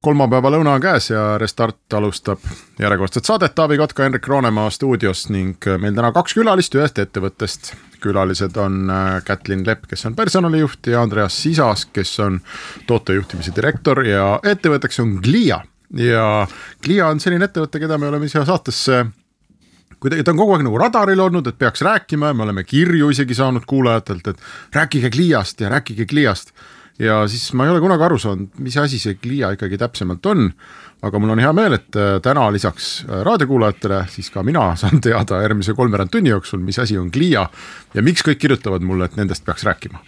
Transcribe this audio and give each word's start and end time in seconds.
kolmapäeva 0.00 0.48
lõuna 0.54 0.78
on 0.78 0.80
käes 0.80 1.10
ja 1.10 1.22
Restart 1.38 1.92
alustab 1.92 2.40
järjekordset 2.80 3.26
saadet 3.28 3.52
Taavi 3.54 3.76
Kotka, 3.76 4.06
Henrik 4.06 4.24
Roonemaa 4.32 4.70
stuudios 4.72 5.26
ning 5.28 5.66
meil 5.82 5.92
täna 5.96 6.08
kaks 6.16 6.34
külalist 6.38 6.74
ühest 6.78 6.98
ettevõttest. 7.02 7.74
külalised 8.00 8.56
on 8.56 8.88
äh, 8.90 9.18
Kätlin 9.24 9.66
Lepp, 9.66 9.84
kes 9.90 10.06
on 10.08 10.16
personalijuht 10.16 10.86
ja 10.88 11.02
Andreas 11.02 11.36
Sisas, 11.42 11.84
kes 11.84 12.14
on 12.20 12.40
tootejuhtimise 12.86 13.52
direktor 13.56 14.00
ja 14.06 14.40
ettevõtteks 14.42 15.02
on 15.04 15.18
Glia. 15.20 15.60
ja 15.92 16.46
Glia 16.82 17.08
on 17.08 17.20
selline 17.20 17.44
ettevõte, 17.44 17.78
keda 17.78 17.98
me 17.98 18.08
oleme 18.08 18.28
siia 18.28 18.46
saatesse 18.48 19.04
kuidagi 20.00 20.24
ta 20.24 20.32
on 20.32 20.40
kogu 20.40 20.56
aeg 20.56 20.64
nagu 20.64 20.78
radaril 20.80 21.20
olnud, 21.20 21.46
et 21.46 21.58
peaks 21.58 21.84
rääkima 21.84 22.32
ja 22.32 22.34
me 22.34 22.48
oleme 22.48 22.64
kirju 22.64 23.10
isegi 23.12 23.36
saanud 23.36 23.68
kuulajatelt, 23.68 24.32
et 24.32 24.40
rääkige 24.72 25.10
Gliast 25.10 25.60
ja 25.60 25.68
rääkige 25.68 26.08
Gliast 26.08 26.56
ja 27.00 27.20
siis 27.28 27.50
ma 27.56 27.66
ei 27.66 27.72
ole 27.72 27.80
kunagi 27.82 28.04
aru 28.06 28.18
saanud, 28.20 28.54
mis 28.64 28.76
asi 28.80 29.00
see 29.00 29.16
Glia 29.22 29.52
ikkagi 29.56 29.78
täpsemalt 29.80 30.26
on. 30.30 30.48
aga 31.00 31.16
mul 31.16 31.32
on 31.32 31.40
hea 31.40 31.50
meel, 31.56 31.78
et 31.78 31.96
äh, 31.96 32.18
täna 32.20 32.50
lisaks 32.52 32.88
äh, 33.06 33.22
raadiokuulajatele, 33.24 34.02
siis 34.12 34.28
ka 34.30 34.42
mina 34.44 34.66
saan 34.80 35.00
teada 35.00 35.40
järgmise 35.40 35.74
kolmveerand 35.76 36.12
tunni 36.12 36.32
jooksul, 36.32 36.60
mis 36.60 36.78
asi 36.78 36.98
on 37.00 37.08
Glia 37.12 37.46
ja 37.94 38.04
miks 38.04 38.24
kõik 38.26 38.42
kirjutavad 38.42 38.84
mulle, 38.84 39.08
et 39.08 39.16
nendest 39.16 39.46
peaks 39.46 39.64
rääkima. 39.64 40.02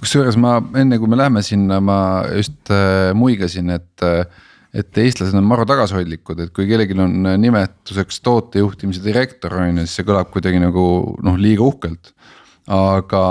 kusjuures 0.00 0.36
ma 0.36 0.56
enne 0.80 0.98
kui 0.98 1.08
me 1.08 1.20
läheme 1.20 1.42
sinna, 1.42 1.78
ma 1.80 1.98
just 2.34 2.72
äh, 2.74 3.12
muigasin, 3.14 3.70
et 3.70 4.08
et 4.74 4.98
eestlased 4.98 5.38
on 5.38 5.44
maru 5.46 5.62
tagasihoidlikud, 5.70 6.40
et 6.42 6.50
kui 6.50 6.66
kellelgi 6.66 6.96
on 6.98 7.28
nimetuseks 7.38 8.18
tootejuhtimise 8.26 9.04
direktor 9.04 9.54
on 9.54 9.68
ju, 9.68 9.84
siis 9.84 10.00
see 10.00 10.06
kõlab 10.08 10.32
kuidagi 10.34 10.58
nagu 10.58 10.82
noh, 11.22 11.36
liiga 11.38 11.62
uhkelt 11.62 12.10
aga 12.70 13.24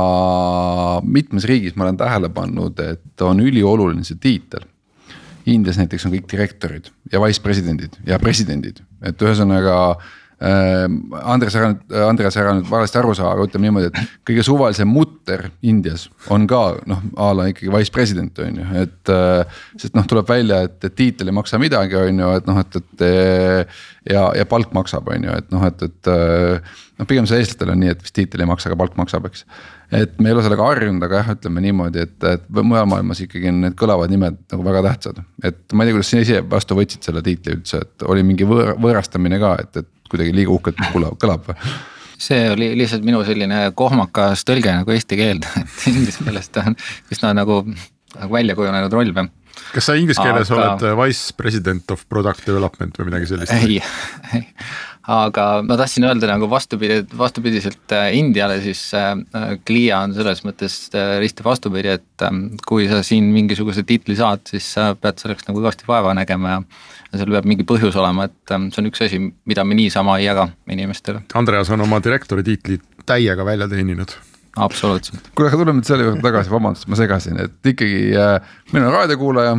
mitmes 1.03 1.48
riigis 1.50 1.76
ma 1.76 1.88
olen 1.88 1.98
tähele 1.98 2.30
pannud, 2.34 2.80
et 2.80 3.26
on 3.26 3.42
ülioluline 3.42 4.06
see 4.06 4.20
tiitel. 4.22 4.67
Indias 5.50 5.80
näiteks 5.80 6.06
on 6.08 6.14
kõik 6.14 6.28
direktorid 6.31 6.92
ja 7.12 7.20
vice-presidendid 7.20 7.98
ja 8.08 8.20
presidendid, 8.22 8.84
et 9.03 9.22
ühesõnaga 9.22 9.78
äh,. 10.44 10.86
Andres 11.23 11.56
ära 11.59 11.73
Andres 12.08 12.38
ära 12.40 12.53
nüüd 12.56 12.70
valesti 12.70 13.00
aru 13.00 13.12
saa, 13.17 13.34
aga 13.34 13.48
ütleme 13.48 13.67
niimoodi, 13.67 13.90
et 13.90 14.16
kõige 14.28 14.45
suvalisem 14.45 14.88
mutter 14.88 15.50
Indias 15.68 16.06
on 16.31 16.47
ka 16.47 16.62
noh, 16.88 17.03
a 17.20 17.30
la 17.36 17.50
ikkagi 17.52 17.73
vice-president 17.73 18.40
on 18.45 18.62
ju, 18.62 18.70
et 18.86 19.12
äh,. 19.12 19.59
sest 19.81 19.97
noh, 19.97 20.08
tuleb 20.08 20.30
välja, 20.30 20.62
et, 20.70 20.78
et 20.84 20.95
tiitel 20.95 21.34
ei 21.34 21.38
maksa 21.42 21.59
midagi, 21.59 22.00
on 22.00 22.23
ju, 22.23 22.31
et 22.38 22.47
noh, 22.47 22.64
et, 22.64 22.80
et 22.80 23.06
ja, 24.14 24.30
ja 24.38 24.47
palk 24.47 24.72
maksab, 24.78 25.12
on 25.12 25.28
ju, 25.28 25.38
et 25.44 25.52
noh, 25.52 25.68
et, 25.68 25.88
et 25.90 26.14
äh, 26.14 26.81
noh, 27.04 27.09
pigem 27.09 27.28
see 27.30 27.42
eestlastel 27.42 27.73
on 27.73 27.82
nii, 27.84 27.94
et 27.94 28.04
vist 28.04 28.16
tiitel 28.16 28.44
ei 28.44 28.50
maksa, 28.50 28.70
aga 28.72 28.80
palk 28.80 28.98
maksab, 29.00 29.28
eks. 29.30 29.46
et 30.00 30.20
me 30.20 30.32
ei 30.32 30.36
ole 30.36 30.44
sellega 30.46 30.68
harjunud, 30.68 31.06
aga 31.08 31.22
jah, 31.22 31.32
ütleme 31.36 31.64
niimoodi, 31.66 32.06
et, 32.08 32.18
et 32.32 32.46
mujal 32.59 32.88
maailmas 32.90 33.23
ikkagi 33.26 33.52
on 33.52 33.62
need 33.66 33.78
kõlavad 33.80 34.14
nimed 34.14 34.40
nagu 34.54 34.68
väga 34.68 34.84
tähtsad. 34.90 35.24
et 35.44 35.64
ma 35.74 35.86
ei 35.86 35.92
tea, 35.92 35.98
kuidas 36.00 36.14
sa 36.14 36.24
ise 36.24 36.44
vastu 36.56 36.78
võtsid 36.80 37.09
selle 37.09 37.24
tiitli 37.26 37.58
üldse, 37.58 37.84
et 37.86 38.08
oli 38.09 38.26
mingi 38.28 38.48
võõr, 38.50 38.76
võõrastamine 38.81 39.42
ka, 39.42 39.56
et, 39.64 39.84
et 39.84 40.12
kuidagi 40.14 40.36
liiga 40.36 40.56
uhkelt 40.56 40.81
kõlab, 40.94 41.20
kõlab 41.22 41.52
või? 41.52 41.76
see 42.24 42.44
oli 42.54 42.72
lihtsalt 42.80 43.06
minu 43.06 43.24
selline 43.28 43.66
kohmakas 43.76 44.46
tõlge 44.48 44.72
nagu 44.72 44.96
eesti 44.96 45.20
keelde, 45.20 45.50
et 45.64 45.88
inglise 45.91 46.24
keeles 46.24 46.52
ta 46.53 46.68
on 46.72 46.78
üsna 47.14 47.34
nagu, 47.35 47.64
nagu 48.18 48.38
välja 48.40 48.58
kujunenud 48.59 48.96
roll 48.96 49.16
või 49.16 49.30
kas 49.74 49.90
sa 49.90 49.96
inglise 49.97 50.24
keeles 50.24 50.50
aga... 50.52 50.74
oled 50.74 50.97
vice 51.03 51.35
president 51.38 51.94
of 51.94 52.06
product 52.09 52.46
development 52.47 52.97
või 53.00 53.12
midagi 53.12 53.30
sellist? 53.34 53.53
ei, 53.58 53.80
ei, 54.34 54.46
aga 55.12 55.46
ma 55.68 55.78
tahtsin 55.80 56.08
öelda 56.08 56.30
nagu 56.30 56.47
vastupidi, 56.52 57.02
vastupidiselt 57.18 57.96
äh, 57.96 58.09
Indiale, 58.18 58.62
siis 58.64 58.86
Glia 59.68 59.97
äh, 59.97 60.03
on 60.08 60.16
selles 60.16 60.44
mõttes 60.47 60.78
risti 61.19 61.46
vastupidi, 61.46 61.96
et 62.00 62.25
ähm, 62.28 62.46
kui 62.68 62.88
sa 62.91 63.02
siin 63.06 63.31
mingisuguse 63.36 63.84
tiitli 63.88 64.16
saad, 64.19 64.46
siis 64.50 64.68
sa 64.78 64.94
pead 64.96 65.19
selleks 65.22 65.50
nagu 65.50 65.59
kõvasti 65.59 65.90
vaeva 65.90 66.16
nägema 66.18 66.58
ja 66.58 66.66
ja 67.14 67.22
seal 67.22 67.30
peab 67.36 67.46
mingi 67.46 67.66
põhjus 67.69 67.96
olema, 68.02 68.25
et 68.30 68.53
ähm, 68.56 68.69
see 68.74 68.81
on 68.81 68.90
üks 68.90 69.03
asi, 69.06 69.19
mida 69.50 69.66
me 69.68 69.78
niisama 69.78 70.18
ei 70.19 70.28
jaga 70.28 70.47
inimestele. 70.72 71.22
Andreas 71.38 71.70
on 71.74 71.85
oma 71.85 72.02
direktori 72.03 72.46
tiitli 72.46 72.80
täiega 73.06 73.46
välja 73.46 73.68
teeninud 73.70 74.16
absoluutselt. 74.58 75.30
kuule, 75.35 75.50
aga 75.50 75.59
tuleme 75.59 75.80
nüüd 75.80 75.90
selle 75.90 76.08
juurde 76.08 76.25
tagasi, 76.25 76.52
vabandust, 76.53 76.90
ma 76.90 77.00
segasin, 77.00 77.40
et 77.46 77.74
ikkagi 77.74 78.02
äh, 78.18 78.53
mina 78.74 78.88
olen 78.88 78.97
raadiokuulaja. 79.00 79.56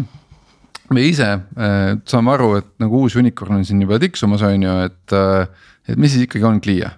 Me 0.93 1.07
ise 1.09 1.31
äh, 1.31 1.95
saame 2.09 2.35
aru, 2.35 2.51
et 2.61 2.69
nagu 2.83 3.05
uus 3.05 3.17
unicorn 3.21 3.61
on 3.61 3.65
siin 3.65 3.81
juba 3.85 4.01
tiksumas, 4.03 4.45
on 4.45 4.69
ju, 4.69 4.77
et 4.91 5.17
äh,, 5.17 5.73
et 5.89 6.01
mis 6.01 6.13
siis 6.13 6.29
ikkagi 6.29 6.47
on 6.49 6.61
Clia? 6.65 6.93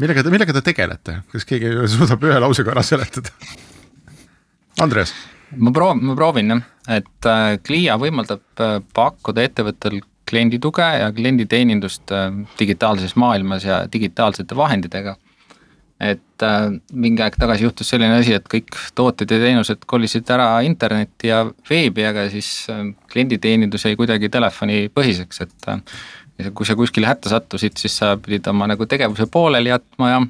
millega 0.00 0.24
te, 0.24 0.32
millega 0.34 0.54
te 0.56 0.64
tegelete, 0.66 1.20
kas 1.30 1.46
keegi 1.46 1.74
suudab 1.90 2.24
ühe 2.26 2.40
lausega 2.42 2.74
ära 2.74 2.82
seletada? 2.86 3.34
Andres 4.82 5.12
ma 5.56 5.70
proovin, 5.70 6.06
ma 6.06 6.14
proovin 6.16 6.54
jah, 6.54 6.62
et 6.98 7.28
äh, 7.28 7.58
Clia 7.66 7.96
võimaldab 8.00 8.62
äh, 8.62 8.78
pakkuda 8.94 9.44
ettevõttel 9.46 10.00
kliendituge 10.28 10.86
ja 11.00 11.10
klienditeenindust 11.14 12.12
äh, 12.14 12.30
digitaalses 12.58 13.16
maailmas 13.20 13.66
ja 13.68 13.82
digitaalsete 13.92 14.56
vahenditega 14.56 15.16
et 16.02 16.42
äh, 16.42 16.64
mingi 16.92 17.22
aeg 17.22 17.36
tagasi 17.38 17.66
juhtus 17.66 17.92
selline 17.92 18.18
asi, 18.18 18.34
et 18.34 18.48
kõik 18.50 18.74
tooted 18.98 19.30
ja 19.30 19.38
teenused 19.42 19.84
kolisid 19.86 20.28
ära 20.34 20.48
internetti 20.66 21.30
ja 21.30 21.44
veebi, 21.68 22.04
aga 22.08 22.26
siis 22.32 22.50
äh, 22.72 22.88
klienditeenindus 23.12 23.86
jäi 23.86 23.96
kuidagi 23.98 24.30
telefonipõhiseks, 24.32 25.42
et 25.46 25.70
äh, 25.70 25.82
kui 26.50 26.66
sa 26.66 26.76
kuskile 26.78 27.06
hätta 27.06 27.30
sattusid, 27.30 27.78
siis 27.78 28.00
sa 28.02 28.16
pidid 28.18 28.48
oma 28.50 28.66
nagu 28.70 28.86
tegevuse 28.90 29.28
pooleli 29.30 29.70
jätma 29.70 30.10
ja 30.10 30.20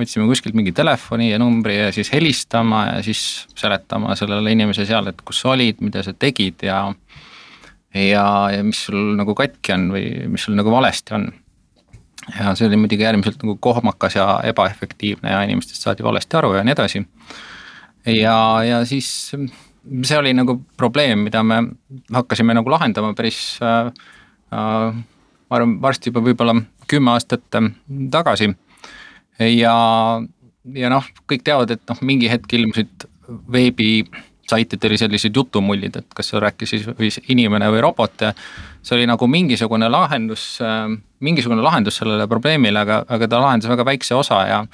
otsime 0.00 0.26
kuskilt 0.26 0.56
mingi 0.58 0.72
telefoni 0.74 1.30
ja 1.30 1.38
numbri 1.38 1.76
ja 1.76 1.92
siis 1.94 2.10
helistama 2.12 2.86
ja 2.88 3.02
siis 3.04 3.44
seletama 3.54 4.16
sellele 4.18 4.56
inimesele 4.56 4.88
seal, 4.88 5.12
et 5.12 5.20
kus 5.26 5.44
sa 5.44 5.52
olid, 5.54 5.84
mida 5.84 6.02
sa 6.02 6.14
tegid 6.16 6.64
ja 6.66 6.80
ja, 7.94 8.26
ja 8.50 8.62
mis 8.66 8.86
sul 8.88 9.14
nagu 9.18 9.36
katki 9.38 9.76
on 9.76 9.90
või 9.94 10.06
mis 10.32 10.48
sul 10.48 10.56
nagu 10.58 10.72
valesti 10.72 11.14
on 11.14 11.28
ja 12.38 12.54
see 12.54 12.68
oli 12.68 12.78
muidugi 12.80 13.06
äärmiselt 13.06 13.42
nagu 13.42 13.56
kohmakas 13.60 14.16
ja 14.16 14.40
ebaefektiivne 14.48 15.32
ja 15.32 15.42
inimestest 15.42 15.82
saadi 15.82 16.04
valesti 16.04 16.36
aru 16.36 16.54
ja 16.54 16.64
nii 16.64 16.72
edasi. 16.72 17.04
ja, 18.06 18.36
ja 18.64 18.84
siis 18.88 19.08
see 20.02 20.18
oli 20.18 20.34
nagu 20.34 20.60
probleem, 20.76 21.26
mida 21.28 21.42
me 21.42 21.62
hakkasime 22.12 22.54
nagu 22.54 22.70
lahendama 22.70 23.14
päris 23.14 23.58
äh,. 23.62 23.92
äh 24.52 25.02
ma 25.50 25.58
arvan, 25.58 25.74
varsti 25.82 26.10
juba 26.10 26.22
võib-olla 26.24 26.54
kümme 26.90 27.12
aastat 27.14 27.58
äh, 27.58 27.70
tagasi. 28.10 28.54
ja, 29.38 29.74
ja 30.74 30.92
noh, 30.92 31.08
kõik 31.30 31.44
teavad, 31.44 31.74
et 31.74 31.82
noh, 31.90 32.00
mingi 32.02 32.30
hetk 32.30 32.52
ilmusid 32.56 33.08
veebi 33.52 34.04
saitidel 34.50 34.94
oli 34.94 34.98
sellised 34.98 35.36
jutumullid, 35.36 35.96
et 35.96 36.16
kas 36.16 36.32
rääkis 36.32 36.74
siis 36.74 37.20
inimene 37.28 37.68
või 37.72 37.82
robot 37.84 38.26
ja 38.26 38.32
see 38.82 38.98
oli 38.98 39.06
nagu 39.08 39.26
mingisugune 39.30 39.88
lahendus, 39.88 40.58
mingisugune 41.24 41.64
lahendus 41.64 42.00
sellele 42.02 42.26
probleemile, 42.28 42.84
aga, 42.84 43.04
aga 43.08 43.28
ta 43.28 43.40
lahendas 43.40 43.70
väga 43.72 43.86
väikse 43.88 44.14
osa 44.14 44.42
ja 44.48 44.64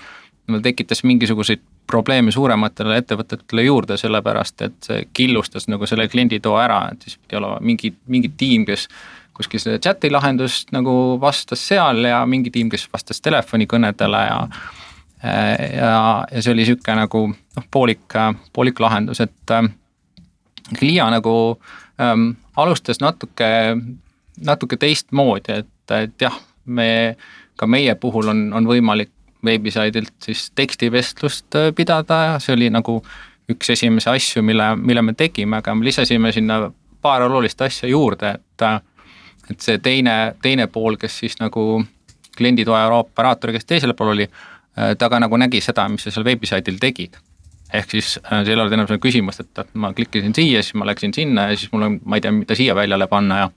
tekitas 0.63 1.05
mingisuguseid 1.07 1.63
probleeme 1.91 2.33
suurematele 2.33 3.01
ettevõtetele 3.01 3.65
juurde, 3.67 3.97
sellepärast 3.99 4.63
et 4.67 4.77
see 4.87 5.07
killustas 5.17 5.67
nagu 5.71 5.87
selle 5.91 6.07
klienditoo 6.11 6.55
ära, 6.59 6.85
et 6.93 7.07
siis 7.07 7.19
pidi 7.19 7.39
olema 7.39 7.59
mingi, 7.65 7.93
mingi 8.11 8.31
tiim, 8.39 8.67
kes 8.69 8.87
kuskil 9.37 9.63
seda 9.63 9.81
chat'i 9.83 10.11
lahendust 10.13 10.71
nagu 10.75 10.93
vastas 11.21 11.63
seal 11.71 12.05
ja 12.07 12.21
mingi 12.29 12.53
tiim, 12.55 12.71
kes 12.71 12.87
vastas 12.93 13.23
telefonikõnedele 13.25 14.23
ja 14.27 14.41
ja, 15.23 16.25
ja 16.33 16.43
see 16.43 16.55
oli 16.55 16.65
sihuke 16.69 16.95
nagu 16.97 17.27
noh, 17.31 17.69
poolik, 17.71 18.17
poolik 18.53 18.81
lahendus, 18.81 19.21
et 19.21 19.55
äh, 19.55 19.69
Glia 20.79 21.09
nagu 21.11 21.35
ähm, 22.01 22.31
alustas 22.57 23.01
natuke, 23.03 23.49
natuke 24.47 24.77
teistmoodi, 24.77 25.61
et, 25.65 25.95
et 25.97 26.23
jah, 26.23 26.37
me, 26.65 27.17
ka 27.59 27.67
meie 27.67 27.95
puhul 27.99 28.31
on, 28.31 28.45
on 28.55 28.69
võimalik 28.69 29.11
veebisaidilt 29.45 30.15
siis 30.25 30.51
tekstivestlust 30.55 31.57
äh, 31.59 31.73
pidada 31.77 32.23
ja 32.33 32.39
see 32.43 32.55
oli 32.55 32.71
nagu 32.71 33.01
üks 33.51 33.73
esimesi 33.75 34.11
asju, 34.13 34.45
mille, 34.47 34.75
mille 34.77 35.03
me 35.03 35.17
tegime, 35.19 35.59
aga 35.59 35.75
me 35.75 35.89
lisasime 35.89 36.31
sinna 36.33 36.63
paar 37.03 37.25
olulist 37.27 37.61
asja 37.65 37.89
juurde, 37.89 38.37
et 38.37 38.67
äh, 38.67 38.81
et 39.51 39.61
see 39.65 39.79
teine, 39.83 40.35
teine 40.43 40.67
pool, 40.71 40.97
kes 41.01 41.17
siis 41.25 41.37
nagu 41.41 41.83
klienditoe 42.37 42.81
operaator, 43.01 43.53
kes 43.57 43.67
teisel 43.67 43.95
pool 43.99 44.15
oli, 44.15 44.27
ta 44.75 45.09
ka 45.11 45.19
nagu 45.19 45.37
nägi 45.41 45.61
seda, 45.65 45.89
mis 45.91 46.07
sa 46.07 46.13
seal 46.15 46.25
veebisaidil 46.25 46.79
tegid 46.83 47.19
ehk 47.75 47.95
siis 47.95 48.17
äh, 48.19 48.43
seal 48.45 48.57
ei 48.57 48.63
olnud 48.65 48.75
enam 48.77 48.89
seda 48.89 49.01
küsimust, 49.03 49.45
et, 49.45 49.53
et 49.63 49.75
ma 49.79 49.93
klikkisin 49.97 50.35
siia, 50.37 50.63
siis 50.65 50.77
ma 50.79 50.89
läksin 50.89 51.15
sinna 51.17 51.51
ja 51.51 51.59
siis 51.59 51.71
mul 51.75 51.87
on, 51.87 51.99
ma 52.05 52.19
ei 52.19 52.25
tea, 52.25 52.35
mida 52.35 52.57
siia 52.59 52.75
väljale 52.79 53.07
panna 53.11 53.45
ja. 53.45 53.51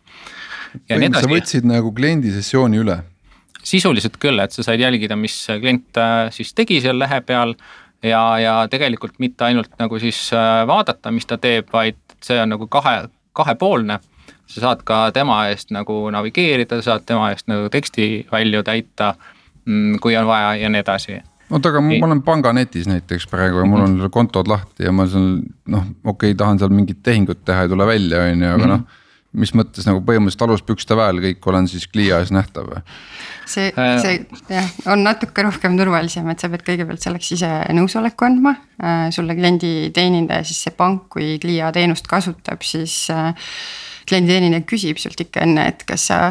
ja 0.92 1.00
nii 1.00 1.10
edasi. 1.10 1.26
sa 1.26 1.34
võtsid 1.34 1.70
nagu 1.70 1.94
kliendi 1.96 2.34
sessiooni 2.36 2.82
üle? 2.84 3.00
sisuliselt 3.64 4.18
küll, 4.20 4.42
et 4.44 4.52
sa 4.52 4.66
said 4.66 4.82
jälgida, 4.84 5.16
mis 5.16 5.38
klient 5.48 6.00
äh, 6.00 6.28
siis 6.36 6.52
tegi 6.58 6.82
seal 6.84 7.00
lehe 7.00 7.22
peal 7.26 7.56
ja, 8.04 8.24
ja 8.42 8.56
tegelikult 8.70 9.16
mitte 9.24 9.48
ainult 9.48 9.72
nagu 9.80 10.00
siis 10.04 10.20
äh, 10.36 10.64
vaadata, 10.68 11.14
mis 11.16 11.30
ta 11.30 11.40
teeb, 11.42 11.72
vaid 11.74 12.00
see 12.24 12.42
on 12.42 12.54
nagu 12.54 12.68
kahe, 12.72 13.08
kahepoolne. 13.34 14.00
sa 14.54 14.62
saad 14.62 14.84
ka 14.86 14.98
tema 15.16 15.46
eest 15.50 15.72
nagu 15.72 15.96
navigeerida, 16.12 16.82
saad 16.84 17.08
tema 17.08 17.32
eest 17.32 17.48
nagu 17.48 17.70
teksti 17.72 18.28
välja 18.32 18.64
täita, 18.68 19.14
mm, 19.16 19.33
kui 20.02 20.18
on 20.18 20.28
vaja 20.28 20.56
ja 20.64 20.70
nii 20.70 20.84
edasi 20.84 21.20
oota, 21.50 21.70
aga 21.70 21.82
ma 21.86 22.00
olen 22.08 22.24
panganetis 22.26 22.88
näiteks 22.90 23.28
praegu 23.32 23.62
ja 23.62 23.66
mul 23.66 23.84
on 23.84 23.90
mm 23.92 24.02
-hmm. 24.02 24.10
kontod 24.10 24.48
lahti 24.48 24.84
ja 24.88 24.92
ma 24.92 25.08
seal 25.08 25.40
noh, 25.66 25.86
okei 26.04 26.32
okay,, 26.32 26.36
tahan 26.38 26.60
seal 26.60 26.74
mingit 26.74 27.04
tehingut 27.04 27.46
teha, 27.46 27.62
ei 27.62 27.70
tule 27.70 27.88
välja, 27.88 28.24
on 28.24 28.42
ju, 28.42 28.50
aga 28.50 28.58
mm 28.58 28.64
-hmm. 28.64 28.78
noh 28.78 29.02
mis 29.34 29.54
mõttes 29.58 29.86
nagu 29.90 30.02
põhimõtteliselt 30.06 30.46
aluspükste 30.46 30.98
väel 30.98 31.22
kõik 31.24 31.48
olen 31.50 31.68
siis 31.70 31.88
Clia 31.90 32.20
ees 32.22 32.32
nähtav 32.34 32.68
või? 32.70 32.82
see, 33.50 33.72
äh. 33.74 33.96
see 34.02 34.18
jah, 34.54 34.68
on 34.94 35.04
natuke 35.06 35.46
rohkem 35.46 35.78
turvalisem, 35.80 36.28
et 36.32 36.44
sa 36.44 36.50
pead 36.54 36.66
kõigepealt 36.68 37.04
selleks 37.04 37.32
ise 37.36 37.50
nõusoleku 37.76 38.28
andma. 38.28 38.56
Äh, 38.84 39.08
sulle 39.16 39.36
kliendi 39.38 39.90
teenindaja, 39.96 40.46
siis 40.48 40.62
see 40.68 40.76
pank, 40.78 41.08
kui 41.14 41.38
Clia 41.42 41.72
teenust 41.76 42.08
kasutab, 42.10 42.64
siis 42.68 42.96
äh, 43.14 43.34
kliendi 44.10 44.36
teenindaja 44.36 44.68
küsib 44.70 45.02
sult 45.02 45.26
ikka 45.26 45.44
enne, 45.48 45.68
et 45.74 45.84
kas 45.88 46.10
sa. 46.12 46.22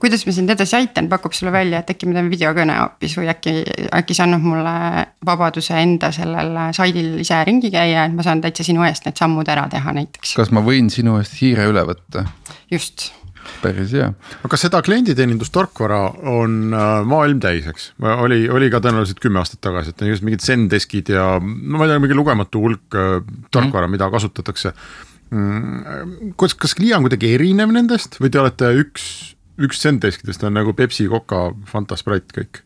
Kuidas 0.00 0.24
ma 0.26 0.32
sind 0.34 0.50
edasi 0.50 0.76
aitan, 0.78 1.10
pakub 1.10 1.34
sulle 1.36 1.52
välja, 1.54 1.82
et 1.82 1.90
äkki 1.92 2.08
me 2.08 2.16
teeme 2.16 2.32
videokõne 2.32 2.78
hoopis 2.80 3.18
või 3.18 3.28
äkki, 3.30 3.52
äkki 3.94 4.16
see 4.16 4.24
annab 4.24 4.46
mulle 4.46 5.04
vabaduse 5.26 5.76
enda 5.78 6.10
sellel 6.14 6.56
saidil 6.76 7.20
ise 7.22 7.42
ringi 7.46 7.70
käia, 7.74 8.08
et 8.08 8.16
ma 8.16 8.26
saan 8.26 8.42
täitsa 8.42 8.66
sinu 8.66 8.86
eest 8.88 9.06
need 9.06 9.20
sammud 9.20 9.48
ära 9.52 9.68
teha 9.70 9.94
näiteks. 10.00 10.34
kas 10.40 10.50
ma 10.50 10.64
võin 10.66 10.90
sinu 10.90 11.20
eest 11.20 11.38
hiire 11.42 11.68
üle 11.70 11.86
võtta? 11.86 12.26
just 12.72 13.12
päris 13.62 13.92
hea. 13.94 14.08
aga 14.46 14.58
seda 14.60 14.80
klienditeenindustarkvara 14.86 16.00
on 16.32 16.74
äh, 16.74 16.92
maailm 17.08 17.40
täis, 17.42 17.66
eks, 17.70 17.90
oli, 18.02 18.44
oli 18.52 18.70
ka 18.72 18.80
tõenäoliselt 18.84 19.20
kümme 19.22 19.40
aastat 19.42 19.62
tagasi, 19.64 19.92
et 19.92 20.04
on 20.04 20.12
just 20.12 20.26
mingid 20.26 20.44
Zendeskid 20.44 21.12
ja 21.14 21.36
no 21.40 21.78
ma 21.78 21.86
ei 21.86 21.92
tea, 21.92 22.02
mingi 22.02 22.18
lugematu 22.18 22.62
hulk 22.64 22.98
äh, 22.98 23.20
tarkvara 23.50 23.86
mm, 23.86 23.90
-hmm. 23.90 23.98
mida 23.98 24.10
kasutatakse. 24.10 24.72
Kas, 25.30 26.54
kas 26.54 26.76
Clia 26.78 26.98
on 26.98 27.06
kuidagi 27.06 27.32
erinev 27.34 27.72
nendest 27.74 28.20
või 28.22 28.30
te 28.30 28.40
olete 28.42 28.70
üks 28.78 29.36
üks 29.62 29.80
Zendeskidest 29.80 30.44
on 30.44 30.56
nagu 30.56 30.74
Pepsi, 30.76 31.08
Coca, 31.08 31.48
Fanta, 31.68 31.96
Sprite 31.96 32.40
kõik. 32.40 32.62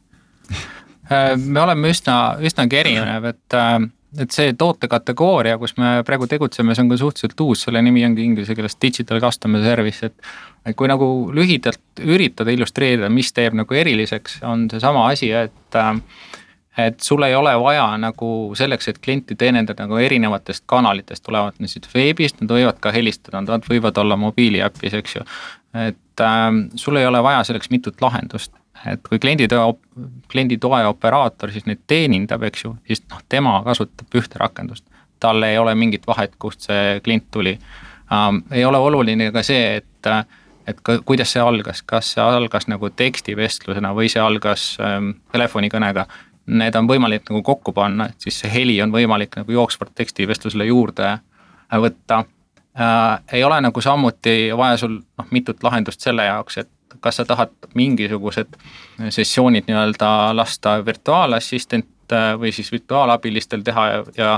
Äh, 1.11 1.35
me 1.39 1.62
oleme 1.62 1.91
üsna, 1.91 2.37
üsnagi 2.47 2.81
erinev, 2.81 3.29
et, 3.31 3.55
äh, 3.55 3.79
et 4.23 4.35
see 4.35 4.55
tootekategooria, 4.59 5.57
kus 5.59 5.77
me 5.79 6.01
praegu 6.07 6.27
tegutseme, 6.31 6.75
see 6.75 6.85
on 6.85 6.91
ka 6.91 6.99
suhteliselt 7.01 7.45
uus, 7.47 7.65
selle 7.67 7.83
nimi 7.83 8.05
ongi 8.07 8.27
inglise 8.27 8.57
keeles 8.59 8.79
digital 8.83 9.23
customer 9.23 9.63
service, 9.65 10.06
et. 10.06 10.31
et 10.67 10.77
kui 10.77 10.91
nagu 10.91 11.06
lühidalt 11.33 12.03
üritada 12.05 12.53
illustreerida, 12.53 13.09
mis 13.09 13.33
teeb 13.33 13.55
nagu 13.56 13.75
eriliseks, 13.75 14.43
on 14.45 14.67
seesama 14.71 15.06
asi, 15.09 15.31
et 15.33 15.79
äh, 15.79 15.95
et 16.87 17.00
sul 17.00 17.23
ei 17.23 17.35
ole 17.35 17.53
vaja 17.61 17.87
nagu 18.00 18.53
selleks, 18.59 18.88
et 18.88 18.99
klienti 19.03 19.37
teenindada 19.38 19.87
nagu 19.87 19.99
erinevatest 20.00 20.65
kanalitest, 20.71 21.25
tulevad 21.27 21.59
need 21.59 21.73
siis 21.73 21.91
veebist, 21.94 22.41
nad 22.41 22.55
võivad 22.55 22.81
ka 22.82 22.93
helistada, 22.94 23.43
nad 23.44 23.67
võivad 23.69 23.99
olla 24.03 24.17
mobiiliäpis, 24.21 24.97
eks 25.00 25.17
ju. 25.17 25.27
et 25.87 26.25
äh, 26.25 26.49
sul 26.75 26.97
ei 26.97 27.06
ole 27.06 27.23
vaja 27.23 27.44
selleks 27.49 27.71
mitut 27.71 28.00
lahendust, 28.03 28.53
et 28.87 29.03
kui 29.09 29.19
klienditoe, 29.19 29.75
klienditoe 30.32 30.85
operaator 30.88 31.53
siis 31.53 31.67
neid 31.69 31.82
teenindab, 31.87 32.43
eks 32.49 32.65
ju, 32.65 32.75
siis 32.88 33.05
noh, 33.11 33.23
tema 33.29 33.61
kasutab 33.67 34.21
ühte 34.21 34.41
rakendust. 34.41 34.85
tal 35.21 35.43
ei 35.43 35.59
ole 35.59 35.75
mingit 35.75 36.06
vahet, 36.06 36.32
kust 36.38 36.61
see 36.65 37.00
klient 37.05 37.31
tuli 37.31 37.59
ähm,. 38.12 38.44
ei 38.50 38.65
ole 38.65 38.79
oluline 38.79 39.32
ka 39.32 39.43
see, 39.43 39.77
et 39.77 40.15
et 40.71 40.81
ka, 40.82 40.99
kuidas 41.06 41.32
see 41.35 41.43
algas, 41.43 41.82
kas 41.87 42.15
see 42.15 42.25
algas 42.25 42.69
nagu 42.71 42.91
tekstivestlusena 42.91 43.93
või 43.97 44.11
see 44.12 44.23
algas 44.23 44.75
ähm, 44.82 45.12
telefonikõnega 45.32 46.06
need 46.50 46.76
on 46.76 46.88
võimalik 46.88 47.29
nagu 47.31 47.43
kokku 47.47 47.73
panna, 47.76 48.08
et 48.11 48.26
siis 48.26 48.41
see 48.43 48.50
heli 48.52 48.76
on 48.82 48.93
võimalik 48.94 49.37
nagu 49.41 49.52
jooksvalt 49.52 49.94
tekstivestlusele 49.99 50.67
juurde 50.70 51.06
äh, 51.12 51.79
võtta 51.79 52.25
äh,. 52.79 53.23
ei 53.32 53.44
ole 53.44 53.61
nagu 53.61 53.81
samuti 53.81 54.52
vaja 54.56 54.76
sul 54.81 54.99
noh, 55.00 55.31
mitut 55.31 55.62
lahendust 55.62 56.00
selle 56.00 56.26
jaoks, 56.26 56.58
et 56.58 56.70
kas 57.00 57.20
sa 57.20 57.25
tahad 57.25 57.52
mingisugused 57.75 58.56
sessioonid 59.08 59.69
nii-öelda 59.69 60.37
lasta 60.37 60.79
virtuaalassistent 60.87 62.12
äh, 62.12 62.32
või 62.41 62.53
siis 62.53 62.73
virtuaalabilistel 62.73 63.62
teha 63.67 63.87
ja, 63.91 64.03
ja, 64.17 64.32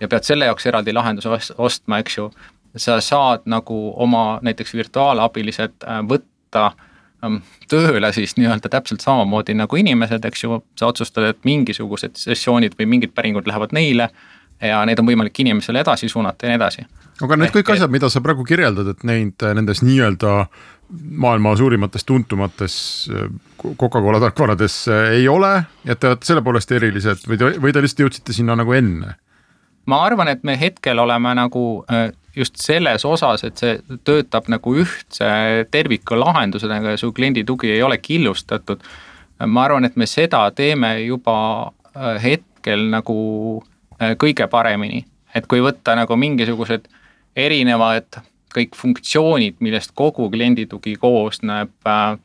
ja 0.00 0.08
pead 0.08 0.28
selle 0.28 0.50
jaoks 0.50 0.66
eraldi 0.66 0.92
lahenduse 0.92 1.54
ostma, 1.58 2.02
eks 2.04 2.18
ju. 2.18 2.30
sa 2.76 3.00
saad 3.00 3.46
nagu 3.48 3.78
oma 3.96 4.38
näiteks 4.42 4.74
virtuaalabilised 4.74 5.88
äh, 5.88 6.02
võtta 6.08 6.70
Ähm, 6.70 6.95
tööle 7.70 8.12
siis 8.12 8.36
nii-öelda 8.38 8.70
täpselt 8.72 9.04
samamoodi 9.04 9.56
nagu 9.58 9.76
inimesed, 9.80 10.24
eks 10.28 10.44
ju, 10.44 10.60
sa 10.78 10.90
otsustad, 10.90 11.30
et 11.32 11.44
mingisugused 11.48 12.18
sessioonid 12.20 12.78
või 12.78 12.90
mingid 12.96 13.14
päringud 13.16 13.48
lähevad 13.48 13.74
neile 13.76 14.10
ja 14.62 14.80
neid 14.88 15.00
on 15.00 15.08
võimalik 15.08 15.36
inimesele 15.42 15.82
edasi 15.82 16.08
suunata 16.08 16.46
ja 16.46 16.52
nii 16.52 16.60
edasi. 16.60 16.86
aga 17.22 17.36
need 17.36 17.52
kõik 17.52 17.74
asjad, 17.74 17.92
mida 17.92 18.08
sa 18.12 18.22
praegu 18.24 18.44
kirjeldad, 18.44 18.88
et 18.94 19.04
neid 19.04 19.44
nendes 19.58 19.82
nii-öelda 19.84 20.46
maailma 21.10 21.56
suurimates 21.56 22.04
tuntumates 22.04 22.76
äh, 23.10 23.28
Coca-Cola 23.76 24.20
tarkvarades 24.20 24.88
äh, 24.88 25.12
ei 25.18 25.28
ole, 25.28 25.64
et 25.84 26.00
te 26.00 26.12
olete 26.12 26.28
selle 26.28 26.42
poolest 26.46 26.72
erilised 26.72 27.26
või 27.28 27.40
te, 27.40 27.52
või 27.62 27.74
te 27.74 27.82
lihtsalt 27.82 28.04
jõudsite 28.06 28.36
sinna 28.36 28.56
nagu 28.58 28.76
enne? 28.76 29.16
ma 29.86 30.00
arvan, 30.06 30.28
et 30.28 30.42
me 30.46 30.56
hetkel 30.58 30.98
oleme 30.98 31.34
nagu 31.38 31.66
äh, 31.90 32.08
just 32.36 32.60
selles 32.60 33.04
osas, 33.04 33.44
et 33.44 33.60
see 33.60 33.76
töötab 34.04 34.50
nagu 34.52 34.74
ühtse 34.82 35.28
terviku 35.72 36.18
lahendusena 36.20 36.80
ja 36.84 36.96
su 37.00 37.12
kliendi 37.16 37.44
tugi 37.44 37.72
ei 37.72 37.82
ole 37.82 37.98
killustatud. 37.98 38.82
ma 39.46 39.64
arvan, 39.64 39.84
et 39.84 39.96
me 39.96 40.06
seda 40.06 40.50
teeme 40.50 41.00
juba 41.04 41.72
äh, 41.96 42.22
hetkel 42.22 42.86
nagu 42.90 43.16
äh, 44.00 44.14
kõige 44.16 44.46
paremini, 44.48 45.04
et 45.34 45.46
kui 45.46 45.60
võtta 45.60 45.96
nagu 45.96 46.16
mingisugused 46.16 46.88
erinevad 47.36 48.22
kõik 48.56 48.76
funktsioonid, 48.76 49.58
millest 49.60 49.92
kogu 49.94 50.30
klienditugi 50.30 50.96
koosneb 50.96 51.72
äh,, 51.84 52.16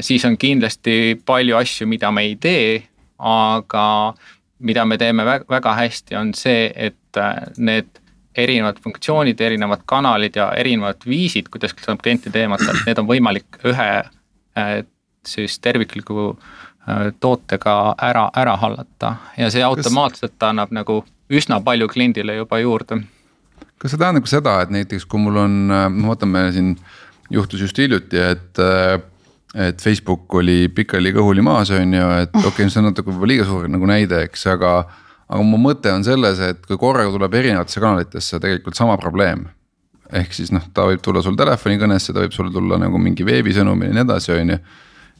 siis 0.00 0.24
on 0.24 0.38
kindlasti 0.40 1.20
palju 1.26 1.56
asju, 1.56 1.86
mida 1.86 2.10
me 2.10 2.24
ei 2.24 2.36
tee, 2.40 2.82
aga 3.18 4.14
mida 4.60 4.84
me 4.84 4.96
teeme 4.98 5.24
väga, 5.24 5.74
hästi, 5.76 6.16
on 6.16 6.32
see, 6.36 6.70
et 6.76 7.20
need 7.58 7.99
erinevad 8.42 8.80
funktsioonid, 8.84 9.40
erinevad 9.40 9.84
kanalid 9.88 10.36
ja 10.36 10.50
erinevad 10.56 11.04
viisid, 11.06 11.50
kuidas 11.52 11.74
saab 11.84 12.02
klienti 12.02 12.32
teemata, 12.34 12.72
et 12.72 12.88
need 12.88 13.02
on 13.02 13.08
võimalik 13.08 13.60
ühe 13.66 13.90
äh, 14.00 14.72
siis 15.26 15.58
tervikliku 15.60 16.30
äh, 16.32 17.10
tootega 17.20 17.76
ära, 18.10 18.28
ära 18.36 18.56
hallata 18.60 19.14
ja 19.38 19.50
see 19.52 19.64
automaatselt 19.64 20.42
annab 20.48 20.72
nagu 20.74 21.02
üsna 21.30 21.60
palju 21.64 21.88
kliendile 21.88 22.40
juba 22.40 22.58
juurde. 22.62 23.02
kas 23.78 23.94
see 23.94 24.00
tähendab 24.00 24.26
ka 24.26 24.34
seda, 24.34 24.56
et 24.64 24.74
näiteks 24.74 25.06
kui 25.06 25.22
mul 25.22 25.38
on, 25.44 25.60
äh, 25.70 25.86
no 25.92 26.14
vaatame 26.14 26.48
siin 26.56 26.74
juhtus 27.30 27.60
just 27.68 27.78
hiljuti, 27.78 28.18
et 28.18 28.64
et 29.54 29.82
Facebook 29.82 30.34
oli 30.38 30.68
pikali 30.70 31.10
kõhuli 31.14 31.42
maas, 31.42 31.72
on 31.74 31.94
ju, 31.94 32.10
et 32.22 32.34
okei 32.38 32.50
okay,, 32.52 32.70
see 32.70 32.82
on 32.82 32.90
natuke 32.90 33.14
liiga 33.26 33.46
suur 33.48 33.66
nagu 33.70 33.88
näide, 33.88 34.22
eks, 34.28 34.46
aga 34.52 34.74
aga 35.30 35.46
mu 35.46 35.60
mõte 35.62 35.92
on 35.94 36.04
selles, 36.06 36.42
et 36.42 36.66
kui 36.66 36.78
korraga 36.80 37.12
tuleb 37.14 37.38
erinevatesse 37.38 37.82
kanalitesse 37.82 38.42
tegelikult 38.42 38.78
sama 38.78 38.98
probleem. 39.00 39.46
ehk 40.10 40.32
siis 40.34 40.48
noh, 40.50 40.64
ta 40.74 40.88
võib 40.88 40.98
tulla 41.06 41.20
sul 41.22 41.36
telefonikõnesse, 41.38 42.10
ta 42.10 42.24
võib 42.24 42.32
sulle 42.34 42.50
tulla 42.50 42.80
nagu 42.82 42.98
mingi 42.98 43.22
veebisõnumil 43.22 43.92
ja 43.92 43.94
nii 43.94 44.02
edasi, 44.02 44.32
on 44.34 44.50
ju. 44.56 44.58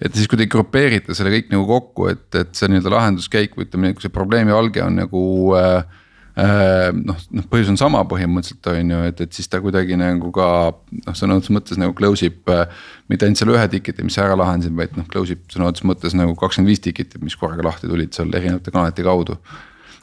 et 0.02 0.16
siis, 0.16 0.26
kui 0.26 0.40
te 0.40 0.48
grupeerite 0.50 1.14
selle 1.14 1.30
kõik 1.30 1.52
nagu 1.52 1.66
kokku, 1.68 2.08
et, 2.10 2.26
et 2.34 2.50
see 2.58 2.66
nii-öelda 2.72 2.94
lahenduskäik 2.96 3.54
või 3.54 3.68
ütleme, 3.68 3.94
see 4.02 4.10
probleemi 4.10 4.50
alge 4.56 4.82
on 4.82 4.98
nagu 4.98 5.22
äh, 5.60 6.02
äh 6.42 6.90
noh, 6.96 7.22
noh 7.38 7.46
põhjus 7.52 7.70
on 7.70 7.78
sama 7.78 8.02
põhimõtteliselt 8.10 8.66
on 8.72 8.92
ju, 8.96 9.00
et, 9.12 9.24
et 9.28 9.38
siis 9.38 9.46
ta 9.46 9.62
kuidagi 9.62 10.00
nagu 10.00 10.34
ka 10.34 10.50
noh, 10.74 11.14
sõna 11.14 11.38
otseses 11.38 11.54
mõttes 11.54 11.78
nagu 11.78 11.94
close 11.94 12.26
ib 12.26 12.50
äh,. 12.50 12.66
mitte 13.06 13.30
ainult 13.30 13.44
selle 13.44 13.54
ühe 13.54 13.70
ticket'i, 13.76 14.02
mis 14.02 14.18
sa 14.18 14.26
ära 14.26 14.42
lahendasid, 14.42 14.74
vaid 14.74 14.98
noh, 14.98 15.06
close 15.06 15.38
ib 15.38 15.46
sõna 15.54 15.70
otseses 15.70 15.86
mõttes 15.86 16.18
nagu 16.18 16.34
kakskümmend 16.34 16.74
viis 16.74 16.82
ticket'it, 16.82 17.22
mis 17.22 17.38
korraga 17.38 17.70
lahti 17.70 17.86
tulid 17.86 18.10
seal 18.16 18.34
erinevate 18.34 18.74
kanalite 18.74 19.06
kaudu 19.06 19.38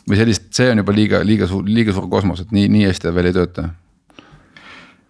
või 0.08 0.22
sellist, 0.22 0.48
see 0.56 0.72
on 0.72 0.84
juba 0.84 0.96
liiga, 0.96 1.20
liiga 1.26 1.50
suur, 1.50 1.68
liiga 1.68 1.96
suur 1.96 2.08
kosmos, 2.12 2.44
et 2.44 2.56
nii, 2.56 2.70
nii 2.72 2.88
hästi 2.88 3.10
ta 3.10 3.14
veel 3.16 3.32
ei 3.32 3.36
tööta. 3.36 3.70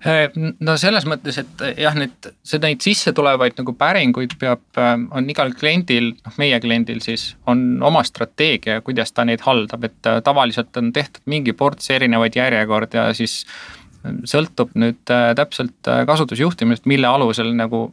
Äh, 0.08 0.28
no 0.62 0.76
selles 0.78 1.08
mõttes, 1.10 1.40
et 1.42 1.64
jah, 1.82 1.96
need, 1.98 2.30
see 2.46 2.62
neid 2.62 2.84
sisse 2.86 3.12
tulevaid 3.18 3.58
nagu 3.58 3.74
päringuid 3.78 4.36
peab, 4.40 4.62
äh, 4.78 4.94
on 5.18 5.30
igal 5.34 5.56
kliendil, 5.58 6.12
noh 6.22 6.38
meie 6.38 6.60
kliendil 6.62 7.02
siis 7.04 7.32
on 7.50 7.82
oma 7.86 8.04
strateegia, 8.06 8.84
kuidas 8.86 9.12
ta 9.12 9.26
neid 9.26 9.42
haldab, 9.46 9.88
et 9.90 10.10
äh, 10.10 10.20
tavaliselt 10.26 10.78
on 10.78 10.94
tehtud 10.94 11.26
mingi 11.26 11.56
ports 11.58 11.90
erinevaid 11.94 12.38
järjekordi 12.38 13.02
ja 13.02 13.10
siis 13.18 13.42
sõltub 14.30 14.76
nüüd 14.78 15.02
täpselt 15.36 15.90
kasutusjuhtimisest, 16.08 16.86
mille 16.88 17.10
alusel 17.10 17.50
nagu 17.58 17.90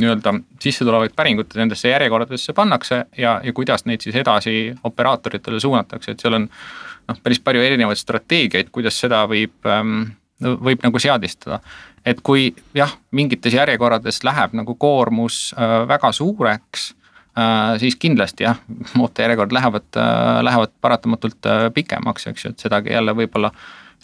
nii-öelda 0.00 0.34
sisse 0.62 0.84
tulevaid 0.84 1.14
päringuid 1.16 1.54
nendesse 1.58 1.88
järjekordadesse 1.88 2.52
pannakse 2.56 3.04
ja, 3.18 3.36
ja 3.44 3.52
kuidas 3.54 3.84
neid 3.86 4.02
siis 4.02 4.16
edasi 4.18 4.74
operaatoritele 4.84 5.60
suunatakse, 5.60 6.14
et 6.14 6.24
seal 6.24 6.40
on 6.40 6.48
noh, 6.48 7.20
päris 7.22 7.40
palju 7.44 7.62
erinevaid 7.62 8.00
strateegiaid, 8.00 8.72
kuidas 8.74 8.98
seda 9.00 9.22
võib 9.30 9.70
ähm, 9.70 10.06
võib 10.42 10.82
nagu 10.84 10.98
seadistada. 10.98 11.60
et 12.04 12.20
kui 12.20 12.54
jah, 12.74 12.98
mingites 13.10 13.54
järjekordades 13.54 14.24
läheb 14.24 14.52
nagu 14.52 14.74
koormus 14.74 15.54
äh, 15.56 15.88
väga 15.88 16.12
suureks 16.12 16.94
äh,, 17.38 17.78
siis 17.80 17.96
kindlasti 17.96 18.44
jah, 18.44 18.58
ootejärjekord 19.02 19.52
lähevad 19.52 19.96
äh,, 19.96 20.42
lähevad 20.42 20.68
paratamatult 20.80 21.46
äh, 21.46 21.72
pikemaks, 21.74 22.26
eks 22.26 22.44
ju, 22.44 22.50
et 22.50 22.58
sedagi 22.58 22.92
jälle 22.92 23.16
võib-olla 23.16 23.50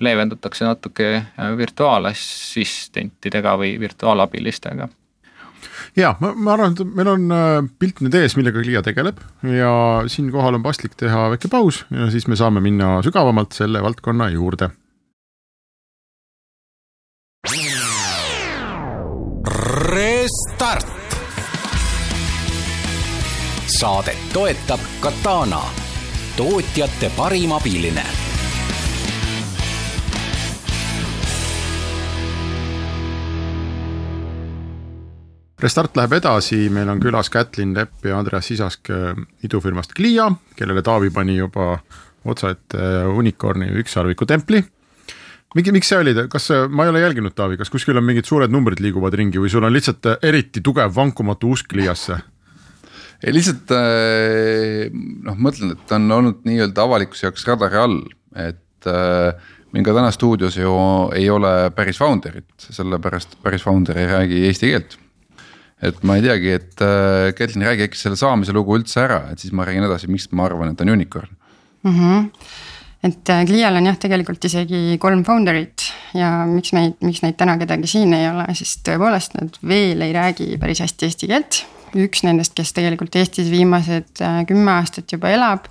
leevendatakse 0.01 0.65
natuke 0.65 1.17
äh, 1.17 1.57
virtuaalassistentidega 1.57 3.59
või 3.59 3.81
virtuaalabilistega 3.81 4.89
ja 5.97 6.15
ma, 6.21 6.33
ma 6.35 6.55
arvan, 6.55 6.75
et 6.75 6.95
meil 6.97 7.11
on 7.11 7.27
äh, 7.35 7.71
pilt 7.79 8.03
nüüd 8.05 8.17
ees, 8.19 8.37
millega 8.39 8.63
Klia 8.63 8.83
tegeleb 8.87 9.21
ja 9.47 9.73
siinkohal 10.11 10.59
on 10.59 10.65
paslik 10.65 10.97
teha 11.01 11.29
väike 11.35 11.51
paus 11.53 11.85
ja 11.91 12.11
siis 12.13 12.29
me 12.31 12.39
saame 12.39 12.63
minna 12.65 13.01
sügavamalt 13.07 13.57
selle 13.57 13.83
valdkonna 13.85 14.31
juurde. 14.35 14.71
Restart. 19.91 20.97
saadet 23.81 24.19
toetab 24.33 24.83
Katana, 25.01 25.63
tootjate 26.37 27.09
parim 27.17 27.55
abiline 27.57 28.30
Restart 35.61 35.97
läheb 35.99 36.15
edasi, 36.17 36.71
meil 36.73 36.89
on 36.89 37.01
külas 37.03 37.29
Kätlin 37.29 37.75
Lepp 37.77 38.07
ja 38.09 38.17
Andreas 38.17 38.47
Sisask 38.49 38.89
äh, 38.89 39.11
idufirmast 39.45 39.93
Clia, 39.93 40.31
kellele 40.57 40.81
Taavi 40.81 41.11
pani 41.13 41.35
juba 41.37 41.75
otsa 42.25 42.55
ette 42.55 42.87
unicorn'i 43.13 43.69
ükssarviku 43.83 44.25
templi. 44.29 44.63
mingi, 45.55 45.73
miks 45.75 45.91
see 45.91 45.99
oli, 46.01 46.15
kas 46.33 46.49
ma 46.71 46.87
ei 46.87 46.93
ole 46.95 47.03
jälginud, 47.03 47.35
Taavi, 47.37 47.59
kas 47.61 47.69
kuskil 47.73 48.01
on 48.01 48.07
mingid 48.07 48.25
suured 48.25 48.53
numbrid 48.53 48.81
liiguvad 48.81 49.17
ringi 49.21 49.43
või 49.43 49.53
sul 49.53 49.67
on 49.69 49.75
lihtsalt 49.77 50.09
äh, 50.09 50.17
eriti 50.31 50.63
tugev 50.65 50.95
vankumatu 50.97 51.53
usk 51.53 51.69
Cliasse? 51.75 52.17
ei 53.21 53.37
lihtsalt 53.37 53.77
äh, 53.77 54.89
noh, 55.29 55.37
mõtlen, 55.37 55.77
et 55.77 55.93
on 55.93 56.09
olnud 56.17 56.41
nii-öelda 56.49 56.89
avalikkuse 56.89 57.27
jaoks 57.27 57.45
radari 57.51 57.83
all, 57.83 58.01
et 58.49 58.89
äh, 58.89 59.53
meil 59.77 59.85
ka 59.85 59.99
täna 59.99 60.09
stuudios 60.17 60.57
ju 60.57 60.73
ei 61.13 61.29
ole 61.29 61.53
päris 61.77 62.01
founder'it, 62.01 62.49
sellepärast 62.65 63.37
päris 63.45 63.69
founder 63.69 64.01
ei 64.01 64.09
räägi 64.09 64.43
eesti 64.49 64.73
keelt 64.73 64.99
et 65.83 66.03
ma 66.05 66.17
ei 66.19 66.25
teagi, 66.25 66.57
et 66.61 66.83
äh, 66.85 67.31
Ketlin, 67.37 67.67
räägi 67.69 67.87
äkki 67.89 68.01
selle 68.01 68.19
saamise 68.21 68.55
lugu 68.57 68.77
üldse 68.79 69.01
ära, 69.05 69.23
et 69.33 69.43
siis 69.43 69.55
ma 69.57 69.65
räägin 69.69 69.87
edasi, 69.87 70.11
miks 70.13 70.29
ma 70.37 70.49
arvan, 70.49 70.75
et 70.75 70.85
on 70.85 70.93
unicorn 70.97 71.33
mm. 71.85 71.95
-hmm 71.95 72.29
et 73.01 73.31
äh, 73.33 73.45
Clial 73.49 73.77
on 73.79 73.87
jah, 73.89 73.97
tegelikult 73.97 74.45
isegi 74.45 74.99
kolm 75.01 75.23
founder'it 75.25 75.87
ja 76.17 76.45
miks 76.49 76.75
meid, 76.77 76.99
miks 77.05 77.23
neid 77.25 77.39
täna 77.41 77.57
kedagi 77.61 77.89
siin 77.89 78.13
ei 78.17 78.29
ole, 78.29 78.45
siis 78.59 78.77
tõepoolest 78.85 79.39
nad 79.39 79.57
veel 79.67 80.05
ei 80.05 80.13
räägi 80.13 80.59
päris 80.61 80.83
hästi 80.85 81.09
eesti 81.09 81.31
keelt. 81.31 81.63
üks 81.97 82.23
nendest, 82.23 82.53
kes 82.55 82.71
tegelikult 82.77 83.17
Eestis 83.19 83.49
viimased 83.51 84.21
äh, 84.23 84.43
kümme 84.47 84.77
aastat 84.77 85.11
juba 85.13 85.33
elab 85.33 85.65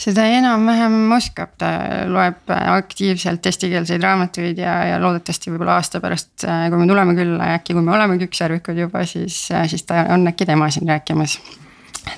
seda 0.00 0.26
enam-vähem 0.28 1.12
oskab, 1.16 1.54
ta 1.60 1.70
loeb 2.10 2.50
aktiivselt 2.52 3.46
eestikeelseid 3.48 4.02
raamatuid 4.04 4.58
ja, 4.60 4.74
ja 4.90 4.98
loodetavasti 5.00 5.52
võib-olla 5.52 5.78
aasta 5.80 6.02
pärast, 6.04 6.34
äh, 6.44 6.66
kui 6.72 6.82
me 6.82 6.88
tuleme 6.88 7.14
külla 7.16 7.52
ja 7.52 7.60
äkki 7.60 7.76
kui 7.76 7.84
me 7.84 7.94
oleme 7.96 8.18
küpsjärvikud 8.20 8.82
juba, 8.84 9.06
siis, 9.08 9.46
äh, 9.56 9.64
siis 9.70 9.86
ta 9.88 10.04
on 10.12 10.28
äkki 10.28 10.48
tema 10.48 10.68
siin 10.72 10.88
rääkimas. 10.88 11.38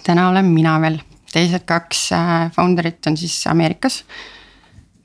täna 0.05 0.29
olen 0.29 0.51
mina 0.51 0.75
veel, 0.83 0.99
teised 1.33 1.65
kaks 1.69 2.11
äh, 2.17 2.51
founder'it 2.57 3.07
on 3.07 3.17
siis 3.17 3.39
Ameerikas. 3.47 4.05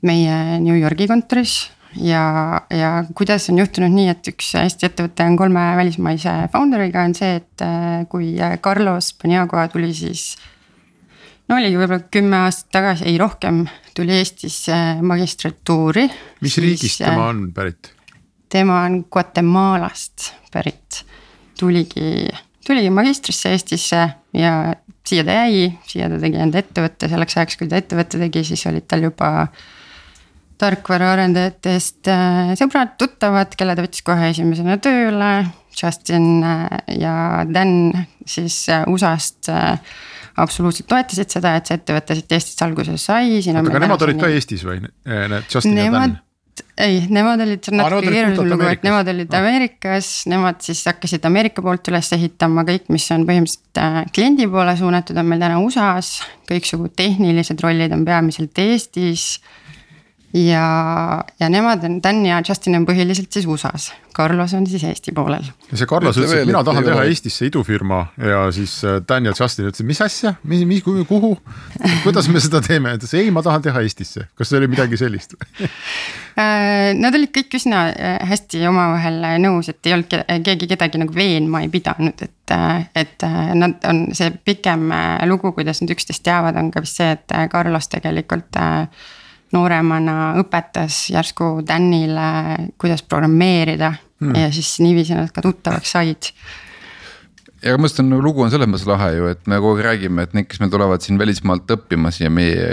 meie 0.04 0.60
New 0.60 0.76
Yorgi 0.76 1.06
kontoris 1.08 1.70
ja, 1.96 2.60
ja 2.70 3.04
kuidas 3.14 3.48
on 3.48 3.58
juhtunud 3.62 3.94
nii, 3.94 4.08
et 4.12 4.28
üks 4.28 4.50
Eesti 4.60 4.90
ettevõte 4.90 5.24
on 5.24 5.38
kolme 5.38 5.62
välismaise 5.78 6.34
founder'iga, 6.52 7.06
on 7.06 7.14
see, 7.14 7.38
et 7.38 7.64
kui 8.10 8.34
Carlos 8.60 9.14
Paniago 9.22 9.62
tuli 9.72 9.94
siis 9.94 10.34
no 11.48 11.58
oligi 11.58 11.78
võib-olla 11.78 12.06
kümme 12.12 12.40
aastat 12.46 12.70
tagasi, 12.78 13.08
ei 13.10 13.18
rohkem, 13.20 13.64
tuli 13.96 14.16
Eestisse 14.18 14.78
magistratuuri. 15.02 16.08
mis 16.40 16.56
siis, 16.56 16.64
riigist 16.64 17.04
tema 17.04 17.28
on 17.32 17.46
pärit? 17.56 17.92
tema 18.54 18.82
on 18.86 19.02
Guatemalast 19.10 20.30
pärit, 20.54 21.02
tuligi, 21.58 22.28
tuligi 22.66 22.90
magistrisse 22.94 23.54
Eestisse 23.54 24.02
ja 24.34 24.52
siia 25.06 25.24
ta 25.26 25.38
jäi, 25.42 25.70
siia 25.88 26.08
ta 26.10 26.18
tegi 26.22 26.40
enda 26.40 26.60
ettevõtte, 26.62 27.08
selleks 27.12 27.38
ajaks, 27.38 27.58
kui 27.60 27.70
ta 27.70 27.80
ettevõtte 27.80 28.20
tegi, 28.20 28.44
siis 28.46 28.64
olid 28.70 28.86
tal 28.88 29.04
juba 29.08 29.48
tarkvaraarendajatest 30.62 32.08
äh, 32.08 32.54
sõbrad, 32.58 32.94
tuttavad, 33.00 33.52
kelle 33.58 33.74
ta 33.74 33.84
võttis 33.84 34.04
kohe 34.06 34.30
esimesena 34.30 34.78
tööle. 34.82 35.34
Justin 35.74 36.44
äh, 36.46 36.68
ja 37.00 37.42
Dan 37.50 37.90
siis 38.30 38.60
äh, 38.70 38.86
USA-st 38.86 39.50
absoluutselt 40.40 40.88
toetasid 40.90 41.30
seda, 41.36 41.54
et 41.58 41.70
see 41.70 41.78
ettevõte 41.78 42.18
siit 42.18 42.36
Eestist 42.36 42.62
alguse 42.66 42.96
sai. 43.00 43.40
aga 43.54 43.82
nemad 43.86 44.06
olid 44.06 44.20
ka 44.20 44.30
Eestis 44.32 44.64
või 44.66 44.80
need 44.82 45.50
Justin 45.52 45.76
nemad, 45.78 46.00
ja 46.00 46.06
Dan? 46.14 46.20
ei, 46.78 47.00
nemad 47.10 47.42
olid 47.42 47.68
natuke 47.74 48.10
keerulisem 48.10 48.50
lugu, 48.50 48.66
et 48.70 48.84
nemad 48.86 49.08
olid 49.10 49.30
no. 49.30 49.40
Ameerikas, 49.40 50.10
nemad 50.30 50.62
siis 50.64 50.82
hakkasid 50.88 51.24
Ameerika 51.26 51.62
poolt 51.64 51.90
üles 51.90 52.10
ehitama 52.16 52.64
kõik, 52.68 52.88
mis 52.94 53.06
on 53.14 53.26
põhimõtteliselt 53.28 53.82
äh, 53.82 54.00
kliendi 54.14 54.48
poole 54.50 54.76
suunatud, 54.78 55.18
on 55.18 55.30
meil 55.30 55.42
täna 55.42 55.60
USA-s. 55.62 56.24
kõiksugu 56.50 56.90
tehnilised 56.96 57.62
rollid 57.64 57.94
on 57.94 58.04
peamiselt 58.06 58.58
Eestis 58.62 59.38
ja, 60.34 61.24
ja 61.40 61.48
nemad 61.48 61.84
on, 61.84 62.02
Dan 62.02 62.26
ja 62.26 62.42
Justin 62.48 62.76
on 62.76 62.86
põhiliselt 62.86 63.30
siis 63.32 63.46
USA-s, 63.46 63.92
Carlos 64.16 64.54
on 64.54 64.66
siis 64.66 64.82
Eesti 64.84 65.12
poolel. 65.14 65.46
ja 65.70 65.78
see 65.78 65.86
Carlos 65.86 66.18
ütles, 66.18 66.34
et 66.40 66.48
mina 66.48 66.64
tahan 66.66 66.84
teha 66.86 67.04
Eestisse 67.06 67.46
idufirma 67.46 68.00
ja 68.18 68.40
siis 68.54 68.80
äh, 68.84 68.98
Dan 69.08 69.30
ja 69.30 69.34
Justin 69.38 69.70
ütlesid, 69.70 69.86
mis 69.86 70.02
asja, 70.02 70.34
mis, 70.42 70.66
mis, 70.66 70.82
kuhu, 70.82 71.36
kuidas 72.02 72.28
me 72.28 72.42
seda 72.42 72.60
teeme, 72.64 72.96
ütles 72.98 73.14
ei, 73.14 73.30
ma 73.34 73.44
tahan 73.46 73.62
teha 73.68 73.84
Eestisse, 73.86 74.26
kas 74.34 74.50
see 74.50 74.60
oli 74.62 74.70
midagi 74.74 75.00
sellist? 75.00 75.38
Äh, 76.34 76.90
Nad 76.98 77.14
olid 77.14 77.30
kõik 77.30 77.52
üsna 77.54 77.84
äh, 77.92 78.16
hästi 78.26 78.64
omavahel 78.66 79.20
nõus, 79.38 79.68
et 79.70 79.86
ei 79.86 79.92
olnud 79.94 80.16
keegi 80.42 80.66
kedagi 80.72 80.98
nagu 80.98 81.14
veenma 81.14 81.60
ei 81.62 81.68
pidanud, 81.70 82.24
et, 82.26 82.54
et 82.98 83.26
nad 83.54 83.86
on 83.86 84.08
see 84.18 84.32
pikem 84.42 84.90
lugu, 85.30 85.52
kuidas 85.54 85.78
nad 85.84 85.94
üksteist 85.94 86.24
teavad, 86.26 86.58
on 86.58 86.72
ka 86.74 86.82
vist 86.82 86.98
see, 86.98 87.12
et 87.14 87.36
Carlos 87.54 87.86
tegelikult 87.92 88.58
nooremana 89.54 90.34
õpetas 90.42 91.06
järsku 91.14 91.56
Danile, 91.66 92.28
kuidas 92.80 93.04
programmeerida 93.06 93.94
hmm. 93.94 94.36
ja 94.38 94.52
siis 94.54 94.76
niiviisi 94.84 95.16
nad 95.16 95.32
ka 95.34 95.44
tuttavaks 95.44 95.96
said 95.96 96.30
ja 97.64 97.74
ma 97.76 97.86
mõtlen, 97.86 98.12
lugu 98.20 98.44
on 98.44 98.52
selles 98.52 98.68
mõttes 98.68 98.88
lahe 98.88 99.10
ju, 99.16 99.28
et 99.32 99.46
me 99.48 99.58
kogu 99.62 99.78
aeg 99.78 99.86
räägime, 99.88 100.26
et 100.26 100.34
need, 100.36 100.48
kes 100.50 100.60
meil 100.60 100.72
tulevad 100.72 101.04
siin 101.04 101.20
välismaalt 101.20 101.70
õppima 101.78 102.12
siia 102.14 102.30
meie 102.32 102.66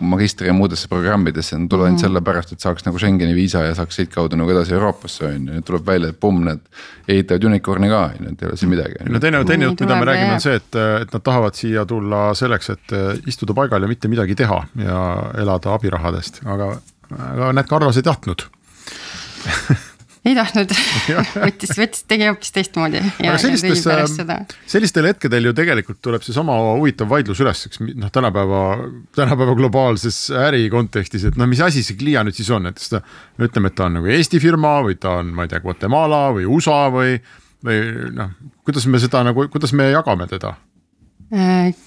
magistri 0.00 0.46
ja 0.46 0.52
muudesse 0.52 0.88
programmidesse, 0.88 1.56
nad 1.58 1.68
tulevad 1.68 1.86
ainult 1.86 2.00
mm 2.00 2.04
-hmm. 2.04 2.08
sellepärast, 2.08 2.52
et 2.52 2.60
saaks 2.60 2.84
nagu 2.84 2.98
Schengeni 2.98 3.34
viisa 3.34 3.62
ja 3.64 3.74
saaks 3.74 3.96
siitkaudu 3.96 4.36
nagu 4.36 4.50
edasi 4.50 4.74
Euroopasse 4.74 5.24
on 5.24 5.32
ju, 5.32 5.38
nüüd 5.38 5.64
tuleb 5.64 5.86
välja, 5.86 6.08
et 6.08 6.20
pumm, 6.20 6.44
need 6.44 6.60
ehitavad 7.08 7.44
unicorn'i 7.44 7.88
ka 7.88 8.02
on 8.04 8.26
ju, 8.26 8.32
et 8.32 8.42
ei 8.42 8.48
ole 8.48 8.56
siin 8.56 8.70
midagi. 8.70 8.94
no 9.08 9.20
teine, 9.20 9.44
teine 9.44 9.64
jutt, 9.64 9.80
mida 9.80 9.96
me 9.96 10.04
räägime, 10.04 10.34
on 10.34 10.40
see, 10.40 10.54
et, 10.54 10.76
et 11.00 11.12
nad 11.12 11.22
tahavad 11.22 11.54
siia 11.54 11.86
tulla 11.86 12.34
selleks, 12.34 12.70
et 12.70 12.92
eh, 12.92 13.18
istuda 13.26 13.54
paigal 13.54 13.82
ja 13.82 13.88
mitte 13.88 14.08
midagi 14.08 14.34
teha 14.34 14.66
ja 14.84 15.00
elada 15.38 15.74
abirahadest, 15.74 16.42
aga, 16.44 16.76
aga 17.18 17.52
näed, 17.52 17.66
Carlos 17.68 17.96
ei 17.96 18.02
tahtnud 18.02 18.46
ei 20.24 20.34
tahtnud 20.36 20.72
võttis, 21.44 21.74
võttis, 21.76 22.04
tegi 22.08 22.28
hoopis 22.28 22.54
teistmoodi. 22.54 23.02
aga 23.02 23.36
sellistes, 23.40 23.84
sellistel 24.70 25.08
hetkedel 25.10 25.50
ju 25.50 25.54
tegelikult 25.56 26.00
tuleb 26.04 26.24
seesama 26.24 26.56
huvitav 26.78 27.10
vaidlus 27.10 27.42
üles, 27.44 27.64
eks 27.68 27.82
noh, 27.84 28.12
tänapäeva, 28.14 28.64
tänapäeva 29.16 29.56
globaalses 29.58 30.26
äri 30.46 30.66
kontekstis, 30.72 31.28
et 31.28 31.40
no 31.40 31.48
mis 31.50 31.62
asi 31.64 31.84
see 31.84 31.98
Clia 32.00 32.24
nüüd 32.24 32.36
siis 32.36 32.50
on, 32.54 32.70
et 32.70 32.80
kas 32.80 32.94
ta. 32.96 33.02
me 33.38 33.48
ütleme, 33.50 33.72
et 33.72 33.78
ta 33.78 33.88
on 33.88 33.98
nagu 34.00 34.12
Eesti 34.14 34.40
firma 34.42 34.78
või 34.86 34.98
ta 35.00 35.18
on, 35.20 35.32
ma 35.36 35.46
ei 35.46 35.52
tea, 35.52 35.62
Guatemala 35.64 36.26
või 36.36 36.48
USA 36.48 36.84
või, 36.94 37.18
või 37.64 37.80
noh, 38.16 38.36
kuidas 38.64 38.88
me 38.88 39.02
seda 39.02 39.24
nagu, 39.26 39.48
kuidas 39.52 39.76
me 39.76 39.92
jagame 39.92 40.28
teda 40.30 40.56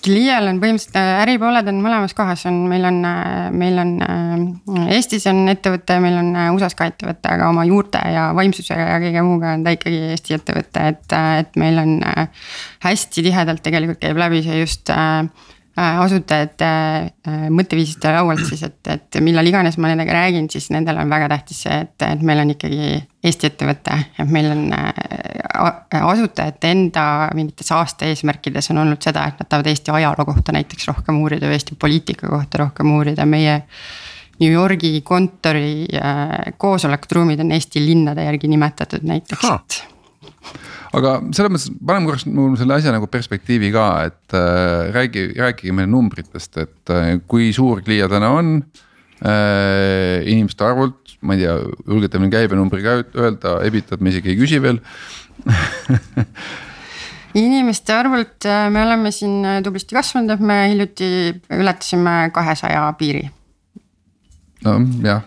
Clial 0.03 0.49
on 0.49 0.57
põhimõtteliselt 0.59 0.97
äh, 0.99 1.21
äripooled 1.21 1.69
on 1.71 1.77
mõlemas 1.79 2.11
kohas, 2.17 2.41
on, 2.49 2.57
meil 2.67 2.83
on, 2.89 2.97
äh, 3.07 3.45
meil 3.55 3.79
on 3.79 3.93
äh, 4.03 4.89
Eestis 4.97 5.27
on 5.31 5.45
ettevõte, 5.47 5.99
meil 6.03 6.17
on 6.19 6.33
USA-s 6.57 6.75
ka 6.75 6.89
ettevõte, 6.91 7.31
aga 7.31 7.47
oma 7.53 7.63
juurte 7.67 8.01
ja 8.11 8.27
vaimsuse 8.35 8.75
ja 8.75 8.97
kõige 9.03 9.23
muuga 9.23 9.53
on 9.55 9.63
ta 9.63 9.71
ikkagi 9.77 10.01
Eesti 10.11 10.35
ettevõte, 10.35 10.87
et, 10.91 11.17
et 11.43 11.59
meil 11.61 11.79
on 11.79 11.95
hästi 12.83 13.23
tihedalt 13.29 13.63
tegelikult 13.63 14.03
käib 14.03 14.19
läbi 14.19 14.43
see 14.43 14.59
just 14.65 14.91
Äh, 14.97 15.23
asutajate 15.77 16.67
äh, 16.67 17.43
mõtteviisist 17.53 18.03
ja 18.03 18.15
laualt 18.15 18.41
siis, 18.47 18.63
et, 18.65 18.79
et 18.89 19.17
millal 19.21 19.45
iganes 19.45 19.77
ma 19.77 19.91
nendega 19.91 20.15
räägin, 20.15 20.47
siis 20.49 20.71
nendel 20.73 20.97
on 20.97 21.11
väga 21.11 21.27
tähtis 21.35 21.59
see, 21.67 21.75
et, 21.85 22.05
et 22.07 22.23
meil 22.25 22.41
on 22.41 22.53
ikkagi 22.55 22.97
Eesti 23.27 23.49
ettevõte. 23.49 23.97
et 24.17 24.31
meil 24.31 24.49
on 24.53 24.63
äh, 24.73 26.01
asutajate 26.01 26.71
enda 26.73 27.03
mingites 27.37 27.69
aasta 27.75 28.09
eesmärkides 28.09 28.71
on 28.73 28.81
olnud 28.85 29.01
seda, 29.03 29.27
et 29.29 29.41
nad 29.41 29.49
tahavad 29.49 29.69
Eesti 29.73 29.93
ajaloo 29.99 30.25
kohta 30.25 30.55
näiteks 30.55 30.89
rohkem 30.89 31.21
uurida 31.21 31.49
või 31.49 31.59
Eesti 31.59 31.77
poliitika 31.79 32.29
kohta 32.31 32.65
rohkem 32.65 32.93
uurida, 32.97 33.25
meie. 33.25 33.61
New 34.37 34.51
Yorgi 34.53 34.99
kontori 35.01 35.87
koosolekuruumid 36.61 37.39
on 37.41 37.55
Eesti 37.55 37.81
linnade 37.81 38.21
järgi 38.27 38.51
nimetatud 38.51 39.01
näiteks, 39.09 39.47
et 39.49 39.79
aga 40.97 41.13
selles 41.35 41.53
mõttes 41.53 41.71
paneme 41.77 42.09
korraks 42.09 42.27
mul 42.29 42.57
selle 42.59 42.77
asja 42.77 42.93
nagu 42.95 43.09
perspektiivi 43.11 43.71
ka, 43.75 43.87
et 44.09 44.37
äh, 44.37 44.89
räägi, 44.95 45.29
rääkige 45.37 45.75
meile 45.75 45.91
numbritest, 45.91 46.59
et 46.63 46.93
äh, 46.93 47.15
kui 47.29 47.51
suur 47.55 47.83
Clia 47.85 48.09
täna 48.11 48.31
on 48.37 48.55
äh,. 49.25 50.23
inimeste 50.29 50.65
arvult, 50.67 51.17
ma 51.21 51.37
ei 51.37 51.45
tea, 51.45 51.57
julgete 51.87 52.21
meil 52.21 52.33
käibenumbri 52.33 52.83
ka 52.85 52.99
öelda, 53.17 53.57
Ebitat 53.67 54.01
me 54.01 54.13
isegi 54.13 54.33
ei 54.33 54.39
küsi 54.39 54.61
veel 54.63 54.81
inimeste 57.37 57.93
arvult 57.93 58.45
äh, 58.49 58.67
me 58.73 58.83
oleme 58.85 59.13
siin 59.15 59.41
äh, 59.45 59.61
tublisti 59.65 59.97
kasvanud, 59.97 60.35
et 60.35 60.43
me 60.43 60.61
hiljuti 60.71 61.09
ületasime 61.57 62.19
kahesaja 62.35 62.85
piiri. 62.99 63.25
no 64.65 64.79
jah 65.05 65.25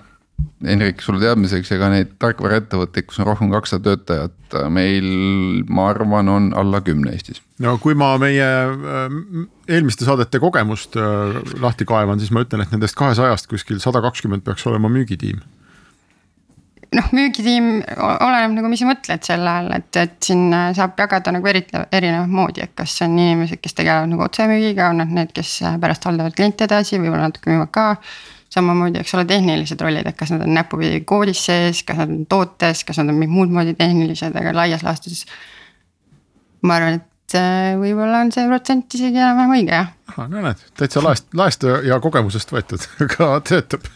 Henrik, 0.60 1.00
sulle 1.00 1.22
teadmiseks, 1.22 1.70
ega 1.72 1.88
neid 1.88 2.10
tarkvaraettevõtteid, 2.20 3.06
kus 3.08 3.20
on 3.22 3.28
rohkem 3.30 3.48
kui 3.48 3.56
kakssada 3.56 3.94
töötajat, 3.94 4.34
äh, 4.52 4.66
meil 4.72 5.06
ma 5.72 5.86
arvan, 5.88 6.28
on 6.28 6.50
alla 6.56 6.82
kümne 6.84 7.14
Eestis. 7.16 7.40
no 7.64 7.78
kui 7.80 7.96
ma 7.96 8.10
meie 8.20 8.48
äh, 8.68 9.14
eelmiste 9.72 10.04
saadete 10.04 10.40
kogemust 10.42 10.98
äh, 11.00 11.38
lahti 11.64 11.86
kaevan, 11.88 12.20
siis 12.20 12.32
ma 12.34 12.44
ütlen, 12.44 12.60
et 12.64 12.74
nendest 12.74 12.98
kahesajast 12.98 13.48
kuskil 13.48 13.80
sada 13.80 14.02
kakskümmend 14.04 14.44
peaks 14.44 14.66
olema 14.68 14.90
müügitiim 14.92 15.40
noh, 16.98 17.08
müügitiim 17.16 17.70
oleneb 17.96 18.58
nagu, 18.58 18.68
mis 18.68 18.82
sa 18.82 18.90
mõtled 18.90 19.24
selle 19.24 19.54
all, 19.62 19.72
et, 19.78 19.88
et 19.96 20.18
siin 20.26 20.50
saab 20.76 20.98
jagada 21.00 21.32
nagu 21.32 21.48
eri, 21.48 21.62
erinevat 21.88 22.28
moodi, 22.34 22.66
et 22.66 22.74
kas 22.76 22.98
on 23.06 23.14
inimesed, 23.16 23.62
kes 23.64 23.78
tegelevad 23.78 24.12
nagu 24.12 24.26
otsemüügiga, 24.26 24.90
on 24.92 25.00
nad 25.04 25.14
need, 25.22 25.32
kes 25.36 25.62
pärast 25.80 26.04
haldavad 26.10 26.36
kliente 26.36 26.68
edasi, 26.68 26.98
võib-olla 26.98 27.30
natuke 27.30 27.54
müüvad 27.54 27.72
ka 27.72 27.86
samamoodi, 28.50 29.00
eks 29.00 29.14
ole, 29.14 29.26
tehnilised 29.30 29.82
rollid, 29.82 30.08
et 30.10 30.18
kas 30.18 30.32
nad 30.34 30.42
on 30.46 30.54
näpupidi 30.56 31.04
koodis 31.08 31.44
sees, 31.46 31.84
kas 31.86 32.00
nad 32.02 32.10
on 32.10 32.26
tootes, 32.30 32.82
kas 32.86 32.98
nad 33.00 33.12
on 33.12 33.18
mingit 33.20 33.36
muud 33.36 33.54
moodi 33.54 33.76
tehnilised, 33.78 34.36
aga 34.36 34.54
laias 34.56 34.82
laastus. 34.86 35.24
ma 36.66 36.76
arvan, 36.76 36.98
et 37.00 37.36
äh, 37.38 37.76
võib-olla 37.80 38.24
on 38.24 38.32
see 38.34 38.46
protsent 38.50 38.98
isegi 38.98 39.20
enam-vähem 39.20 39.54
õige 39.56 39.76
jah. 39.76 39.92
no 40.18 40.42
näed, 40.48 40.64
täitsa 40.76 41.02
laest, 41.04 41.30
laest 41.38 41.66
ja 41.86 42.00
kogemusest 42.02 42.52
võetud 42.52 42.86
ka 43.14 43.32
töötab 43.46 43.86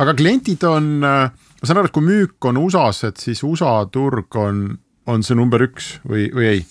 aga 0.00 0.14
kliendid 0.16 0.64
on, 0.68 0.92
äh, 1.02 1.26
ma 1.34 1.66
saan 1.68 1.82
aru, 1.82 1.90
et 1.90 1.96
kui 1.96 2.06
müük 2.06 2.50
on 2.50 2.62
USA-s, 2.62 3.04
et 3.10 3.20
siis 3.20 3.42
USA 3.46 3.80
turg 3.92 4.38
on, 4.38 4.68
on 5.10 5.26
see 5.26 5.38
number 5.38 5.66
üks 5.66 5.96
või, 6.06 6.30
või 6.36 6.52
ei? 6.54 6.64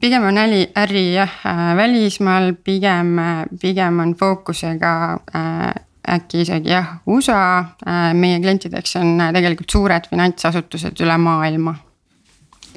Pigem 0.00 0.24
on 0.24 0.38
äri, 0.38 0.64
äri 0.76 1.04
jah 1.14 1.32
äh, 1.46 1.76
välismaal, 1.76 2.54
pigem, 2.64 3.16
pigem 3.60 4.00
on 4.00 4.14
fookusega 4.16 4.92
äh, 5.34 5.74
äkki 6.16 6.40
isegi 6.44 6.72
jah, 6.72 6.96
USA 7.06 7.40
äh,. 7.86 8.14
meie 8.14 8.40
klientideks 8.40 8.96
on 8.96 9.20
äh, 9.20 9.32
tegelikult 9.36 9.70
suured 9.70 10.08
finantsasutused 10.10 11.04
üle 11.04 11.18
maailma. 11.20 11.74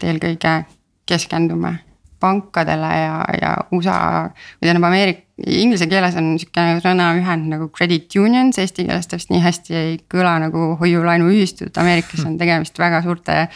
eelkõige 0.03 0.63
keskendume 1.08 1.77
pankadele 2.20 2.89
ja, 2.98 3.15
ja 3.42 3.51
USA 3.72 3.98
või 4.25 4.68
tähendab 4.68 4.88
Ameerika, 4.88 5.22
inglise 5.44 5.88
keeles 5.92 6.15
on 6.20 6.34
sihuke 6.39 6.63
sõnaühend 6.84 7.50
nagu 7.51 7.70
credit 7.75 8.15
unions, 8.20 8.60
eesti 8.60 8.88
keeles 8.88 9.10
täpselt 9.12 9.34
nii 9.34 9.44
hästi 9.44 9.75
ei 9.80 9.98
kõla 10.12 10.38
nagu 10.46 10.74
hoiu-laenuühistud, 10.80 11.72
Ameerikas 11.80 12.24
on 12.27 12.38
tegemist 12.39 12.80
väga 12.80 13.01
suurte 13.06 13.48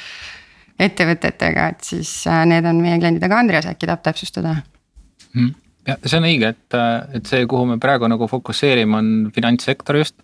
ettevõtetega, 0.80 1.70
et 1.74 1.88
siis 1.88 2.12
äh, 2.30 2.44
need 2.50 2.66
on 2.70 2.82
meie 2.82 3.00
kliendid, 3.02 3.24
aga 3.26 3.40
Andreas 3.42 3.70
äkki 3.70 3.90
tahab 3.90 4.04
täpsustada 4.06 4.56
hmm.? 5.34 5.54
ja 5.88 5.98
see 6.04 6.20
on 6.20 6.28
õige, 6.30 6.52
et, 6.54 6.78
et 7.18 7.30
see, 7.30 7.46
kuhu 7.50 7.66
me 7.72 7.80
praegu 7.82 8.10
nagu 8.12 8.28
fokusseerime, 8.30 8.98
on 9.00 9.32
finantssektor 9.36 10.02
just. 10.02 10.20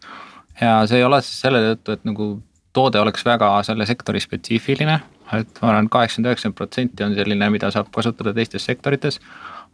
ja 0.62 0.81
see 0.89 1.01
ei 1.01 1.07
ole 1.07 1.22
siis 1.25 1.41
selle 1.45 1.63
tõttu, 1.72 1.98
et 1.98 2.05
nagu 2.10 2.29
toode 2.74 3.01
oleks 3.01 3.25
väga 3.25 3.50
selle 3.65 3.86
sektori 3.89 4.22
spetsiifiline, 4.22 5.00
et 5.38 5.60
ma 5.62 5.72
arvan, 5.72 5.89
kaheksakümmend, 5.93 6.31
üheksakümmend 6.31 6.57
protsenti 6.57 7.05
on 7.05 7.17
selline, 7.17 7.50
mida 7.53 7.69
saab 7.74 7.89
kasutada 7.93 8.33
teistes 8.36 8.66
sektorites. 8.66 9.20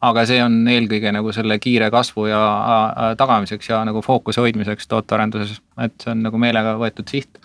aga 0.02 0.24
see 0.24 0.40
on 0.40 0.62
eelkõige 0.72 1.12
nagu 1.12 1.32
selle 1.36 1.58
kiire 1.60 1.90
kasvu 1.92 2.30
ja 2.30 2.40
tagamiseks 3.20 3.68
ja 3.70 3.82
nagu 3.84 4.00
fookuse 4.02 4.40
hoidmiseks 4.40 4.88
tootearenduses, 4.88 5.60
et 5.84 5.96
see 6.00 6.14
on 6.14 6.24
nagu 6.24 6.40
meelega 6.40 6.78
võetud 6.80 7.12
siht. 7.12 7.40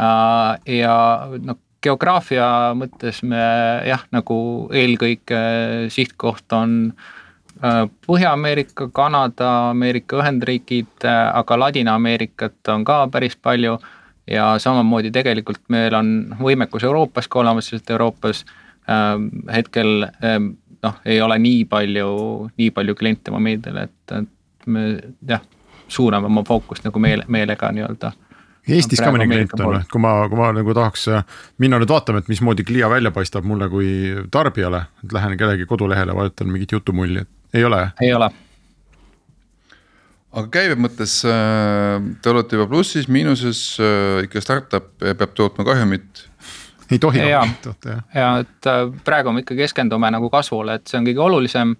ja 0.00 0.94
noh 1.40 1.56
geograafia 1.84 2.46
mõttes 2.76 3.22
me 3.26 3.40
jah, 3.88 4.04
nagu 4.12 4.36
eelkõige 4.76 5.40
sihtkoht 5.92 6.52
on 6.56 6.74
äh, 7.64 7.86
Põhja-Ameerika, 8.06 8.90
Kanada, 8.92 9.70
Ameerika 9.70 10.20
Ühendriigid, 10.20 10.92
äh, 11.04 11.20
aga 11.34 11.58
Ladina-Ameerikat 11.64 12.72
on 12.74 12.84
ka 12.84 13.06
päris 13.12 13.36
palju. 13.36 13.78
ja 14.30 14.58
samamoodi 14.62 15.10
tegelikult 15.10 15.62
meil 15.68 15.94
on 15.96 16.10
võimekus 16.38 16.84
Euroopas 16.86 17.26
ka 17.28 17.40
olemas, 17.40 17.66
sest 17.72 17.90
Euroopas 17.90 18.44
äh, 18.86 19.16
hetkel 19.54 20.04
äh, 20.04 20.36
noh, 20.82 21.00
ei 21.04 21.20
ole 21.20 21.38
nii 21.38 21.64
palju, 21.64 22.10
nii 22.58 22.70
palju 22.70 22.94
kliente 22.94 23.32
mobiilidel, 23.34 23.76
et, 23.76 24.12
et 24.20 24.66
me 24.66 24.84
jah, 25.26 25.42
suuname 25.88 26.30
oma 26.30 26.44
fookust 26.46 26.84
nagu 26.86 27.02
meele, 27.02 27.24
meelega 27.28 27.72
nii-öelda 27.74 28.12
Eestis 28.68 29.00
ka 29.00 29.08
mõni 29.12 29.26
klient 29.30 29.54
on, 29.64 29.78
et 29.80 29.88
kui 29.90 30.02
ma, 30.02 30.12
kui 30.28 30.38
ma 30.38 30.50
nagu 30.54 30.74
tahaks 30.76 31.06
äh, 31.10 31.24
minna 31.62 31.80
nüüd 31.80 31.90
vaatama, 31.90 32.20
et 32.20 32.28
mismoodi 32.30 32.66
Clia 32.68 32.90
välja 32.92 33.12
paistab 33.14 33.46
mulle 33.48 33.70
kui 33.72 33.90
tarbijale, 34.32 34.84
et 35.04 35.14
lähen 35.16 35.36
kellegi 35.40 35.66
kodulehele, 35.70 36.14
vajutan 36.16 36.50
mingit 36.52 36.76
jutumulli, 36.76 37.24
et 37.24 37.60
ei 37.60 37.64
ole? 37.64 37.80
ei 38.04 38.12
ole. 38.14 38.28
aga 40.30 40.46
käibe 40.52 40.76
mõttes 40.80 41.20
äh, 41.28 41.96
te 42.22 42.34
olete 42.34 42.58
juba 42.58 42.68
plussis, 42.70 43.08
miinuses, 43.08 43.64
äh, 43.80 44.26
ikka 44.28 44.44
startup 44.44 44.92
peab 45.00 45.32
tootma 45.34 45.66
kahjumit 45.66 46.26
ei 46.90 46.98
tohi 46.98 47.24
ja, 47.30 47.42
toota 47.64 47.96
jah. 47.96 48.04
ja 48.14 48.30
et 48.44 48.70
praegu 49.06 49.32
me 49.32 49.44
ikka 49.44 49.56
keskendume 49.58 50.12
nagu 50.12 50.30
kasvule, 50.30 50.78
et 50.78 50.90
see 50.90 51.00
on 51.00 51.08
kõige 51.08 51.26
olulisem 51.30 51.74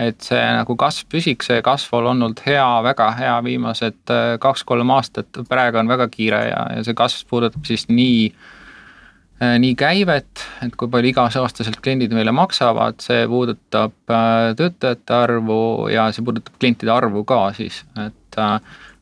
et 0.00 0.24
see 0.24 0.40
nagu 0.40 0.76
kasv 0.80 1.08
püsiks, 1.12 1.50
see 1.50 1.60
kasv 1.64 1.98
on 1.98 2.08
olnud 2.14 2.40
hea, 2.46 2.66
väga 2.86 3.10
hea 3.18 3.36
viimased 3.44 4.12
äh, 4.12 4.34
kaks-kolm 4.42 4.90
aastat, 4.94 5.42
praegu 5.48 5.82
on 5.82 5.92
väga 5.92 6.08
kiire 6.12 6.42
ja, 6.48 6.64
ja 6.76 6.84
see 6.86 6.96
kasv 6.96 7.28
puudutab 7.28 7.68
siis 7.68 7.84
nii 7.90 8.30
äh, 8.30 9.58
nii 9.60 9.74
käivet, 9.78 10.46
et 10.64 10.76
kui 10.80 10.90
palju 10.92 11.12
iga-aastaselt 11.12 11.80
kliendid 11.84 12.14
meile 12.16 12.32
maksavad, 12.36 13.02
see 13.04 13.26
puudutab 13.28 13.94
äh, 14.08 14.52
töötajate 14.58 15.18
arvu 15.18 15.60
ja 15.92 16.08
see 16.12 16.24
puudutab 16.24 16.56
klientide 16.58 16.94
arvu 16.94 17.26
ka 17.28 17.44
siis, 17.58 17.84
et 18.00 18.40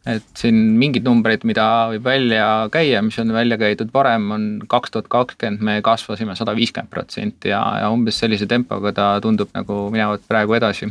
et 0.08 0.24
siin 0.38 0.56
mingeid 0.80 1.04
numbreid, 1.04 1.44
mida 1.48 1.66
võib 1.92 2.06
välja 2.08 2.46
käia, 2.72 3.02
mis 3.04 3.18
on 3.20 3.34
välja 3.36 3.58
käidud 3.60 3.92
varem, 3.92 4.30
on 4.32 4.48
kaks 4.70 4.94
tuhat 4.94 5.10
kakskümmend 5.12 5.64
me 5.66 5.76
kasvasime 5.84 6.36
sada 6.38 6.54
viiskümmend 6.56 6.92
protsenti 6.92 7.52
ja, 7.52 7.60
ja 7.82 7.92
umbes 7.92 8.20
sellise 8.22 8.48
tempoga 8.48 8.94
ta 8.96 9.12
tundub 9.20 9.52
nagu 9.56 9.88
minevat 9.92 10.24
praegu 10.28 10.56
edasi. 10.56 10.88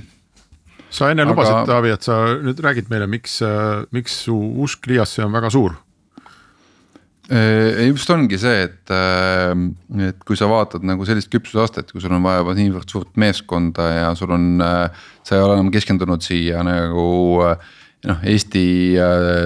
sa 0.90 1.10
enne 1.10 1.26
Aga... 1.26 1.34
lubasid, 1.34 1.62
Taavi, 1.70 1.94
et 1.96 2.06
sa 2.06 2.22
nüüd 2.38 2.62
räägid 2.62 2.94
meile, 2.94 3.10
miks, 3.10 3.40
miks 3.96 4.24
su 4.28 4.38
usk 4.38 4.90
Liasse 4.92 5.26
on 5.26 5.34
väga 5.34 5.54
suur? 5.54 5.78
just 7.30 8.10
ongi 8.10 8.40
see, 8.42 8.64
et, 8.66 8.92
et 10.02 10.24
kui 10.26 10.38
sa 10.38 10.48
vaatad 10.50 10.82
nagu 10.86 11.06
sellist 11.06 11.30
küpsusastet, 11.30 11.92
kui 11.94 12.02
sul 12.02 12.16
on 12.18 12.26
vaja 12.26 12.42
niivõrd 12.58 12.90
suurt 12.90 13.12
meeskonda 13.22 13.86
ja 13.86 14.08
sul 14.18 14.34
on, 14.34 14.48
sa 15.22 15.38
ei 15.38 15.44
ole 15.46 15.60
enam 15.60 15.70
keskendunud 15.70 16.26
siia 16.26 16.64
nagu 16.66 17.06
äh, 17.46 17.70
noh, 18.08 18.22
Eesti, 18.32 18.64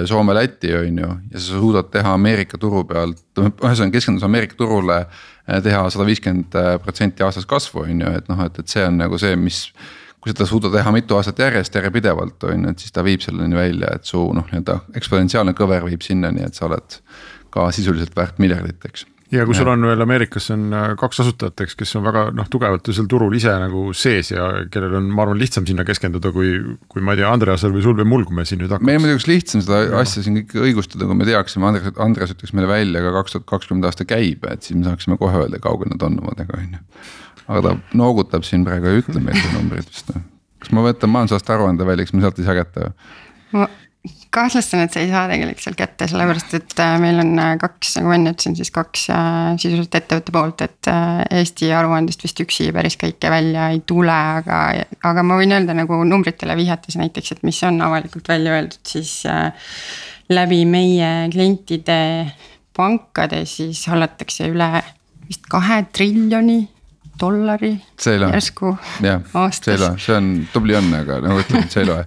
Soome, 0.06 0.34
Läti 0.36 0.74
on 0.76 0.98
ju 0.98 1.10
ja 1.32 1.40
sa 1.40 1.58
suudad 1.58 1.90
teha 1.92 2.14
Ameerika 2.14 2.58
turu 2.60 2.84
pealt, 2.88 3.24
ühesõnaga 3.38 3.96
keskendudes 3.96 4.26
Ameerika 4.26 4.58
turule. 4.58 5.04
Äh, 5.44 5.60
teha 5.64 5.82
sada 5.92 6.06
viiskümmend 6.08 6.54
äh, 6.56 6.74
protsenti 6.80 7.24
aastas 7.26 7.44
kasvu 7.46 7.84
on 7.84 8.00
ju, 8.00 8.12
et 8.16 8.30
noh, 8.32 8.44
et, 8.46 8.58
et 8.62 8.70
see 8.70 8.84
on 8.86 8.96
nagu 9.02 9.20
see, 9.20 9.36
mis. 9.36 9.66
kui 10.24 10.32
seda 10.32 10.46
suuda 10.48 10.70
teha 10.72 10.88
mitu 10.88 11.18
aastat 11.18 11.42
järjest 11.42 11.74
järjepidevalt 11.76 12.46
on 12.48 12.62
ju, 12.64 12.70
et 12.72 12.80
siis 12.80 12.94
ta 12.96 13.02
viib 13.04 13.20
selleni 13.20 13.58
välja, 13.58 13.90
et 13.92 14.08
su 14.08 14.22
noh, 14.32 14.46
nii-öelda 14.48 14.78
eksponentsiaalne 14.96 15.52
kõver 15.58 15.84
viib 15.84 16.00
sinnani, 16.00 16.46
et 16.46 16.56
sa 16.56 16.64
oled 16.64 16.96
ka 17.52 17.66
sisuliselt 17.76 18.16
väärt 18.16 18.40
miljardit, 18.40 18.80
eks 18.88 19.04
ja 19.34 19.44
kui 19.46 19.56
sul 19.56 19.68
on 19.70 19.86
veel 19.88 20.04
Ameerikas 20.04 20.46
on 20.54 20.66
äh, 20.74 20.86
kaks 21.00 21.22
asutajat, 21.24 21.64
eks, 21.64 21.76
kes 21.80 21.94
on 21.98 22.04
väga 22.06 22.24
noh, 22.36 22.48
tugevalt 22.52 22.88
ju 22.88 22.94
seal 22.96 23.08
turul 23.10 23.34
ise 23.36 23.52
nagu 23.60 23.86
sees 23.96 24.32
ja 24.32 24.48
kellel 24.72 24.98
on, 25.00 25.08
ma 25.14 25.24
arvan, 25.26 25.40
lihtsam 25.40 25.66
sinna 25.68 25.86
keskenduda, 25.86 26.32
kui, 26.34 26.52
kui 26.90 27.04
ma 27.04 27.14
ei 27.14 27.22
tea, 27.22 27.30
Andreasel 27.30 27.74
või 27.74 27.84
sul 27.86 27.96
või 28.00 28.08
mul, 28.10 28.26
kui 28.28 28.38
me 28.38 28.46
siin 28.48 28.62
nüüd 28.62 28.72
hakkaks. 28.72 28.88
meil 28.88 29.00
muidugi 29.02 29.18
oleks 29.18 29.30
lihtsam 29.30 29.64
seda 29.64 29.80
ja. 29.84 30.02
asja 30.02 30.24
siin 30.26 30.40
kõike 30.42 30.62
õigustada, 30.68 31.08
kui 31.10 31.18
me 31.18 31.28
teaksime, 31.28 31.70
Andres, 31.70 31.96
Andres 32.04 32.36
ütleks 32.36 32.54
meile 32.56 32.70
välja 32.70 33.02
ka 33.06 33.14
kaks 33.20 33.36
tuhat 33.36 33.48
kakskümmend 33.54 33.90
aasta 33.90 34.06
käibe, 34.08 34.54
et 34.54 34.66
siis 34.66 34.78
me 34.78 34.86
saaksime 34.88 35.18
kohe 35.20 35.44
öelda, 35.44 35.62
kaugel 35.62 35.92
nad 35.92 36.06
on 36.06 36.20
omadega, 36.22 36.60
on 36.60 36.78
ju. 36.78 37.08
aga 37.48 37.66
ta 37.68 37.98
noogutab 37.98 38.46
siin 38.46 38.64
praegu 38.66 38.88
ja 38.88 38.96
ei 38.96 39.04
ütle 39.04 39.24
meile 39.24 39.56
numbrit 39.56 39.90
vist 39.90 40.14
noh 40.14 40.30
kas 40.64 40.72
ma 40.72 40.84
võtan 40.86 41.12
majandusaasta 41.12 41.58
aruande 41.58 41.86
välja, 41.86 42.06
kas 42.06 42.16
me 42.16 42.24
sealt 42.24 42.40
ei 42.40 42.46
saa 42.46 42.56
kätte 42.56 42.86
või? 42.86 43.68
Kahtlustan, 44.34 44.84
et 44.84 44.94
sa 44.94 45.02
ei 45.02 45.10
saa 45.10 45.24
tegelikult 45.30 45.62
sealt 45.64 45.78
kätte, 45.78 46.08
sellepärast 46.10 46.56
et 46.58 46.74
äh, 46.82 46.94
meil 47.02 47.20
on 47.22 47.32
äh, 47.40 47.52
kaks, 47.60 47.94
nagu 47.98 48.10
ma 48.10 48.16
enne 48.18 48.32
ütlesin, 48.34 48.56
siis 48.58 48.72
kaks 48.74 49.06
äh, 49.14 49.52
sisuliselt 49.60 49.98
ettevõtte 50.00 50.34
poolt, 50.34 50.64
et 50.66 50.90
Eesti 51.34 51.70
aruandest 51.74 52.24
vist 52.26 52.42
üksi 52.44 52.68
päris 52.74 52.98
kõike 53.00 53.30
välja 53.32 53.68
ei 53.74 53.82
tule, 53.86 54.14
aga, 54.40 54.60
aga 55.10 55.26
ma 55.26 55.38
võin 55.40 55.54
öelda 55.56 55.76
nagu 55.76 56.00
numbritele 56.08 56.56
vihjates 56.58 56.98
näiteks, 57.00 57.36
et 57.36 57.46
mis 57.46 57.60
on 57.66 57.80
avalikult 57.84 58.28
välja 58.30 58.56
öeldud, 58.58 58.82
siis 58.88 59.22
läbi 60.32 60.64
meie 60.68 61.12
klientide 61.32 61.98
pankade 62.74 63.44
siis 63.46 63.84
hallatakse 63.90 64.48
üle 64.50 64.68
vist 65.28 65.46
kahe 65.50 65.84
triljoni 65.94 66.64
dollari 67.20 67.72
järsku 68.32 68.74
Seilo, 69.54 69.90
see 70.00 70.16
on 70.16 70.30
tubli 70.52 70.76
õnn, 70.78 70.94
aga 70.98 71.18
nagu 71.24 71.42
ütled, 71.42 71.68
see 71.72 71.84
ei 71.84 71.88
loe. 71.88 72.02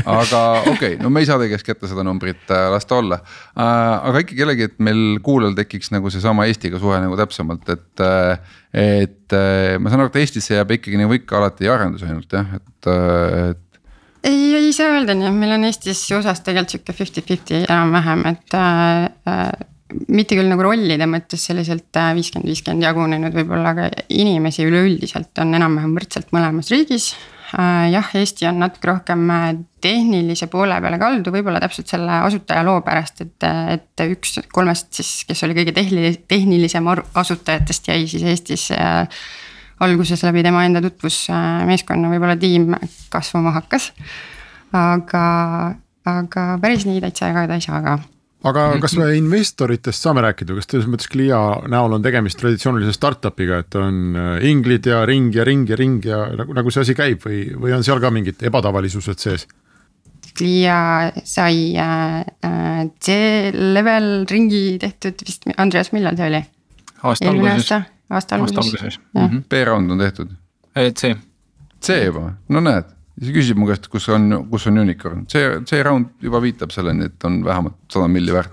aga 0.00 0.42
okei 0.62 0.72
okay,, 0.72 0.96
no 1.02 1.10
me 1.12 1.22
ei 1.22 1.28
saa 1.28 1.38
teie 1.40 1.52
käest 1.52 1.66
kätte 1.66 1.90
seda 1.90 2.04
numbrit 2.06 2.48
äh,, 2.50 2.68
las 2.72 2.88
ta 2.88 3.00
olla 3.00 3.20
äh,. 3.20 3.66
aga 3.66 4.24
ikkagi 4.24 4.42
jällegi, 4.44 4.70
et 4.70 4.80
meil 4.82 5.20
kuulajal 5.26 5.56
tekiks 5.58 5.92
nagu 5.94 6.12
seesama 6.12 6.48
Eestiga 6.50 6.80
suhe 6.82 6.98
nagu 7.02 7.18
täpsemalt, 7.20 7.68
et 7.74 8.04
äh,. 8.06 8.56
et 8.76 9.36
ma 9.80 9.92
saan 9.92 10.04
aru, 10.04 10.12
et 10.12 10.20
Eestisse 10.24 10.56
jääb 10.56 10.74
ikkagi 10.78 11.00
nagu 11.00 11.16
ikka 11.16 11.40
alati 11.40 11.70
arendus 11.72 12.04
ainult 12.06 12.32
jah, 12.32 12.58
et, 12.58 12.90
et 13.52 13.62
ei, 14.26 14.54
ei 14.58 14.74
saa 14.74 14.96
öelda 14.96 15.14
nii, 15.14 15.30
meil 15.36 15.56
on 15.58 15.68
Eestis 15.68 16.02
osas 16.16 16.42
tegelikult 16.42 16.74
sihuke 16.74 16.96
fifty-fifty 16.96 17.64
enam-vähem, 17.68 18.26
et 18.32 18.60
äh 18.60 19.72
mitte 20.08 20.36
küll 20.38 20.50
nagu 20.50 20.64
rollide 20.64 21.06
mõttes 21.10 21.46
selliselt 21.48 21.96
äh, 21.98 22.12
viiskümmend, 22.16 22.48
viiskümmend 22.50 22.86
jagunenud 22.86 23.36
võib-olla, 23.36 23.72
aga 23.74 23.88
inimesi 24.12 24.66
üleüldiselt 24.66 25.36
on 25.42 25.56
enam-vähem 25.58 25.94
võrdselt 25.96 26.32
mõlemas 26.36 26.70
riigis. 26.72 27.12
Äh, 27.56 27.86
jah, 27.94 28.10
Eesti 28.18 28.48
on 28.50 28.60
natuke 28.64 28.90
rohkem 28.90 29.24
äh, 29.32 29.48
tehnilise 29.84 30.48
poole 30.52 30.78
peale 30.82 30.98
kaldu, 31.02 31.32
võib-olla 31.34 31.62
täpselt 31.62 31.92
selle 31.92 32.20
asutaja 32.26 32.64
loo 32.66 32.80
pärast, 32.86 33.22
et, 33.24 33.48
et 33.76 34.06
üks 34.10 34.40
kolmest 34.54 34.92
siis, 34.98 35.12
kes 35.28 35.44
oli 35.46 35.58
kõige 35.60 35.76
tehnilis-, 35.76 36.22
tehnilisem 36.28 36.90
asutajatest 36.92 37.92
jäi 37.92 38.06
siis 38.10 38.26
Eestis 38.26 38.68
alguses 39.84 40.22
läbi 40.24 40.42
tema 40.46 40.64
enda 40.64 40.80
tutvusmeeskonna 40.84 42.10
võib-olla 42.10 42.38
tiim 42.40 42.72
kasvama 43.12 43.52
hakkas. 43.58 43.92
aga, 44.72 45.24
aga 46.08 46.50
päris 46.62 46.88
nii 46.88 47.02
täitsa 47.04 47.30
jagada 47.30 47.60
ei 47.60 47.64
saa 47.64 47.82
ka 47.84 47.98
aga 48.46 48.64
mhm. 48.70 48.80
kas 48.84 48.96
me 49.00 49.10
investoritest 49.18 50.06
saame 50.06 50.22
rääkida, 50.24 50.56
kas 50.58 50.68
selles 50.70 50.88
mõttes 50.90 51.10
Clia 51.10 51.40
näol 51.72 51.96
on 51.96 52.04
tegemist 52.04 52.38
traditsioonilise 52.40 52.94
startup'iga, 52.96 53.60
et 53.64 53.78
on 53.80 54.16
äh, 54.16 54.48
inglid 54.50 54.86
ja 54.88 55.02
ring 55.08 55.34
ja 55.34 55.44
ring 55.46 55.68
ja 55.70 55.78
ring 55.78 56.04
ja 56.06 56.22
nagu, 56.38 56.56
nagu 56.56 56.72
see 56.74 56.84
asi 56.86 56.96
käib 56.98 57.24
või, 57.26 57.44
või 57.58 57.76
on 57.76 57.86
seal 57.86 58.02
ka 58.02 58.12
mingid 58.14 58.42
ebatavalisused 58.46 59.22
sees? 59.22 59.46
Clia 60.36 61.12
sai 61.24 61.70
äh, 61.80 62.18
äh 62.44 62.82
C-level 63.00 64.26
ringi 64.30 64.64
tehtud 64.80 65.22
vist, 65.26 65.48
Andreas, 65.56 65.92
millal 65.96 66.18
see 66.18 66.28
oli? 66.30 66.42
aasta 67.06 67.30
alguses. 67.30 67.72
aasta 68.10 68.36
alguses. 68.36 69.00
B-round 69.48 69.96
on 69.96 70.04
tehtud? 70.04 70.36
C. 70.76 71.16
C 71.80 72.04
juba, 72.04 72.30
no 72.52 72.60
näed 72.60 72.95
siis 73.20 73.32
küsib 73.34 73.60
mu 73.60 73.68
käest, 73.70 73.88
kus 73.92 74.08
on, 74.12 74.28
kus 74.50 74.66
on 74.70 74.82
unicorn, 74.82 75.24
see, 75.32 75.56
see 75.68 75.80
round 75.86 76.12
juba 76.24 76.40
viitab 76.44 76.74
selleni, 76.74 77.08
et 77.10 77.28
on 77.28 77.40
vähemalt 77.46 77.78
sada 77.92 78.10
milli 78.12 78.34
väärt. 78.34 78.52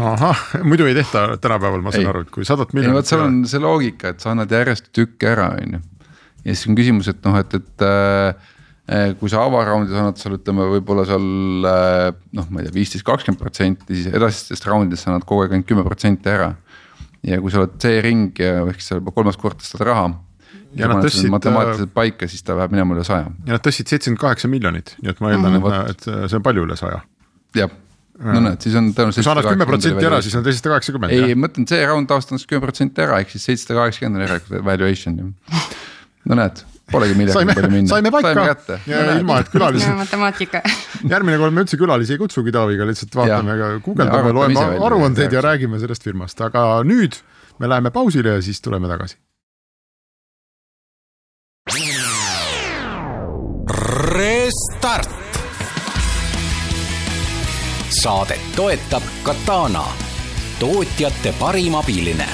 ahah, 0.00 0.40
muidu 0.64 0.86
ei 0.88 0.96
tehta 0.96 1.26
tänapäeval, 1.36 1.84
ma 1.84 1.92
saan 1.92 2.06
ei. 2.06 2.10
aru, 2.14 2.24
et 2.24 2.32
kui 2.32 2.48
sadat 2.48 2.72
miljonit. 2.72 2.96
vot 2.96 3.10
seal 3.10 3.26
on 3.26 3.42
see 3.48 3.60
loogika, 3.60 4.14
et 4.14 4.24
sa 4.24 4.32
annad 4.32 4.52
järjest 4.52 4.88
tükke 4.96 5.28
ära, 5.34 5.50
on 5.60 5.76
ju. 5.76 5.82
ja 6.46 6.56
siis 6.56 6.66
on 6.70 6.80
küsimus, 6.80 7.12
et 7.12 7.20
noh, 7.28 7.36
et, 7.40 7.58
et 7.60 7.86
äh, 7.88 9.14
kui 9.20 9.32
sa 9.32 9.44
avaraundis 9.44 9.96
annad 9.96 10.20
seal 10.20 10.38
ütleme, 10.38 10.70
võib-olla 10.78 11.04
seal 11.08 11.68
äh, 11.68 12.08
noh, 12.40 12.48
ma 12.48 12.62
ei 12.62 12.70
tea, 12.70 12.78
viisteist, 12.80 13.04
kakskümmend 13.04 13.42
protsenti, 13.42 13.90
siis 13.92 14.08
edasistest 14.12 14.64
raundidest 14.70 15.12
annad 15.12 15.28
kogu 15.28 15.44
aeg 15.44 15.58
ainult 15.58 15.68
kümme 15.68 15.84
protsenti 15.84 16.32
ära. 16.32 16.54
ja 17.24 17.40
kui 17.40 17.52
sa 17.52 17.60
oled 17.60 17.76
C-ring 17.80 18.40
ja 18.40 18.62
ehk 18.68 18.80
sa 18.84 18.96
juba 18.96 19.12
kolmas 19.12 19.36
kord 19.40 19.60
tõstad 19.60 19.84
raha 19.84 20.08
ja 20.78 20.90
nad 20.90 21.04
tõstsid. 21.04 21.30
matemaatiliselt 21.32 21.94
paika, 21.94 22.28
siis 22.30 22.44
ta 22.46 22.56
läheb 22.58 22.74
minema 22.74 22.96
üle 22.96 23.06
saja. 23.06 23.30
ja 23.46 23.56
nad 23.56 23.64
tõstsid 23.64 23.92
seitsekümmend 23.92 24.22
kaheksa 24.22 24.50
miljonit, 24.50 24.94
nii 25.02 25.14
et 25.14 25.24
ma 25.24 25.32
eeldan 25.32 25.56
mm, 25.56 25.64
-hmm. 25.64 25.90
et, 25.90 26.06
et 26.08 26.30
see 26.30 26.40
on 26.40 26.46
palju 26.46 26.66
üle 26.66 26.76
saja. 26.80 27.00
jah, 27.58 27.72
no 28.18 28.44
näed, 28.48 28.60
siis 28.66 28.76
on 28.80 28.92
tõenäoliselt. 28.92 29.22
kui 29.22 29.28
sa 29.28 29.34
annad 29.36 29.50
kümme 29.52 29.70
protsenti 29.70 30.10
ära, 30.10 30.20
siis 30.22 30.36
on 30.38 30.44
seitsesada 30.46 30.74
kaheksakümmend. 30.74 31.16
ei, 31.16 31.34
ma 31.34 31.46
mõtlen, 31.46 31.66
see 31.70 31.88
round 31.88 32.14
aastas 32.14 32.46
kümme 32.50 32.66
protsenti 32.66 33.06
ära, 33.06 33.18
ehk 33.22 33.34
siis 33.34 33.48
seitsesada 33.50 33.80
kaheksakümmend 33.80 34.20
on 34.22 34.28
järelikult 34.28 34.64
valuation 34.70 35.18
ju. 35.18 35.32
no 36.30 36.40
näed 36.42 36.64
polegi 36.92 37.16
midagi 37.16 37.46
palju 37.48 37.70
minna. 37.72 37.88
saime 37.88 38.10
paika 38.12 38.44
ja 38.86 39.04
no, 39.06 39.18
ilma, 39.18 39.38
et 39.40 39.52
külalised 39.52 39.96
matemaatika 39.98 40.60
järgmine 41.12 41.38
kord 41.40 41.56
me 41.56 41.64
üldse 41.64 41.78
külalisi 41.80 42.16
ei 42.16 42.20
kutsugi 42.20 42.52
Taaviga, 42.54 42.86
lihtsalt 42.88 43.16
vaatame, 43.16 43.56
guugeldame, 43.84 44.34
loeme 44.36 44.66
aruandeid 44.84 45.32
ja 45.32 45.44
räägime 45.44 45.80
sellest 45.82 46.04
firmast, 46.04 46.40
aga 46.44 46.82
nüüd 46.86 47.16
me 47.62 47.70
läheme 47.70 47.94
pausile 47.94 48.36
ja 48.36 48.42
siis 48.44 48.60
tuleme 48.60 48.90
tagasi. 48.90 49.16
Restart. 53.70 55.10
saadet 58.02 58.40
toetab 58.56 59.02
Katana, 59.22 59.84
tootjate 60.58 61.34
parim 61.38 61.74
abiline 61.74 62.28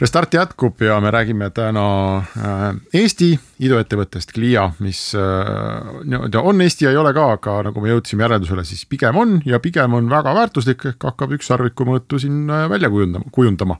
Restart 0.00 0.34
jätkub 0.34 0.80
ja 0.82 0.96
me 1.00 1.10
räägime 1.14 1.46
täna 1.54 1.82
äh, 2.18 2.62
Eesti 2.98 3.28
iduettevõttest 3.62 4.32
Clia, 4.34 4.64
mis 4.82 5.12
äh, 5.14 5.92
nii-öelda 6.02 6.40
on 6.42 6.64
Eesti 6.64 6.88
ja 6.88 6.90
ei 6.90 6.98
ole 6.98 7.12
ka, 7.14 7.28
aga 7.36 7.60
nagu 7.68 7.82
me 7.82 7.92
jõudsime 7.92 8.26
järeldusele, 8.26 8.64
siis 8.66 8.82
pigem 8.90 9.20
on 9.20 9.36
ja 9.46 9.60
pigem 9.62 9.94
on 9.94 10.10
väga 10.10 10.32
väärtuslik, 10.34 10.82
ehk 10.90 11.06
hakkab 11.06 11.36
ükssarviku 11.38 11.86
mõõtu 11.86 12.18
siin 12.18 12.42
äh, 12.50 12.66
välja 12.72 12.90
kujundama, 12.90 13.30
kujundama. 13.30 13.78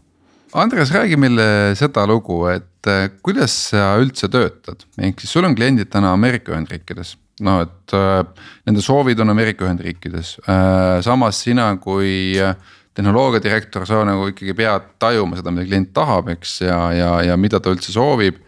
Andres, 0.54 0.94
räägi 0.94 1.18
meile 1.18 1.48
seda 1.74 2.06
lugu, 2.06 2.44
et 2.46 2.86
kuidas 3.26 3.56
sa 3.72 3.96
üldse 3.98 4.30
töötad, 4.30 4.86
ehk 5.02 5.18
siis 5.18 5.34
sul 5.34 5.48
on 5.48 5.58
kliendid 5.58 5.90
täna 5.90 6.14
Ameerika 6.14 6.54
Ühendriikides. 6.54 7.16
No 7.42 7.58
et 7.64 7.90
äh, 7.98 8.22
nende 8.68 8.86
soovid 8.86 9.18
on 9.18 9.34
Ameerika 9.34 9.66
Ühendriikides. 9.66 10.36
Äh,, 10.46 11.02
samas 11.02 11.42
sina 11.42 11.72
kui 11.82 12.38
äh, 12.38 12.54
tehnoloogiadirektor, 12.94 13.86
sa 13.88 14.02
nagu 14.06 14.28
ikkagi 14.30 14.54
pead 14.56 14.90
tajuma 15.02 15.38
seda, 15.38 15.52
mida 15.54 15.66
klient 15.66 15.90
tahab, 15.96 16.28
eks 16.36 16.60
ja, 16.62 16.78
ja, 16.94 17.14
ja 17.30 17.38
mida 17.40 17.60
ta 17.62 17.72
üldse 17.74 17.94
soovib. 17.94 18.38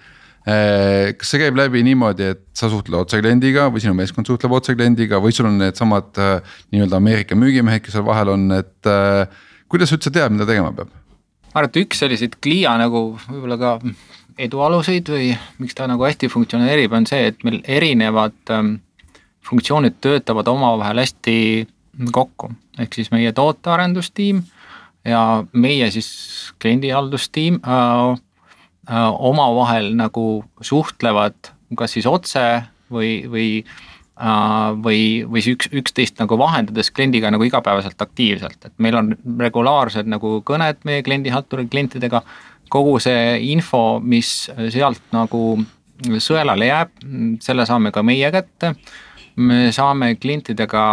Eh, 0.47 1.17
kas 1.19 1.33
see 1.33 1.41
käib 1.43 1.57
läbi 1.59 1.83
niimoodi, 1.83 2.29
et 2.37 2.45
sa 2.55 2.69
suhtled 2.71 2.95
otse 3.01 3.19
kliendiga 3.19 3.65
või 3.75 3.83
sinu 3.83 3.97
meeskond 3.99 4.29
suhtleb 4.31 4.53
otse 4.55 4.77
kliendiga 4.79 5.19
või 5.23 5.35
sul 5.35 5.49
on 5.49 5.59
needsamad 5.59 6.21
eh, 6.23 6.53
nii-öelda 6.71 7.01
Ameerika 7.01 7.39
müügimehed, 7.39 7.83
kes 7.83 7.97
seal 7.97 8.07
vahel 8.07 8.31
on, 8.37 8.45
et 8.55 8.91
eh, 8.93 9.43
kuidas 9.73 9.91
sa 9.91 9.99
üldse 9.99 10.15
tead, 10.15 10.31
mida 10.37 10.47
tegema 10.47 10.71
peab? 10.77 10.95
ma 11.57 11.63
arvan, 11.65 11.73
et 11.73 11.81
üks 11.81 11.99
selliseid 12.05 12.37
Clia 12.45 12.77
nagu 12.79 13.01
võib-olla 13.27 13.57
ka 13.59 13.73
edu 14.45 14.61
aluseid 14.63 15.09
või 15.11 15.31
miks 15.59 15.75
ta 15.75 15.89
nagu 15.91 16.05
hästi 16.05 16.29
funktsioneerib, 16.31 16.95
on 16.95 17.09
see, 17.09 17.31
et 17.33 17.43
meil 17.47 17.63
erinevad 17.65 18.37
ähm, 18.53 18.77
funktsioonid 19.47 19.97
töötavad 20.05 20.49
omavahel 20.53 21.01
hästi 21.03 21.39
kokku, 22.13 22.53
ehk 22.79 22.95
siis 22.95 23.11
meie 23.15 23.33
tootearendustiim 23.37 24.43
ja 25.07 25.45
meie 25.53 25.91
siis 25.95 26.09
kliendihaldustiim 26.63 27.61
äh, 27.63 28.17
äh, 28.91 29.11
omavahel 29.19 29.93
nagu 29.99 30.45
suhtlevad 30.61 31.53
kas 31.77 31.97
siis 31.97 32.07
otse 32.07 32.43
või, 32.93 33.27
või 33.31 33.49
äh, 33.63 34.75
või, 34.83 35.01
või 35.29 35.45
siis 35.45 35.57
üks, 35.57 35.71
üksteist 35.83 36.21
nagu 36.23 36.39
vahendades 36.39 36.91
kliendiga 36.95 37.31
nagu 37.35 37.47
igapäevaselt 37.47 38.03
aktiivselt, 38.03 38.59
et 38.65 38.75
meil 38.83 38.99
on 38.99 39.15
regulaarsed 39.41 40.11
nagu 40.11 40.41
kõned 40.47 40.85
meie 40.89 41.07
kliendihalduri 41.07 41.69
klientidega. 41.71 42.23
kogu 42.69 42.99
see 42.99 43.39
info, 43.53 44.01
mis 44.03 44.51
sealt 44.75 45.03
nagu 45.15 45.41
sõelale 46.19 46.67
jääb, 46.67 46.91
selle 47.41 47.67
saame 47.67 47.93
ka 47.95 48.03
meie 48.03 48.31
kätte 48.35 48.75
me 49.37 49.73
saame 49.73 50.15
klientidega 50.21 50.85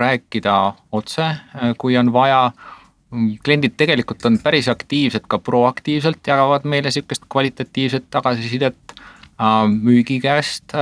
rääkida 0.00 0.54
otse, 0.92 1.28
kui 1.78 1.96
on 1.96 2.12
vaja. 2.12 2.52
kliendid 3.44 3.76
tegelikult 3.78 4.24
on 4.26 4.38
päris 4.42 4.68
aktiivsed, 4.68 5.28
ka 5.28 5.38
proaktiivselt 5.38 6.26
jagavad 6.26 6.64
meile 6.66 6.90
sihukest 6.90 7.28
kvalitatiivset 7.30 8.08
tagasisidet 8.10 8.94
müügi 9.68 10.20
käest 10.20 10.74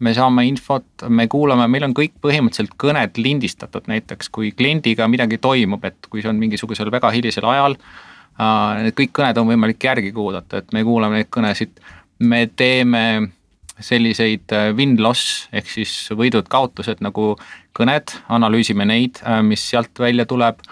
me 0.00 0.12
saame 0.16 0.46
infot, 0.48 0.86
me 1.08 1.26
kuulame, 1.30 1.66
meil 1.68 1.84
on 1.84 1.94
kõik 1.96 2.14
põhimõtteliselt 2.24 2.76
kõned 2.80 3.20
lindistatud, 3.20 3.84
näiteks 3.90 4.30
kui 4.32 4.52
kliendiga 4.56 5.08
midagi 5.12 5.38
toimub, 5.38 5.84
et 5.84 6.08
kui 6.08 6.24
see 6.24 6.30
on 6.32 6.40
mingisugusel 6.40 6.90
väga 6.92 7.12
hilisel 7.12 7.46
ajal. 7.50 7.76
Need 8.80 8.96
kõik 8.96 9.12
kõned 9.18 9.40
on 9.40 9.50
võimalik 9.50 9.84
järgi 9.84 10.12
kuulata, 10.16 10.62
et 10.62 10.72
me 10.72 10.84
kuulame 10.86 11.20
neid 11.20 11.28
kõnesid, 11.32 11.82
me 12.24 12.46
teeme 12.56 13.02
selliseid 13.84 14.52
äh, 14.54 14.70
win-loss 14.76 15.48
ehk 15.52 15.68
siis 15.70 15.92
võidud-kaotused 16.16 17.02
nagu 17.04 17.34
kõned, 17.76 18.14
analüüsime 18.32 18.86
neid, 18.88 19.20
äh, 19.24 19.40
mis 19.46 19.64
sealt 19.72 19.98
välja 19.98 20.26
tuleb. 20.28 20.62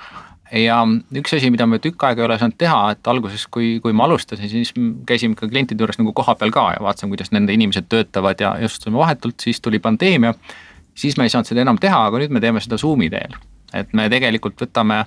ja 0.49 0.79
üks 1.13 1.35
asi, 1.37 1.51
mida 1.53 1.67
me 1.69 1.77
tükk 1.77 2.07
aega 2.09 2.23
ei 2.23 2.25
ole 2.25 2.39
saanud 2.41 2.57
teha, 2.57 2.77
et 2.95 3.09
alguses, 3.13 3.43
kui, 3.53 3.75
kui 3.85 3.93
ma 3.93 4.07
alustasin, 4.07 4.49
siis 4.49 4.71
käisime 5.07 5.37
ka 5.37 5.49
klientide 5.49 5.85
juures 5.85 5.99
nagu 6.01 6.15
kohapeal 6.17 6.53
ka 6.55 6.63
ja 6.73 6.79
vaatasime, 6.81 7.13
kuidas 7.13 7.35
nende 7.37 7.53
inimesed 7.53 7.85
töötavad 7.93 8.41
ja 8.41 8.55
jõustusime 8.63 8.97
vahetult, 8.97 9.37
siis 9.45 9.61
tuli 9.61 9.79
pandeemia. 9.79 10.33
siis 10.95 11.17
me 11.17 11.29
ei 11.29 11.35
saanud 11.35 11.51
seda 11.51 11.61
enam 11.67 11.79
teha, 11.79 12.07
aga 12.07 12.23
nüüd 12.23 12.33
me 12.33 12.41
teeme 12.41 12.61
seda 12.65 12.79
Zoom'i 12.81 13.11
teel. 13.11 13.37
et 13.75 13.93
me 13.93 14.09
tegelikult 14.09 14.57
võtame 14.65 15.05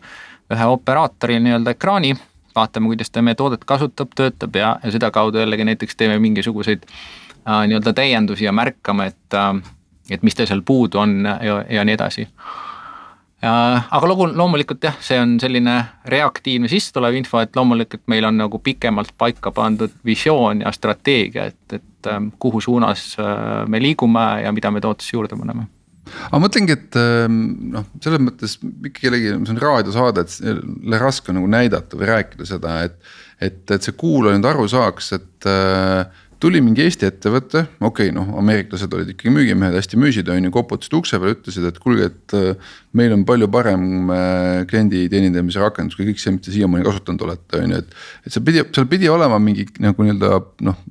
ühe 0.54 0.66
operaatori 0.76 1.40
nii-öelda 1.40 1.74
ekraani, 1.74 2.14
vaatame, 2.56 2.92
kuidas 2.94 3.10
ta 3.10 3.22
meie 3.22 3.36
toodet 3.36 3.66
kasutab, 3.66 4.14
töötab 4.16 4.56
ja, 4.56 4.76
ja 4.84 4.92
sedakaudu 4.92 5.42
jällegi 5.42 5.66
näiteks 5.66 5.96
teeme 5.96 6.20
mingisuguseid 6.20 6.86
äh, 6.86 7.21
nii-öelda 7.46 7.94
täiendusi 7.98 8.46
ja 8.46 8.52
märkame, 8.56 9.12
et 9.14 9.38
äh, 9.38 9.56
et 10.12 10.24
mis 10.26 10.36
teil 10.36 10.50
seal 10.50 10.62
puudu 10.66 11.00
on 11.02 11.24
ja, 11.24 11.62
ja 11.70 11.86
nii 11.88 11.96
edasi 11.96 12.28
aga 13.42 14.06
loomulikult 14.12 14.84
jah, 14.86 14.98
see 15.02 15.18
on 15.18 15.38
selline 15.42 15.74
reaktiivne 16.14 16.70
sissetulev 16.70 17.16
info, 17.18 17.40
et 17.42 17.56
loomulikult 17.58 18.04
meil 18.12 18.28
on 18.30 18.38
nagu 18.38 18.60
pikemalt 18.62 19.16
paika 19.18 19.54
pandud 19.56 19.94
visioon 20.06 20.62
ja 20.62 20.74
strateegia, 20.76 21.48
et, 21.50 21.78
et 21.80 22.10
kuhu 22.42 22.62
suunas 22.62 23.16
äh, 23.22 23.64
me 23.70 23.82
liigume 23.82 24.26
ja 24.44 24.52
mida 24.54 24.72
me 24.72 24.82
tootesse 24.84 25.16
juurde 25.16 25.40
paneme 25.40 25.66
aga 26.28 26.40
mõtlengi, 26.44 26.76
et 26.76 26.98
noh, 27.72 27.86
selles 28.04 28.22
mõttes 28.22 28.58
ikka 28.60 29.06
kellegi, 29.06 29.34
see 29.38 29.54
on 29.54 29.60
raadiosaade, 29.62 30.24
et 30.26 30.96
raske 31.00 31.32
on 31.32 31.38
nagu 31.40 31.50
näidata 31.50 31.98
või 31.98 32.10
rääkida 32.10 32.48
seda, 32.50 32.82
et. 32.90 32.98
et, 33.42 33.62
et 33.72 33.86
see 33.86 33.96
kuulaja 33.98 34.38
nüüd 34.38 34.50
aru 34.50 34.68
saaks, 34.70 35.14
et 35.18 35.48
äh, 35.50 36.04
tuli 36.42 36.62
mingi 36.64 36.84
Eesti 36.84 37.06
ettevõte, 37.08 37.64
okei 37.80 38.10
okay,, 38.10 38.14
noh, 38.16 38.32
ameeriklased 38.42 38.94
olid 38.98 39.12
ikkagi 39.14 39.34
müügimehed, 39.34 39.76
hästi 39.78 40.00
müüsid, 40.02 40.32
on 40.34 40.48
ju, 40.48 40.54
koputasid 40.56 40.96
ukse 40.98 41.20
peale, 41.22 41.36
ütlesid, 41.38 41.68
et 41.70 41.78
kuulge, 41.82 42.10
et 42.10 42.36
äh, 42.38 42.72
meil 42.98 43.14
on 43.16 43.26
palju 43.28 43.50
parem 43.54 44.10
äh, 44.14 44.64
kliendi 44.70 45.04
teenindamise 45.12 45.62
rakendus 45.62 46.00
kui 46.00 46.08
kõik 46.10 46.22
see, 46.22 46.34
mida 46.34 46.48
te 46.48 46.56
siiamaani 46.56 46.88
kasutanud 46.88 47.28
olete, 47.28 47.62
on 47.62 47.76
ju, 47.76 47.84
et. 47.84 47.94
et 48.26 48.36
see 48.36 48.46
pidi, 48.48 48.66
seal 48.74 48.90
pidi 48.90 49.12
olema 49.12 49.38
mingi 49.44 49.68
nagu 49.84 50.08
nii-öelda 50.08 50.42
noh, 50.68 50.82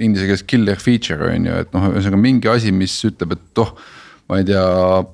inglise 0.00 0.28
keeles 0.28 0.44
killer 0.48 0.82
feature 0.82 1.32
on 1.32 1.48
ju, 1.48 1.56
et 1.64 1.72
noh, 1.76 1.88
ühesõnaga 1.94 2.20
mingi 2.20 2.52
asi, 2.52 2.74
mis 2.74 2.98
ütleb, 3.08 3.36
et 3.38 3.64
oh. 3.64 3.72
ma 4.30 4.38
ei 4.40 4.46
tea, 4.46 4.62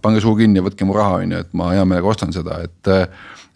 pange 0.03 0.21
suu 0.25 0.35
kinni 0.39 0.61
ja 0.61 0.67
võtke 0.67 0.89
mu 0.89 0.99
raha, 0.99 1.23
on 1.23 1.37
ju, 1.37 1.47
et 1.47 1.57
ma 1.57 1.71
hea 1.73 1.87
meelega 1.89 2.11
ostan 2.11 2.35
seda, 2.35 2.59
et 2.67 2.95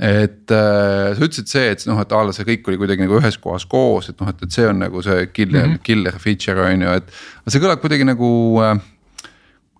et 0.00 0.52
äh, 0.54 1.10
sa 1.12 1.20
ütlesid 1.20 1.50
see, 1.50 1.66
et 1.74 1.82
noh, 1.84 1.98
et 2.00 2.12
a 2.16 2.22
la 2.24 2.32
see 2.32 2.46
kõik 2.48 2.70
oli 2.70 2.78
kuidagi 2.80 3.04
nagu 3.04 3.18
ühes 3.18 3.36
kohas 3.42 3.66
koos, 3.68 4.08
et 4.08 4.22
noh, 4.22 4.30
et, 4.32 4.40
et 4.46 4.56
see 4.56 4.64
on 4.64 4.80
nagu 4.80 5.02
see 5.04 5.26
killer 5.28 5.66
mm, 5.66 5.74
-hmm. 5.74 5.84
killer 5.84 6.16
feature 6.22 6.64
on 6.64 6.86
ju, 6.86 6.96
et. 7.02 7.12
aga 7.42 7.52
see 7.52 7.60
kõlab 7.60 7.82
kuidagi 7.84 8.08
nagu 8.08 8.30
äh,, 8.64 8.80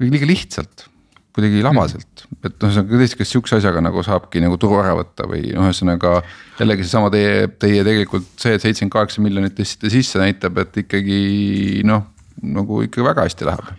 liiga 0.05 0.29
lihtsalt, 0.29 0.85
kuidagi 1.33 1.65
labaselt 1.65 2.05
mm, 2.05 2.37
-hmm. 2.37 2.51
et 2.51 2.53
noh, 2.53 2.69
ühesõnaga 2.69 3.01
tõesti, 3.01 3.21
kas 3.23 3.33
sihukese 3.33 3.61
asjaga 3.63 3.85
nagu 3.89 4.05
saabki 4.05 4.45
nagu 4.45 4.61
turu 4.61 4.83
ära 4.83 4.93
võtta 5.01 5.25
või 5.31 5.55
noh, 5.55 5.71
ühesõnaga. 5.71 6.21
jällegi 6.61 6.85
seesama 6.85 7.09
teie, 7.17 7.49
teie 7.57 7.85
tegelikult 7.85 8.29
see, 8.37 8.59
et 8.59 8.61
seitsekümmend 8.61 8.93
kaheksa 8.93 9.25
miljonit 9.25 9.57
tõstsite 9.57 9.89
sisse, 9.89 10.21
näitab, 10.21 10.59
et 10.61 10.83
ikkagi 10.85 11.81
noh, 11.89 12.05
nagu 12.43 12.83
ikka 12.85 13.09
väga 13.09 13.25
hästi 13.25 13.49
läheb 13.49 13.73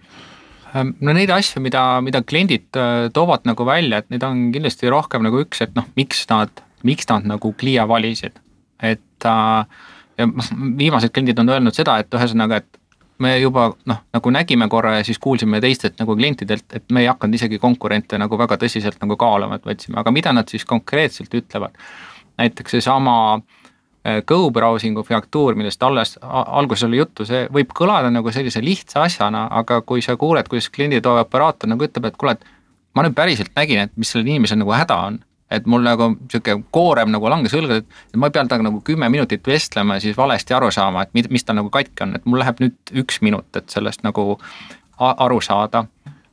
no 0.76 1.16
neid 1.16 1.32
asju, 1.34 1.62
mida, 1.64 1.84
mida 2.06 2.22
kliendid 2.28 2.80
äh, 2.80 3.08
toovad 3.14 3.48
nagu 3.50 3.66
välja, 3.68 4.02
et 4.02 4.12
neid 4.14 4.26
on 4.28 4.50
kindlasti 4.54 4.92
rohkem 4.92 5.26
nagu 5.28 5.42
üks, 5.44 5.64
et 5.66 5.74
noh, 5.78 5.88
miks 6.00 6.24
nad, 6.32 6.64
miks 6.88 7.10
nad 7.12 7.28
nagu 7.28 7.54
Clia 7.60 7.88
valisid. 7.90 8.40
et 8.82 9.26
äh, 9.26 9.66
ja 10.18 10.28
viimased 10.78 11.14
kliendid 11.14 11.40
on 11.40 11.50
öelnud 11.54 11.76
seda, 11.78 12.00
et 12.02 12.14
ühesõnaga, 12.14 12.62
et 12.62 12.80
me 13.22 13.36
juba 13.38 13.68
noh, 13.86 14.00
nagu 14.14 14.34
nägime 14.34 14.68
korra 14.70 14.96
ja 14.98 15.06
siis 15.06 15.20
kuulsime 15.22 15.62
teistelt 15.62 16.00
nagu 16.02 16.16
klientidelt, 16.18 16.66
et 16.74 16.88
me 16.90 17.04
ei 17.04 17.10
hakanud 17.12 17.38
isegi 17.38 17.60
konkurente 17.62 18.18
nagu 18.18 18.38
väga 18.40 18.58
tõsiselt 18.64 18.98
nagu 19.04 19.18
kaaluma, 19.20 19.60
et 19.60 19.68
võtsime, 19.68 20.00
aga 20.02 20.14
mida 20.14 20.34
nad 20.34 20.50
siis 20.50 20.66
konkreetselt 20.66 21.34
ütlevad. 21.38 21.78
näiteks 22.42 22.80
seesama 22.80 23.16
Äh, 23.38 23.61
Go 24.26 24.50
browsing'u 24.50 25.04
faktuur, 25.06 25.54
millest 25.54 25.84
alles, 25.86 26.16
alguses 26.22 26.88
oli 26.88 26.98
juttu, 26.98 27.26
see 27.30 27.44
võib 27.54 27.70
kõlada 27.78 28.10
nagu 28.10 28.32
sellise 28.34 28.64
lihtsa 28.66 29.04
asjana, 29.06 29.44
aga 29.60 29.84
kui 29.86 30.02
sa 30.02 30.16
kuuled, 30.18 30.48
kuidas 30.50 30.72
klienditoe 30.74 31.22
operaator 31.22 31.70
nagu 31.70 31.86
ütleb, 31.86 32.08
et 32.10 32.18
kuule, 32.18 32.34
et 32.34 32.48
ma 32.98 33.06
nüüd 33.06 33.14
päriselt 33.18 33.54
nägin, 33.56 33.84
et 33.86 33.94
mis 34.02 34.10
sellel 34.10 34.32
inimesel 34.32 34.58
nagu 34.62 34.74
häda 34.74 34.98
on. 35.10 35.20
et 35.52 35.66
mul 35.68 35.84
nagu 35.84 36.06
sihuke 36.32 36.54
koorem 36.72 37.10
nagu 37.12 37.28
langes 37.28 37.52
õlgadelt, 37.52 37.84
et 38.08 38.16
ma 38.16 38.30
ei 38.30 38.32
pea 38.32 38.46
temaga 38.48 38.64
nagu 38.70 38.78
kümme 38.88 39.10
minutit 39.12 39.44
vestlema 39.44 39.98
ja 39.98 40.04
siis 40.06 40.16
valesti 40.16 40.56
aru 40.56 40.70
saama, 40.72 41.02
et 41.04 41.28
mis 41.30 41.44
tal 41.44 41.58
nagu 41.58 41.68
katki 41.70 42.06
on, 42.06 42.14
et 42.16 42.24
mul 42.24 42.40
läheb 42.40 42.62
nüüd 42.64 42.94
üks 43.04 43.20
minut, 43.20 43.50
et 43.60 43.68
sellest 43.70 44.00
nagu 44.08 44.38
aru 44.96 45.42
saada. 45.44 45.84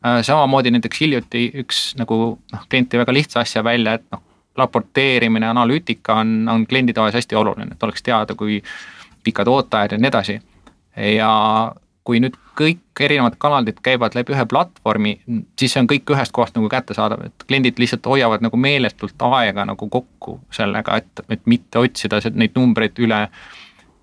Äh, 0.07 0.21
samamoodi 0.23 0.71
näiteks 0.71 1.01
hiljuti 1.03 1.49
üks 1.65 1.81
nagu 1.99 2.39
noh, 2.39 2.65
klient 2.71 2.93
tõi 2.93 3.03
väga 3.03 3.17
lihtsa 3.17 3.43
asja 3.43 3.65
välja, 3.67 3.97
et 3.99 4.07
noh, 4.15 4.23
raporteerimine, 4.59 5.49
analüütika 5.49 6.21
on, 6.23 6.49
on 6.51 6.67
klienditoes 6.67 7.15
hästi 7.15 7.37
oluline, 7.37 7.73
et 7.73 7.83
oleks 7.83 8.03
teada, 8.03 8.35
kui 8.35 8.63
pikad 9.25 9.49
ooteajad 9.49 9.97
ja 9.97 9.99
nii 9.99 10.09
edasi. 10.09 10.41
ja 11.15 11.31
kui 12.09 12.23
nüüd 12.25 12.37
kõik 12.57 13.03
erinevad 13.05 13.37
kanalid 13.39 13.83
käivad 13.85 14.15
läbi 14.17 14.33
ühe 14.33 14.45
platvormi, 14.49 15.13
siis 15.61 15.75
see 15.75 15.83
on 15.83 15.89
kõik 15.91 16.09
ühest 16.15 16.33
kohast 16.35 16.57
nagu 16.57 16.71
kättesaadav, 16.73 17.27
et 17.29 17.45
kliendid 17.45 17.79
lihtsalt 17.79 18.09
hoiavad 18.09 18.43
nagu 18.43 18.57
meeletult 18.57 19.27
aega 19.29 19.67
nagu 19.69 19.89
kokku 19.93 20.39
sellega, 20.55 20.97
et, 21.03 21.23
et 21.29 21.45
mitte 21.47 21.83
otsida 21.83 22.23
neid 22.33 22.57
numbreid 22.57 22.97
üle, 23.05 23.21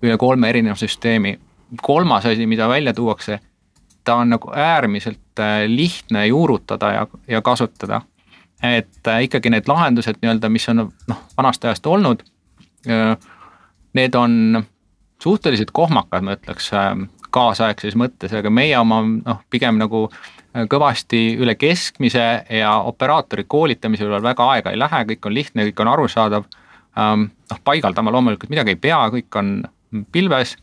üle 0.06 0.16
kolme 0.22 0.52
erineva 0.54 0.78
süsteemi. 0.78 1.34
kolmas 1.82 2.26
asi, 2.26 2.46
mida 2.46 2.68
välja 2.68 2.94
tuuakse, 2.94 3.40
ta 4.04 4.14
on 4.22 4.30
nagu 4.30 4.52
äärmiselt 4.54 5.42
äh, 5.42 5.64
lihtne 5.66 6.26
juurutada 6.26 6.92
ja, 6.92 7.06
ja 7.28 7.42
kasutada 7.42 8.00
et 8.62 9.08
äh, 9.08 9.24
ikkagi 9.26 9.50
need 9.52 9.68
lahendused 9.68 10.20
nii-öelda, 10.22 10.48
mis 10.52 10.68
on 10.72 10.86
noh, 10.86 11.20
vanast 11.36 11.64
ajast 11.64 11.86
olnud. 11.86 12.24
Äh, 12.88 13.12
need 13.96 14.14
on 14.14 14.64
suhteliselt 15.22 15.72
kohmakad, 15.76 16.24
ma 16.24 16.36
ütleks 16.36 16.70
äh, 16.76 16.92
kaasaegses 17.34 17.96
mõttes, 17.98 18.32
aga 18.36 18.50
meie 18.52 18.76
oma 18.78 19.02
noh, 19.04 19.42
pigem 19.50 19.80
nagu 19.80 20.06
kõvasti 20.56 21.34
üle 21.36 21.52
keskmise 21.60 22.22
ja 22.48 22.70
operaatori 22.88 23.44
koolitamise 23.44 24.06
üle 24.06 24.22
väga 24.24 24.46
aega 24.54 24.72
ei 24.72 24.78
lähe, 24.80 25.02
kõik 25.10 25.26
on 25.28 25.34
lihtne, 25.36 25.66
kõik 25.68 25.82
on 25.84 25.90
arusaadav. 25.92 26.46
Ähm, 26.96 27.26
noh, 27.50 27.58
paigaldama 27.64 28.14
loomulikult 28.14 28.48
midagi 28.48 28.72
ei 28.72 28.80
pea, 28.80 29.02
kõik 29.12 29.36
on 29.36 29.58
pilves. 30.12 30.56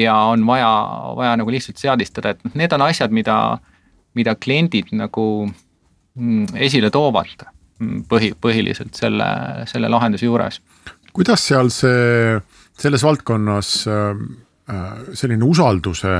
ja 0.00 0.14
on 0.32 0.46
vaja, 0.46 0.68
vaja 1.16 1.32
nagu 1.36 1.50
lihtsalt 1.52 1.76
seadistada, 1.78 2.30
et 2.30 2.44
noh, 2.44 2.52
need 2.56 2.72
on 2.72 2.82
asjad, 2.82 3.12
mida, 3.12 3.58
mida 4.16 4.34
kliendid 4.34 4.88
nagu 4.96 5.24
esile 6.54 6.90
toovad 6.90 7.46
mm, 7.80 8.04
põhi, 8.10 8.32
põhiliselt 8.40 8.94
selle, 8.98 9.28
selle 9.70 9.90
lahenduse 9.92 10.28
juures. 10.28 10.60
kuidas 11.12 11.46
seal 11.50 11.72
see, 11.74 12.38
selles 12.78 13.04
valdkonnas 13.06 13.74
äh, 13.90 14.22
äh, 14.70 14.88
selline 15.12 15.44
usalduse 15.44 16.14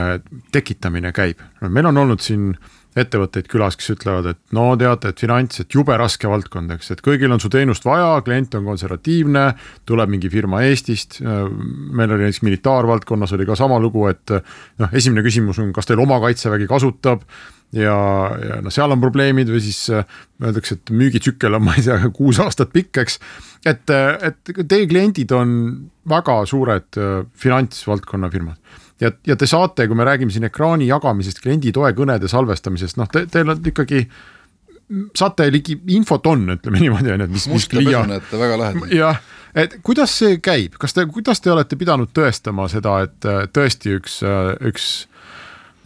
tekitamine 0.53 1.13
käib, 1.17 1.43
meil 1.69 1.91
on 1.93 2.05
olnud 2.05 2.25
siin 2.25 2.53
ettevõtteid 3.01 3.49
külas, 3.51 3.77
kes 3.79 3.93
ütlevad, 3.95 4.31
et 4.33 4.41
no 4.57 4.71
teate, 4.81 5.13
et 5.13 5.23
finants, 5.23 5.63
et 5.63 5.77
jube 5.77 5.95
raske 5.99 6.29
valdkond, 6.31 6.75
eks, 6.77 6.93
et 6.95 7.03
kõigil 7.05 7.33
on 7.33 7.43
su 7.43 7.51
teenust 7.53 7.87
vaja, 7.87 8.13
klient 8.27 8.55
on 8.59 8.67
konservatiivne. 8.69 9.47
tuleb 9.89 10.11
mingi 10.13 10.31
firma 10.31 10.63
Eestist, 10.67 11.21
äh, 11.23 11.47
meil 11.51 12.11
oli 12.11 12.27
näiteks 12.27 12.43
militaarvaldkonnas 12.47 13.33
oli 13.37 13.47
ka 13.47 13.57
sama 13.59 13.79
lugu, 13.81 14.07
et 14.11 14.35
noh, 14.79 14.93
esimene 14.93 15.25
küsimus 15.27 15.59
on, 15.59 15.73
kas 15.73 15.89
teil 15.89 16.01
oma 16.01 16.21
kaitsevägi 16.21 16.69
kasutab 16.71 17.25
ja, 17.73 17.97
ja 18.49 18.61
noh, 18.65 18.73
seal 18.75 18.93
on 18.93 19.01
probleemid 19.01 19.51
või 19.51 19.63
siis 19.65 19.83
äh, 19.95 20.05
öeldakse, 20.43 20.79
et 20.79 20.93
müügitsükkel 20.93 21.57
on, 21.57 21.65
ma 21.65 21.79
ei 21.79 21.87
tea, 21.87 21.99
kuus 22.19 22.41
aastat 22.43 22.73
pikk, 22.75 23.03
eks. 23.05 23.19
et, 23.65 23.91
äh, 23.91 24.31
et 24.31 24.55
teie 24.67 24.87
kliendid 24.91 25.33
on 25.37 25.59
väga 26.11 26.43
suured 26.49 26.97
finantsvaldkonna 27.39 28.31
firmad 28.33 28.57
ja, 29.01 29.13
ja 29.27 29.37
te 29.37 29.49
saate, 29.51 29.87
kui 29.89 29.99
me 29.99 30.07
räägime 30.09 30.35
siin 30.35 30.47
ekraani 30.49 30.91
jagamisest, 30.91 31.43
kliendi 31.43 31.73
toe 31.73 31.93
kõnede 31.97 32.29
salvestamisest, 32.31 33.01
noh 33.01 33.11
te, 33.13 33.27
teil 33.31 33.51
on 33.51 33.61
ikkagi 33.73 34.05
saate 35.17 35.47
ligi, 35.53 35.79
infot 35.95 36.27
on, 36.27 36.49
ütleme 36.57 36.81
niimoodi 36.83 37.15
on 37.15 37.23
ju, 37.23 37.29
et 37.29 37.37
mis. 37.37 37.47
musta 37.51 37.79
pesu 37.79 38.07
näete 38.11 38.41
väga 38.41 38.59
lähedal. 38.59 38.97
jah, 38.97 39.21
et 39.55 39.79
kuidas 39.87 40.17
see 40.23 40.41
käib, 40.43 40.79
kas 40.83 40.97
te, 40.97 41.07
kuidas 41.07 41.41
te 41.41 41.53
olete 41.53 41.79
pidanud 41.79 42.11
tõestama 42.17 42.67
seda, 42.73 42.99
et 43.07 43.31
tõesti 43.55 43.99
üks, 44.01 44.21
üks 44.73 44.91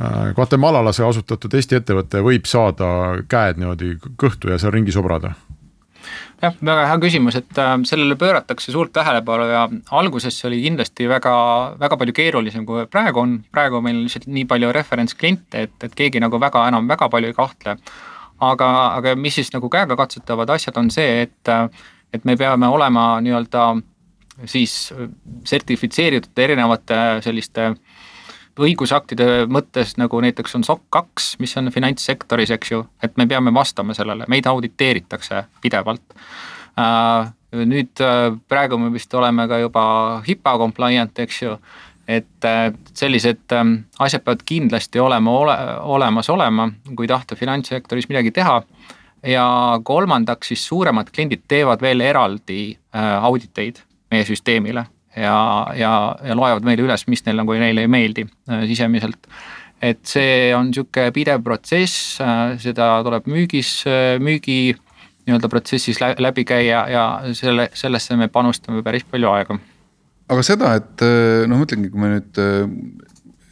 Äh, 0.02 0.34
Guatemalalasse 0.34 1.04
asutatud 1.06 1.54
Eesti 1.54 1.78
ettevõte 1.78 2.18
võib 2.24 2.48
saada 2.50 2.86
käed 3.30 3.60
niimoodi 3.62 3.92
kõhtu 4.18 4.50
ja 4.50 4.58
seal 4.58 4.74
ringi 4.74 4.94
sobrada? 4.94 5.36
Jah, 6.42 6.56
väga 6.60 6.86
hea 6.90 6.96
küsimus, 7.02 7.38
et 7.40 7.60
äh, 7.60 7.74
sellele 7.88 8.16
pööratakse 8.20 8.72
suurt 8.74 8.92
tähelepanu 8.96 9.46
ja 9.50 9.64
alguses 9.98 10.38
oli 10.48 10.60
kindlasti 10.64 11.08
väga, 11.10 11.34
väga 11.80 11.98
palju 12.00 12.16
keerulisem, 12.16 12.66
kui 12.68 12.86
praegu 12.90 13.22
on. 13.22 13.38
praegu 13.52 13.80
meil 13.84 14.00
on 14.00 14.06
lihtsalt 14.08 14.28
nii 14.30 14.46
palju 14.50 14.72
referentskliente, 14.76 15.66
et, 15.68 15.76
et 15.88 15.96
keegi 15.96 16.22
nagu 16.22 16.40
väga 16.40 16.66
enam 16.70 16.88
väga 16.90 17.08
palju 17.12 17.32
ei 17.32 17.38
kahtle. 17.38 17.78
aga, 18.44 18.70
aga 18.98 19.16
mis 19.16 19.34
siis 19.38 19.52
nagu 19.54 19.70
käegakatsutavad 19.70 20.50
asjad 20.56 20.76
on 20.76 20.90
see, 20.90 21.26
et, 21.28 21.52
et 22.12 22.24
me 22.24 22.36
peame 22.36 22.68
olema 22.68 23.14
nii-öelda 23.24 23.68
siis 24.50 24.92
sertifitseeritud 25.46 26.38
erinevate 26.42 26.96
selliste 27.22 27.68
äh, 27.70 27.93
õigusaktide 28.60 29.46
mõttes 29.50 29.96
nagu 30.00 30.20
näiteks 30.22 30.58
on 30.58 30.64
SOC 30.66 30.82
kaks, 30.94 31.30
mis 31.42 31.56
on 31.60 31.72
finantssektoris, 31.74 32.52
eks 32.54 32.74
ju, 32.74 32.82
et 33.02 33.16
me 33.16 33.26
peame 33.30 33.54
vastama 33.54 33.96
sellele, 33.96 34.28
meid 34.28 34.46
auditeeritakse 34.46 35.44
pidevalt. 35.64 36.04
Äh, 36.78 37.32
nüüd 37.64 38.02
praegu 38.50 38.78
me 38.78 38.90
vist 38.94 39.12
oleme 39.14 39.46
ka 39.50 39.60
juba 39.62 39.84
HIPAA 40.26 40.58
compliant, 40.58 41.18
eks 41.22 41.42
ju 41.42 41.58
et 42.08 42.46
sellised 42.92 43.52
asjad 44.04 44.24
peavad 44.24 44.42
kindlasti 44.44 45.00
olema 45.00 45.36
ole, 45.38 45.54
olemas 45.94 46.28
olema, 46.28 46.68
kui 46.96 47.08
tahta 47.08 47.36
finantssektoris 47.36 48.08
midagi 48.10 48.30
teha. 48.34 48.62
ja 49.24 49.80
kolmandaks 49.82 50.48
siis 50.48 50.66
suuremad 50.68 51.08
kliendid 51.08 51.46
teevad 51.48 51.80
veel 51.80 52.00
eraldi 52.04 52.76
auditeid 52.92 53.78
meie 54.12 54.24
süsteemile 54.28 54.84
ja, 55.16 55.66
ja, 55.78 55.92
ja 56.24 56.36
loevad 56.36 56.66
meile 56.66 56.86
üles, 56.86 57.06
mis 57.10 57.24
neil 57.26 57.38
nagu 57.42 57.56
neile 57.58 57.84
ei 57.84 57.90
meeldi 57.90 58.26
sisemiselt 58.68 59.28
et 59.84 60.00
see 60.08 60.48
on 60.56 60.70
sihuke 60.74 61.08
pidev 61.14 61.42
protsess, 61.44 62.16
seda 62.62 62.88
tuleb 63.04 63.28
müügis, 63.30 63.82
müügi 64.22 64.74
nii-öelda 65.24 65.48
protsessis 65.52 66.00
läbi 66.00 66.44
käia 66.48 66.84
ja 66.92 67.04
selle, 67.36 67.70
sellesse 67.76 68.16
me 68.20 68.28
panustame 68.32 68.84
päris 68.84 69.06
palju 69.08 69.32
aega. 69.32 69.58
aga 70.28 70.44
seda, 70.46 70.74
et 70.80 71.04
noh, 71.50 71.60
mõtlengi, 71.60 71.90
kui 71.92 72.00
me 72.00 72.14
nüüd 72.16 72.44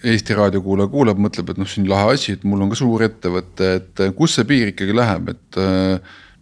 Eesti 0.02 0.34
raadiokuulaja 0.34 0.90
kuulab, 0.90 1.20
mõtleb, 1.22 1.52
et 1.52 1.58
noh, 1.60 1.68
see 1.70 1.84
on 1.84 1.92
lahe 1.92 2.16
asi, 2.16 2.32
et 2.34 2.46
mul 2.48 2.64
on 2.64 2.72
ka 2.72 2.78
suur 2.80 3.04
ettevõte, 3.06 3.68
et 3.78 4.00
kus 4.18 4.34
see 4.34 4.48
piir 4.48 4.72
ikkagi 4.72 4.96
läheb, 4.98 5.30
et. 5.30 5.60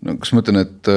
no 0.00 0.14
kas 0.22 0.32
ma 0.32 0.40
ütlen, 0.40 0.62
et 0.62 0.88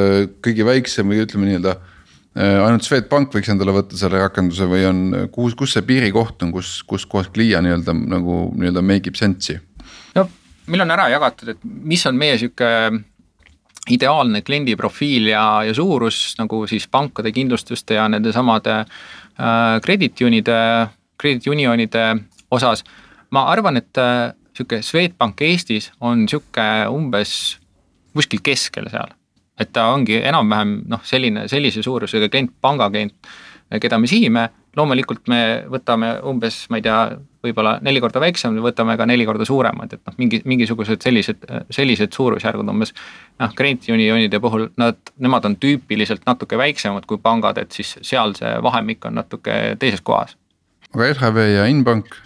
kõige 0.45 0.67
väiksem 0.69 1.12
või 1.12 1.25
ütleme 1.25 1.49
nii-öelda 1.49 1.73
Äh, 1.75 1.92
ainult 2.33 2.85
Swedbank 2.85 3.35
võiks 3.35 3.51
endale 3.53 3.75
võtta 3.75 3.97
selle 3.99 4.21
rakenduse 4.23 4.65
või 4.69 4.85
on, 4.89 5.01
kus, 5.33 5.53
kus 5.57 5.75
see 5.75 5.85
piirikoht 5.85 6.41
on, 6.41 6.53
kus, 6.55 6.79
kus 6.87 7.05
kohas 7.09 7.29
Clia 7.33 7.61
nii-öelda 7.61 7.93
nagu 7.93 8.47
nii-öelda 8.57 8.81
make 8.81 9.11
ib 9.11 9.19
sense'i? 9.19 9.59
no 10.17 10.25
meil 10.65 10.85
on 10.85 10.93
ära 10.95 11.09
jagatud, 11.13 11.53
et 11.53 11.63
mis 11.63 12.05
on 12.09 12.17
meie 12.17 12.37
sihuke 12.41 12.69
ideaalne 13.91 14.41
kliendi 14.47 14.75
profiil 14.79 15.27
ja, 15.33 15.45
ja 15.67 15.73
suurus 15.75 16.35
nagu 16.39 16.63
siis 16.71 16.87
pankade, 16.87 17.33
kindlustuste 17.35 17.97
ja 17.97 18.07
nende 18.11 18.31
samade 18.35 18.79
äh, 18.83 19.79
credit 19.83 20.21
union'ide, 20.23 20.59
credit 21.19 21.49
union'ide 21.51 22.05
osas. 22.51 22.83
ma 23.31 23.47
arvan, 23.51 23.77
et 23.77 23.97
äh, 23.97 24.31
sihuke 24.55 24.81
Swedbank 24.81 25.41
Eestis 25.41 25.91
on 25.99 26.27
sihuke 26.29 26.69
umbes 26.89 27.57
kuskil 28.13 28.43
keskel 28.45 28.87
seal 28.93 29.11
et 29.59 29.69
ta 29.73 29.87
ongi 29.93 30.17
enam-vähem 30.25 30.81
noh, 30.89 31.01
selline, 31.05 31.47
sellise 31.51 31.83
suurusega 31.85 32.29
klient, 32.31 32.53
pangaklient, 32.61 33.15
keda 33.81 33.99
me 34.01 34.09
sihime. 34.09 34.49
loomulikult 34.73 35.27
me 35.29 35.65
võtame 35.69 36.15
umbes, 36.25 36.63
ma 36.73 36.79
ei 36.79 36.81
tea, 36.81 37.17
võib-olla 37.45 37.75
neli 37.85 37.99
korda 38.01 38.17
väiksem, 38.23 38.55
võtame 38.63 38.95
ka 38.97 39.05
neli 39.05 39.25
korda 39.29 39.45
suuremad, 39.45 39.91
et 39.93 40.01
noh, 40.09 40.15
mingi, 40.17 40.39
mingisugused 40.49 41.03
sellised, 41.05 41.45
sellised 41.69 42.15
suurusjärgud 42.15 42.71
umbes. 42.73 42.93
noh, 43.39 43.53
credit 43.53 43.85
union'ide 43.93 44.39
puhul 44.41 44.71
nad, 44.81 44.97
nemad 45.21 45.45
on 45.45 45.55
tüüpiliselt 45.61 46.25
natuke 46.25 46.57
väiksemad 46.57 47.05
kui 47.05 47.21
pangad, 47.21 47.61
et 47.61 47.71
siis 47.71 47.99
seal 48.01 48.33
see 48.39 48.55
vahemik 48.65 49.05
on 49.05 49.21
natuke 49.21 49.77
teises 49.79 50.01
kohas. 50.01 50.37
aga 50.95 51.11
LHV 51.13 51.47
ja 51.53 51.69
Inbank 51.69 52.17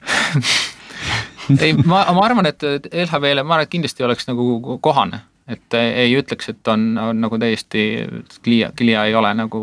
ei, 1.60 1.74
ma, 1.76 2.06
ma 2.08 2.24
arvan, 2.24 2.48
et 2.48 2.64
LHV-le, 2.64 3.44
ma 3.44 3.58
arvan, 3.58 3.68
et 3.68 3.76
kindlasti 3.76 4.08
oleks 4.08 4.32
nagu 4.32 4.78
kohane 4.80 5.20
et 5.50 5.78
ei 5.80 6.14
ütleks, 6.18 6.52
et 6.52 6.72
on, 6.72 6.92
on 7.00 7.20
nagu 7.24 7.38
täiesti, 7.40 7.84
Clia, 8.44 8.72
Clia 8.76 9.04
ei 9.08 9.14
ole 9.18 9.32
nagu 9.34 9.60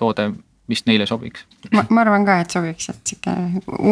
toode, 0.00 0.30
mis 0.70 0.84
neile 0.86 1.08
sobiks. 1.08 1.46
ma, 1.72 1.86
ma 1.90 2.04
arvan 2.04 2.28
ka, 2.28 2.40
et 2.44 2.54
sobiks, 2.54 2.88
et 2.92 3.14
sihuke 3.14 3.36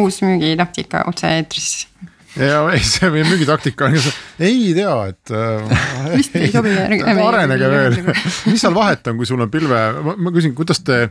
uus 0.01 0.21
müügitaktika 0.25 1.05
otse-eetris 1.11 1.71
ja 2.39 2.61
ei, 2.71 2.79
see 2.85 3.09
meie 3.11 3.25
müügitaktika 3.27 3.89
on, 3.89 3.97
ei 4.39 4.71
tea, 4.77 4.95
et 5.11 5.33
äh,. 5.35 5.75
vist 6.17 6.35
ei 6.39 6.51
sobi. 6.51 6.73
arenege 7.27 7.71
veel, 7.71 7.97
mis 8.47 8.63
seal 8.63 8.75
vahet 8.75 9.11
on, 9.11 9.19
kui 9.19 9.29
sul 9.29 9.43
on 9.43 9.51
pilve, 9.51 9.81
ma 10.15 10.33
küsin, 10.33 10.55
kuidas 10.57 10.83
te 10.85 11.03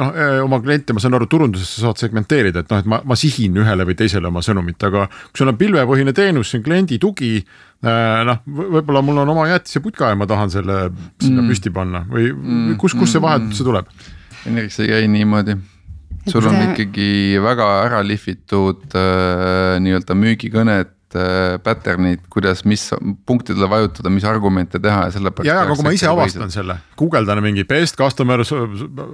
noh, 0.00 0.12
eh, 0.14 0.38
oma 0.44 0.60
kliente, 0.62 0.94
ma 0.96 1.02
saan 1.02 1.16
aru, 1.18 1.28
turunduses 1.30 1.68
sa 1.76 1.88
saad 1.88 2.00
segmenteerida, 2.02 2.64
et 2.64 2.72
noh, 2.72 2.80
et 2.82 2.88
ma, 2.90 3.00
ma 3.06 3.18
sihin 3.18 3.56
ühele 3.60 3.86
või 3.88 3.96
teisele 3.98 4.30
oma 4.30 4.42
sõnumit, 4.44 4.78
aga 4.86 5.06
kui 5.10 5.42
sul 5.42 5.52
on 5.52 5.60
pilvepõhine 5.60 6.14
teenus, 6.16 6.50
see 6.50 6.60
on 6.60 6.66
kliendi 6.66 6.98
tugi. 7.02 7.36
Eh, 7.84 8.22
noh, 8.28 8.40
võib-olla 8.46 9.04
mul 9.04 9.22
on 9.24 9.34
oma 9.34 9.46
jäätiseputka 9.50 10.12
ja 10.12 10.18
ma 10.18 10.28
tahan 10.30 10.52
selle 10.52 10.80
sinna 11.20 11.42
mm. 11.42 11.52
püsti 11.52 11.72
panna 11.74 12.04
või 12.08 12.30
mm. 12.32 12.74
kus, 12.80 12.96
kus 12.96 13.12
see 13.12 13.22
vahet 13.22 13.44
üldse 13.50 13.66
tuleb? 13.66 13.90
Henrik, 14.44 14.72
see 14.72 14.88
ei 14.88 14.94
käi 14.94 15.08
niimoodi 15.12 15.58
sul 16.24 16.46
on 16.48 16.56
ikkagi 16.70 17.36
väga 17.44 17.66
ära 17.84 17.98
lihvitud 18.06 18.94
äh, 18.96 19.76
nii-öelda 19.84 20.16
müügikõned 20.16 20.94
Äh, 21.03 21.03
pattern'id, 21.64 22.24
kuidas, 22.32 22.64
mis 22.68 22.88
punktidele 23.26 23.68
vajutada, 23.70 24.10
mis 24.12 24.24
argumente 24.28 24.80
teha 24.82 25.06
ja 25.06 25.12
sellepärast. 25.14 25.48
ja, 25.48 25.60
aga 25.62 25.76
kui 25.78 25.86
ma 25.86 25.92
ise 25.94 26.08
avastan 26.10 26.50
selle, 26.54 26.76
guugeldan 26.98 27.42
mingi 27.44 27.66
best 27.68 27.98
customer 28.00 28.42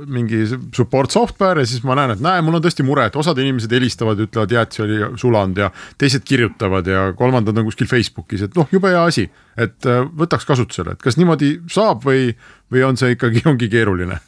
mingi 0.09 0.43
support 0.77 1.13
software 1.13 1.65
ja 1.65 1.71
siis 1.71 1.85
ma 1.87 1.99
näen, 1.99 2.15
et 2.17 2.25
näe, 2.25 2.41
mul 2.47 2.59
on 2.59 2.65
tõesti 2.65 2.87
mure, 2.87 3.09
et 3.11 3.19
osad 3.21 3.39
inimesed 3.43 3.73
helistavad, 3.77 4.23
ütlevad 4.25 4.57
jäätis 4.57 4.85
oli 4.87 5.03
sulanud 5.21 5.61
ja 5.61 5.71
teised 6.01 6.25
kirjutavad 6.29 6.89
ja 6.89 7.11
kolmandad 7.19 7.57
on 7.61 7.69
kuskil 7.69 7.91
Facebookis, 7.91 8.47
et 8.49 8.57
noh, 8.57 8.69
jube 8.73 8.93
hea 8.93 9.05
asi. 9.05 9.29
et 9.61 9.87
äh, 9.87 10.07
võtaks 10.17 10.47
kasutusele, 10.49 10.97
et 10.97 11.03
kas 11.05 11.19
niimoodi 11.21 11.59
saab 11.69 12.07
või, 12.07 12.31
või 12.73 12.85
on 12.87 12.97
see 12.97 13.17
ikkagi, 13.17 13.45
ongi 13.51 13.69
keeruline 13.69 14.21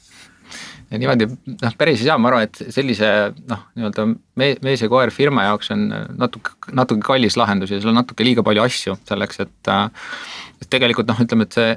ja 0.92 1.00
niimoodi 1.00 1.28
noh, 1.28 1.76
päris 1.78 2.02
ei 2.02 2.08
saa, 2.08 2.18
ma 2.20 2.28
arvan, 2.30 2.48
et 2.48 2.74
sellise 2.74 3.08
noh, 3.48 3.62
nii-öelda 3.78 4.06
mees 4.36 4.82
ja 4.84 4.90
koer 4.92 5.12
firma 5.14 5.46
jaoks 5.48 5.72
on 5.74 5.86
natuke, 6.20 6.56
natuke 6.76 7.04
kallis 7.06 7.38
lahendus 7.40 7.72
ja 7.72 7.80
seal 7.80 7.94
on 7.94 8.00
natuke 8.02 8.26
liiga 8.26 8.44
palju 8.46 8.64
asju 8.66 8.98
selleks, 9.08 9.40
et 9.46 9.72
et 10.62 10.68
tegelikult 10.70 11.08
noh, 11.10 11.22
ütleme, 11.24 11.48
et 11.48 11.56
see 11.56 11.70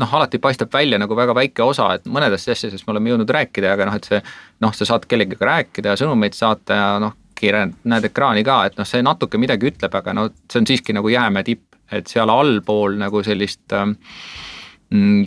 noh, 0.00 0.16
alati 0.18 0.40
paistab 0.42 0.72
välja 0.72 0.98
nagu 1.00 1.16
väga 1.16 1.36
väike 1.36 1.64
osa, 1.64 1.92
et 1.96 2.08
mõnedest 2.10 2.50
asjadest 2.52 2.86
me 2.86 2.96
oleme 2.96 3.12
jõudnud 3.12 3.32
rääkida, 3.38 3.76
aga 3.76 3.88
noh, 3.88 4.00
et 4.00 4.10
see 4.10 4.20
noh, 4.64 4.74
sa 4.74 4.88
saad 4.88 5.06
kellegagi 5.08 5.46
rääkida 5.46 5.94
ja 5.94 6.00
sõnumeid 6.02 6.36
saata 6.36 6.80
ja 6.80 6.90
noh, 7.02 7.14
kiire, 7.36 7.66
näed 7.84 8.08
ekraani 8.08 8.44
ka, 8.46 8.62
et 8.68 8.78
noh, 8.80 8.88
see 8.88 9.04
natuke 9.04 9.38
midagi 9.40 9.70
ütleb, 9.70 9.94
aga 9.94 10.14
no 10.16 10.28
see 10.48 10.62
on 10.62 10.68
siiski 10.68 10.96
nagu 10.96 11.12
jäämäe 11.12 11.46
tipp, 11.46 11.78
et 11.92 12.08
seal 12.10 12.32
allpool 12.32 12.96
nagu 12.98 13.22
sellist 13.22 13.76
äh, 13.76 13.92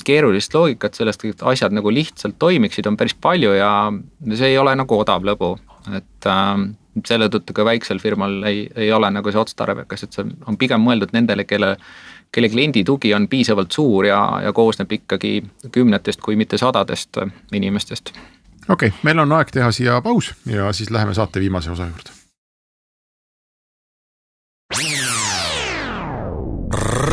keerulist 0.06 0.54
loogikat 0.56 0.96
sellest, 0.96 1.26
et 1.26 1.42
asjad 1.44 1.74
nagu 1.76 1.92
lihtsalt 1.92 2.38
toimiksid, 2.40 2.88
on 2.88 2.98
päris 2.98 3.16
palju 3.16 3.52
ja 3.58 3.72
see 4.34 4.54
ei 4.54 4.58
ole 4.58 4.76
nagu 4.80 5.00
odav 5.00 5.26
lõbu, 5.28 5.58
et 5.96 6.28
äh, 6.32 6.54
selle 7.06 7.28
tõttu 7.32 7.56
ka 7.56 7.66
väiksel 7.68 8.00
firmal 8.00 8.40
ei, 8.48 8.70
ei 8.76 8.92
ole 8.96 9.12
nagu 9.12 9.32
see 9.32 9.42
otstarbekas, 9.42 10.06
et 10.06 10.16
see 10.16 10.32
on 10.48 10.58
pigem 10.60 10.84
mõeldud 10.86 11.12
nendele, 11.16 11.48
kelle 11.50 11.76
kelle 12.32 12.50
kliendi 12.50 12.84
tugi 12.84 13.14
on 13.14 13.28
piisavalt 13.28 13.72
suur 13.72 14.06
ja, 14.06 14.20
ja 14.44 14.54
koosneb 14.54 14.92
ikkagi 14.92 15.44
kümnetest, 15.72 16.22
kui 16.22 16.36
mitte 16.36 16.58
sadadest 16.58 17.18
inimestest. 17.54 18.14
okei 18.70 18.88
okay,, 18.88 19.00
meil 19.04 19.20
on 19.26 19.34
aeg 19.40 19.52
teha 19.52 19.72
siia 19.72 20.02
paus 20.02 20.34
ja 20.46 20.74
siis 20.74 20.92
läheme 20.94 21.14
saate 21.14 21.40
viimase 21.40 21.72
osa 21.72 21.90
juurde. 21.90 22.18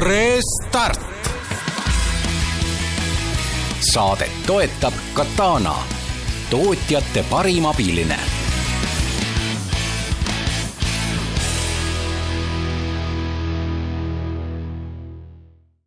Restart 0.06 1.05
saadet 3.92 4.32
toetab 4.46 4.94
Katana, 5.14 5.74
tootjate 6.50 7.22
parim 7.30 7.66
abiline 7.68 8.16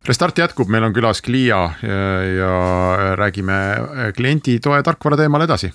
Restart 0.08 0.38
jätkub, 0.40 0.70
meil 0.72 0.86
on 0.88 0.94
külas 0.96 1.20
Clia 1.22 1.58
ja, 1.82 1.98
ja 2.24 2.54
räägime 3.20 3.56
klienditoe 4.16 4.80
tarkvara 4.82 5.18
teemal 5.20 5.44
edasi. 5.44 5.72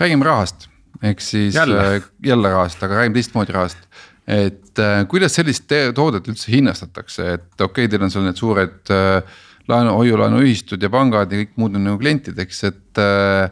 räägime 0.00 0.24
rahast, 0.24 0.66
ehk 1.02 1.20
siis 1.20 1.54
jälle, 1.54 1.94
äh, 1.96 2.08
jälle 2.26 2.50
rahast, 2.50 2.82
aga 2.82 2.94
räägime 2.94 3.14
teistmoodi 3.14 3.52
rahast. 3.52 3.78
et 4.26 4.78
äh, 4.78 5.06
kuidas 5.08 5.34
sellist 5.34 5.70
toodet 5.94 6.28
üldse 6.28 6.50
hinnastatakse, 6.52 7.32
et 7.32 7.60
okei 7.60 7.84
okay,, 7.84 7.88
teil 7.88 8.02
on 8.02 8.10
seal 8.10 8.26
need 8.26 8.36
suured 8.36 8.90
äh, 8.90 9.22
laenu, 9.70 9.96
hoiu-laenuühistud 10.00 10.82
ja 10.82 10.90
pangad 10.92 11.32
ja 11.32 11.42
kõik 11.42 11.58
muud 11.60 11.78
on 11.78 11.86
nagu 11.88 12.00
klientideks, 12.00 12.62
et 12.68 13.02
äh, 13.02 13.50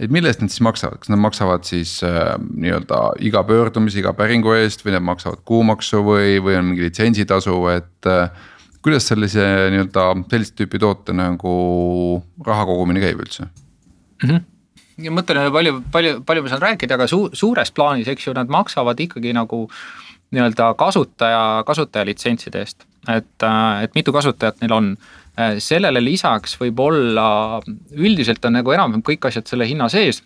et 0.00 0.12
mille 0.12 0.30
eest 0.30 0.40
nad 0.40 0.52
siis 0.52 0.62
maksavad, 0.64 1.00
kas 1.02 1.10
nad 1.12 1.20
maksavad 1.20 1.66
siis 1.68 1.98
äh, 2.06 2.36
nii-öelda 2.40 3.00
iga 3.26 3.42
pöördumise, 3.46 4.00
iga 4.00 4.14
päringu 4.16 4.54
eest 4.56 4.84
või 4.86 4.94
nad 4.96 5.04
maksavad 5.04 5.42
kuumaksu 5.48 6.00
või, 6.06 6.38
või 6.40 6.56
on 6.60 6.70
mingi 6.70 6.88
litsentsitasu, 6.88 7.56
et 7.74 8.08
äh,. 8.08 8.30
kuidas 8.80 9.10
sellise 9.10 9.44
nii-öelda 9.74 10.06
sellist 10.30 10.56
tüüpi 10.56 10.80
toote 10.80 11.12
nagu 11.12 11.50
raha 12.46 12.64
kogumine 12.68 13.02
käib 13.02 13.20
üldse 13.20 13.44
mm? 13.44 14.30
-hmm 14.30 14.46
ja 15.00 15.12
mõtlen 15.14 15.48
palju, 15.52 15.80
palju, 15.92 16.20
palju 16.28 16.44
ma 16.44 16.50
saan 16.52 16.62
rääkida, 16.64 16.96
aga 16.98 17.06
su-, 17.08 17.30
suures 17.36 17.70
plaanis, 17.72 18.08
eks 18.12 18.26
ju, 18.26 18.34
nad 18.36 18.50
maksavad 18.52 18.98
ikkagi 19.00 19.32
nagu 19.32 19.62
nii-öelda 20.34 20.74
kasutaja, 20.78 21.62
kasutaja 21.66 22.04
litsentside 22.08 22.60
eest. 22.60 22.84
Et, 23.08 23.42
äh, 23.42 23.82
et 23.84 23.94
mitu 23.94 24.12
kasutajat 24.12 24.60
neil 24.60 24.76
on 24.76 24.92
Äh, 25.40 25.58
sellele 25.62 26.02
lisaks 26.02 26.56
võib 26.58 26.80
olla, 26.82 27.60
üldiselt 27.94 28.44
on 28.48 28.56
nagu 28.58 28.72
enam-vähem 28.74 29.04
kõik 29.06 29.28
asjad 29.30 29.46
selle 29.48 29.68
hinna 29.68 29.88
sees. 29.92 30.24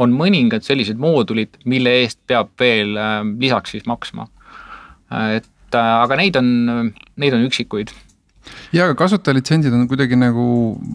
on 0.00 0.14
mõningad 0.16 0.64
sellised 0.64 0.96
moodulid, 0.96 1.58
mille 1.68 1.90
eest 2.00 2.16
peab 2.26 2.54
veel 2.60 2.96
äh, 2.96 3.18
lisaks 3.40 3.74
siis 3.74 3.84
maksma. 3.84 4.24
Et 5.36 5.76
aga 5.76 6.16
neid 6.16 6.36
on, 6.36 6.48
neid 7.16 7.34
on 7.36 7.44
üksikuid 7.44 7.92
ja, 8.72 8.86
aga 8.86 8.94
kasutajalitsentsid 8.96 9.72
on 9.72 9.86
kuidagi 9.88 10.16
nagu, 10.20 10.44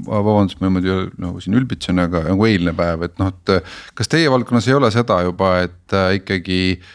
vabandust, 0.06 0.60
ma 0.62 0.70
niimoodi 0.70 0.94
nagu 1.22 1.42
siin 1.42 1.58
ülbitsen, 1.58 2.02
aga 2.02 2.24
nagu 2.28 2.46
eilne 2.46 2.74
päev, 2.78 3.06
et 3.06 3.18
noh, 3.22 3.30
et. 3.34 3.72
kas 3.98 4.10
teie 4.10 4.30
valdkonnas 4.34 4.70
ei 4.70 4.78
ole 4.78 4.90
seda 4.94 5.20
juba, 5.26 5.56
et 5.66 5.98
ikkagi 6.22 6.60
äh, 6.78 6.92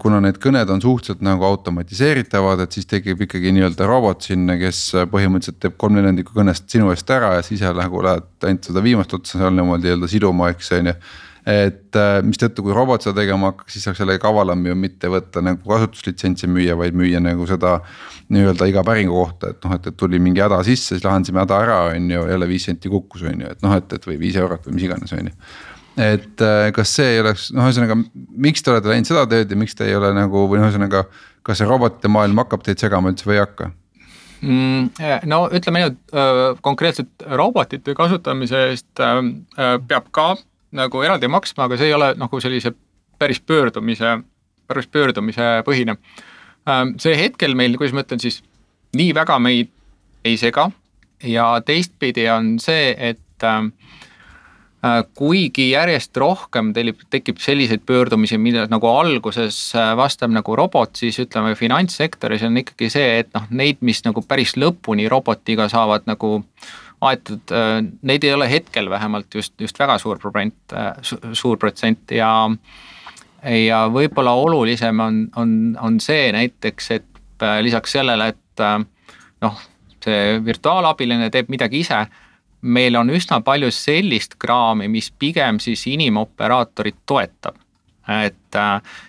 kuna 0.00 0.22
need 0.24 0.38
kõned 0.40 0.70
on 0.72 0.80
suhteliselt 0.80 1.20
nagu 1.24 1.44
automatiseeritavad, 1.44 2.62
et 2.64 2.72
siis 2.72 2.86
tekib 2.88 3.26
ikkagi 3.26 3.50
nii-öelda 3.52 3.84
robot 3.88 4.24
sinna, 4.24 4.56
kes 4.56 4.78
põhimõtteliselt 5.12 5.58
teeb 5.60 5.74
kolm 5.80 5.98
neljandikku 5.98 6.32
kõnest 6.32 6.70
sinu 6.72 6.88
eest 6.94 7.10
ära 7.12 7.34
ja 7.36 7.42
siis 7.44 7.60
nagu 7.76 8.00
lähed 8.06 8.48
ainult 8.48 8.70
seda 8.70 8.84
viimast 8.84 9.12
otsa 9.18 9.42
seal 9.42 9.52
niimoodi 9.52 9.90
nii-öelda 9.90 10.08
siduma, 10.08 10.48
eks 10.54 10.72
on 10.78 10.94
ju 10.94 10.96
et 11.48 11.96
äh, 11.96 12.18
mistõttu, 12.26 12.64
kui 12.64 12.74
robot 12.76 13.04
seda 13.04 13.22
tegema 13.22 13.50
hakkaks, 13.50 13.72
siis 13.74 13.86
saaks 13.86 14.02
jälle 14.02 14.18
kavalam 14.20 14.64
ju 14.66 14.76
mitte 14.76 15.08
võtta 15.10 15.42
nagu 15.44 15.62
kasutuslitsentsi 15.64 16.50
müüa, 16.50 16.76
vaid 16.78 16.96
müüa 16.96 17.22
nagu 17.22 17.46
seda. 17.48 17.80
nii-öelda 18.30 18.66
iga 18.70 18.84
päringu 18.86 19.10
kohta, 19.10 19.48
et 19.50 19.64
noh, 19.66 19.72
et, 19.74 19.86
et 19.90 19.96
tuli 19.98 20.20
mingi 20.22 20.38
häda 20.38 20.60
sisse, 20.62 20.92
siis 20.94 21.02
lahendasime 21.02 21.40
häda 21.42 21.56
ära, 21.64 21.78
on 21.90 22.04
ju, 22.12 22.20
jälle 22.30 22.46
viis 22.46 22.68
senti 22.68 22.92
kukkus, 22.92 23.24
on 23.26 23.40
ju, 23.42 23.48
et 23.50 23.64
noh, 23.64 23.74
et, 23.74 23.90
et 23.96 24.06
või 24.06 24.20
viis 24.20 24.38
eurot 24.38 24.68
või 24.68 24.76
mis 24.76 24.84
iganes, 24.86 25.14
on 25.16 25.32
ju 25.32 25.32
et 25.98 26.44
äh, 26.44 26.70
kas 26.76 26.94
see 26.96 27.16
ei 27.16 27.20
oleks, 27.22 27.48
noh, 27.56 27.66
ühesõnaga, 27.68 27.96
miks 28.14 28.62
te 28.62 28.72
olete 28.72 28.92
läinud 28.92 29.08
seda 29.08 29.26
teed 29.30 29.50
ja 29.50 29.58
miks 29.58 29.76
te 29.78 29.88
ei 29.88 29.96
ole 29.98 30.12
nagu 30.16 30.46
või 30.50 30.60
noh, 30.60 30.68
ühesõnaga. 30.68 31.06
kas 31.42 31.58
see 31.58 31.68
robotite 31.68 32.08
maailm 32.12 32.36
hakkab 32.42 32.62
teid 32.62 32.82
segama 32.82 33.10
üldse 33.10 33.26
või 33.28 33.38
ei 33.38 33.42
hakka? 33.42 33.70
Mm, 34.40 34.90
no 35.28 35.40
ütleme 35.52 35.80
nii, 35.80 35.90
et 35.90 36.14
äh, 36.16 36.42
konkreetselt 36.64 37.26
robotite 37.40 37.94
kasutamise 37.96 38.68
eest 38.70 39.02
peab 39.88 40.12
ka 40.16 40.34
nagu 40.76 41.02
eraldi 41.02 41.28
maksma, 41.28 41.66
aga 41.66 41.78
see 41.78 41.90
ei 41.90 41.96
ole 41.96 42.12
nagu 42.20 42.40
sellise 42.40 42.72
päris 43.20 43.40
pöördumise, 43.40 44.20
päris 44.70 44.86
pöördumise 44.86 45.48
põhine. 45.66 45.96
Ähm, 46.68 46.94
see 47.02 47.16
hetkel 47.18 47.56
meil, 47.58 47.76
kuidas 47.80 47.96
ma 47.96 48.04
ütlen 48.04 48.22
siis, 48.22 48.40
nii 48.96 49.14
väga 49.16 49.38
meid 49.42 49.72
ei 50.24 50.36
sega 50.40 50.68
ja 51.26 51.52
teistpidi 51.66 52.28
on 52.32 52.54
see, 52.62 52.94
et 52.96 53.46
ähm, 53.46 53.72
äh, 53.72 54.09
kuigi 55.14 55.66
järjest 55.74 56.16
rohkem 56.16 56.70
teil 56.72 56.94
tekib 57.12 57.40
selliseid 57.42 57.82
pöördumisi, 57.86 58.38
mida 58.40 58.64
nagu 58.72 58.88
alguses 58.88 59.58
äh, 59.76 59.90
vastab 59.96 60.32
nagu 60.32 60.54
robot, 60.56 60.94
siis 60.96 61.18
ütleme 61.20 61.52
finantssektoris 61.58 62.46
on 62.48 62.56
ikkagi 62.62 62.88
see, 62.92 63.18
et 63.20 63.28
noh, 63.36 63.44
neid, 63.50 63.82
mis 63.84 64.00
nagu 64.06 64.24
päris 64.24 64.54
lõpuni 64.56 65.08
robotiga 65.12 65.68
saavad 65.68 66.08
nagu 66.08 66.38
aetud, 67.04 67.52
äh, 67.52 67.82
neid 68.08 68.24
ei 68.24 68.32
ole 68.32 68.48
hetkel 68.50 68.88
vähemalt 68.90 69.36
just, 69.36 69.52
just 69.60 69.78
väga 69.78 69.98
suur 70.00 70.20
protsent, 70.22 70.56
äh, 70.72 70.94
suur 71.32 71.60
protsent 71.60 72.16
ja 72.16 72.32
ja 73.40 73.82
võib-olla 73.88 74.32
olulisem 74.36 75.00
on, 75.00 75.20
on, 75.40 75.52
on 75.80 76.00
see 76.00 76.32
näiteks, 76.32 76.90
et 76.96 77.44
äh, 77.44 77.60
lisaks 77.64 77.92
sellele, 77.96 78.32
et 78.32 78.64
noh, 79.40 79.60
see 80.04 80.40
virtuaalabiline 80.44 81.30
teeb 81.32 81.48
midagi 81.52 81.80
ise, 81.84 82.02
meil 82.62 82.96
on 82.96 83.10
üsna 83.10 83.40
palju 83.44 83.70
sellist 83.72 84.36
kraami, 84.38 84.88
mis 84.88 85.10
pigem 85.18 85.60
siis 85.60 85.86
inimooperaatorit 85.86 87.02
toetab 87.06 87.56
et, 88.24 88.58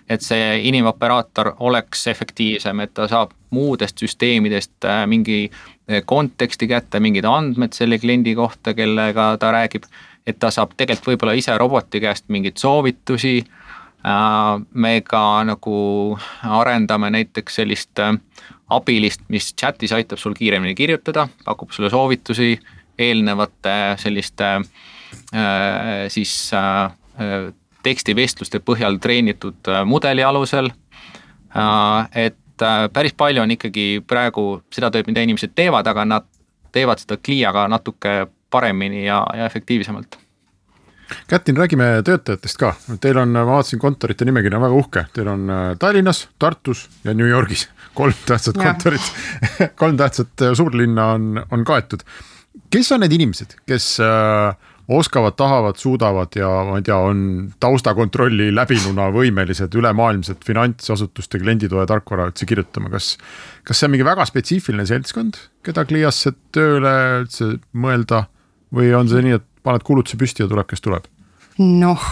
et 0.10 0.22
see 0.22 0.58
inimoperaator 0.70 1.56
oleks 1.66 2.08
efektiivsem, 2.12 2.84
et 2.84 2.94
ta 2.94 3.08
saab 3.10 3.34
muudest 3.56 4.00
süsteemidest 4.04 4.88
mingi 5.10 5.46
konteksti 6.06 6.68
kätte, 6.68 7.02
mingid 7.04 7.26
andmed 7.28 7.76
selle 7.76 8.00
kliendi 8.00 8.36
kohta, 8.36 8.74
kellega 8.74 9.36
ta 9.40 9.52
räägib. 9.52 9.90
et 10.28 10.38
ta 10.40 10.52
saab 10.54 10.76
tegelikult 10.78 11.08
võib-olla 11.08 11.34
ise 11.34 11.56
roboti 11.58 12.00
käest 12.00 12.28
mingeid 12.30 12.60
soovitusi. 12.62 13.40
Äh, 14.06 14.62
me 14.74 15.02
ka 15.02 15.44
nagu 15.46 16.18
arendame 16.46 17.10
näiteks 17.10 17.56
sellist 17.56 18.00
äh, 18.00 18.14
abilist, 18.70 19.22
mis 19.30 19.54
chat'is 19.58 19.92
aitab 19.94 20.22
sul 20.22 20.34
kiiremini 20.38 20.76
kirjutada, 20.76 21.28
pakub 21.46 21.72
sulle 21.72 21.90
soovitusi 21.90 22.60
eelnevate 23.02 23.78
selliste 24.02 24.52
äh, 24.58 26.08
siis 26.14 26.52
tekstivestluste 27.82 28.62
põhjal 28.62 29.00
treenitud 29.02 29.70
mudeli 29.90 30.24
alusel. 30.24 30.70
et 32.16 32.38
et 32.62 32.68
äh, 32.68 32.90
päris 32.94 33.14
palju 33.18 33.42
on 33.42 33.52
ikkagi 33.52 34.04
praegu 34.08 34.62
seda 34.74 34.92
tööd, 34.92 35.08
mida 35.10 35.24
inimesed 35.26 35.54
teevad, 35.58 35.88
aga 35.88 36.06
nad 36.06 36.28
teevad 36.72 37.02
seda 37.02 37.18
Cliaga 37.18 37.68
natuke 37.72 38.28
paremini 38.52 39.06
ja, 39.06 39.24
ja 39.36 39.48
efektiivsemalt. 39.50 40.18
Kätlin, 41.28 41.58
räägime 41.58 41.88
töötajatest 42.08 42.58
ka, 42.60 42.72
teil 43.04 43.18
on, 43.20 43.34
ma 43.36 43.44
vaatasin 43.50 43.80
kontorite 43.80 44.24
nimekiri 44.28 44.56
on 44.56 44.64
väga 44.64 44.78
uhke, 44.80 45.06
teil 45.16 45.28
on 45.28 45.50
äh, 45.52 45.64
Tallinnas, 45.80 46.28
Tartus 46.40 46.86
ja 47.04 47.14
New 47.14 47.28
Yorgis 47.28 47.68
kolm 48.00 48.16
tähtsat 48.26 48.60
kontorit 48.60 49.12
kolm 49.82 49.98
tähtsat 50.00 50.46
äh, 50.48 50.54
suurlinna 50.56 51.12
on, 51.18 51.46
on 51.52 51.66
kaetud. 51.68 52.06
Kes 52.74 52.92
on 52.96 53.04
need 53.04 53.16
inimesed, 53.16 53.56
kes 53.70 53.94
äh, 54.04 54.56
oskavad, 54.92 55.36
tahavad, 55.40 55.80
suudavad 55.80 56.36
ja 56.36 56.50
ma 56.68 56.80
ei 56.80 56.86
tea, 56.88 56.98
on 56.98 57.24
taustakontrolli 57.64 58.50
läbinuna 58.56 59.08
võimelised 59.16 59.76
ülemaailmset 59.78 60.44
finantsasutuste 60.48 61.40
klienditoe 61.42 61.86
tarkvara 61.90 62.28
üldse 62.32 62.48
kirjutama, 62.50 62.92
kas. 62.94 63.16
kas 63.68 63.80
see 63.80 63.88
on 63.88 63.96
mingi 63.96 64.08
väga 64.08 64.26
spetsiifiline 64.28 64.86
seltskond, 64.90 65.40
keda 65.66 65.86
Cliasse 65.88 66.36
tööle 66.56 66.96
üldse 67.24 67.54
mõelda 67.72 68.26
või 68.76 68.92
on 68.98 69.10
see 69.12 69.24
nii, 69.26 69.40
et 69.40 69.48
paned 69.64 69.86
kuulutuse 69.88 70.20
püsti 70.20 70.44
ja 70.44 70.52
tuleb, 70.52 70.68
kes 70.72 70.84
tuleb? 70.84 71.08
noh 71.62 72.08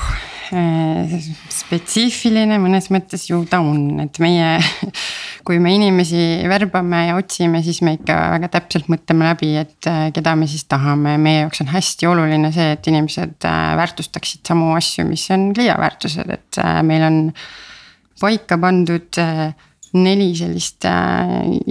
spetsiifiline 0.50 2.58
mõnes 2.62 2.90
mõttes 2.94 3.28
ju 3.30 3.42
ta 3.50 3.60
on, 3.62 4.00
et 4.04 4.20
meie 4.24 4.58
kui 5.48 5.60
me 5.62 5.74
inimesi 5.76 6.24
värbame 6.50 7.06
ja 7.10 7.18
otsime, 7.20 7.62
siis 7.66 7.82
me 7.86 7.96
ikka 7.98 8.18
väga 8.36 8.52
täpselt 8.58 8.90
mõtleme 8.92 9.30
läbi, 9.30 9.54
et 9.62 9.90
äh, 9.90 10.10
keda 10.16 10.36
me 10.40 10.50
siis 10.50 10.66
tahame, 10.70 11.18
meie 11.22 11.44
jaoks 11.44 11.64
on 11.66 11.72
hästi 11.74 12.10
oluline 12.10 12.52
see, 12.56 12.70
et 12.76 12.92
inimesed 12.92 13.50
äh, 13.50 13.64
väärtustaksid 13.80 14.44
samu 14.50 14.74
asju, 14.78 15.08
mis 15.10 15.26
on 15.36 15.50
Clia 15.58 15.78
väärtused, 15.80 16.30
et 16.34 16.62
meil 16.86 17.06
on 17.06 17.18
paika 18.20 18.58
pandud 18.60 19.18
neli 20.00 20.30
sellist 20.38 20.86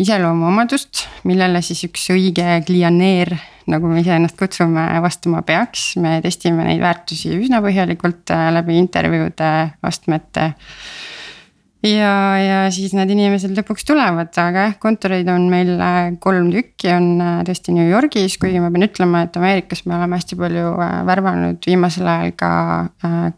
iseloomuomadust, 0.02 1.04
millele 1.28 1.60
siis 1.62 1.84
üks 1.86 2.08
õige 2.14 2.56
klianeer, 2.66 3.34
nagu 3.68 3.90
me 3.90 4.02
iseennast 4.02 4.38
kutsume, 4.38 4.86
vastama 5.04 5.42
peaks. 5.46 5.90
me 6.02 6.18
testime 6.24 6.64
neid 6.66 6.80
väärtusi 6.82 7.34
üsna 7.36 7.62
põhjalikult 7.64 8.34
läbi 8.54 8.78
intervjuude, 8.80 9.52
astmete 9.82 10.52
ja, 11.86 12.12
ja 12.42 12.58
siis 12.74 12.92
need 12.96 13.10
inimesed 13.14 13.52
lõpuks 13.56 13.86
tulevad, 13.86 14.32
aga 14.40 14.64
jah, 14.66 14.76
kontoreid 14.82 15.28
on 15.30 15.46
meil 15.50 15.70
äh, 15.76 15.98
kolm 16.22 16.50
tükki, 16.52 16.90
on 16.94 17.08
äh, 17.22 17.36
tõesti 17.46 17.74
New 17.76 17.86
Yorgis, 17.88 18.38
kuigi 18.40 18.62
ma 18.62 18.72
pean 18.74 18.88
ütlema, 18.88 19.24
et 19.26 19.38
Ameerikas 19.38 19.84
me 19.86 19.96
oleme 19.98 20.18
hästi 20.18 20.38
palju 20.40 20.72
äh, 20.74 20.96
värvanud 21.08 21.70
viimasel 21.70 22.08
ajal 22.08 22.34
ka 22.38 22.50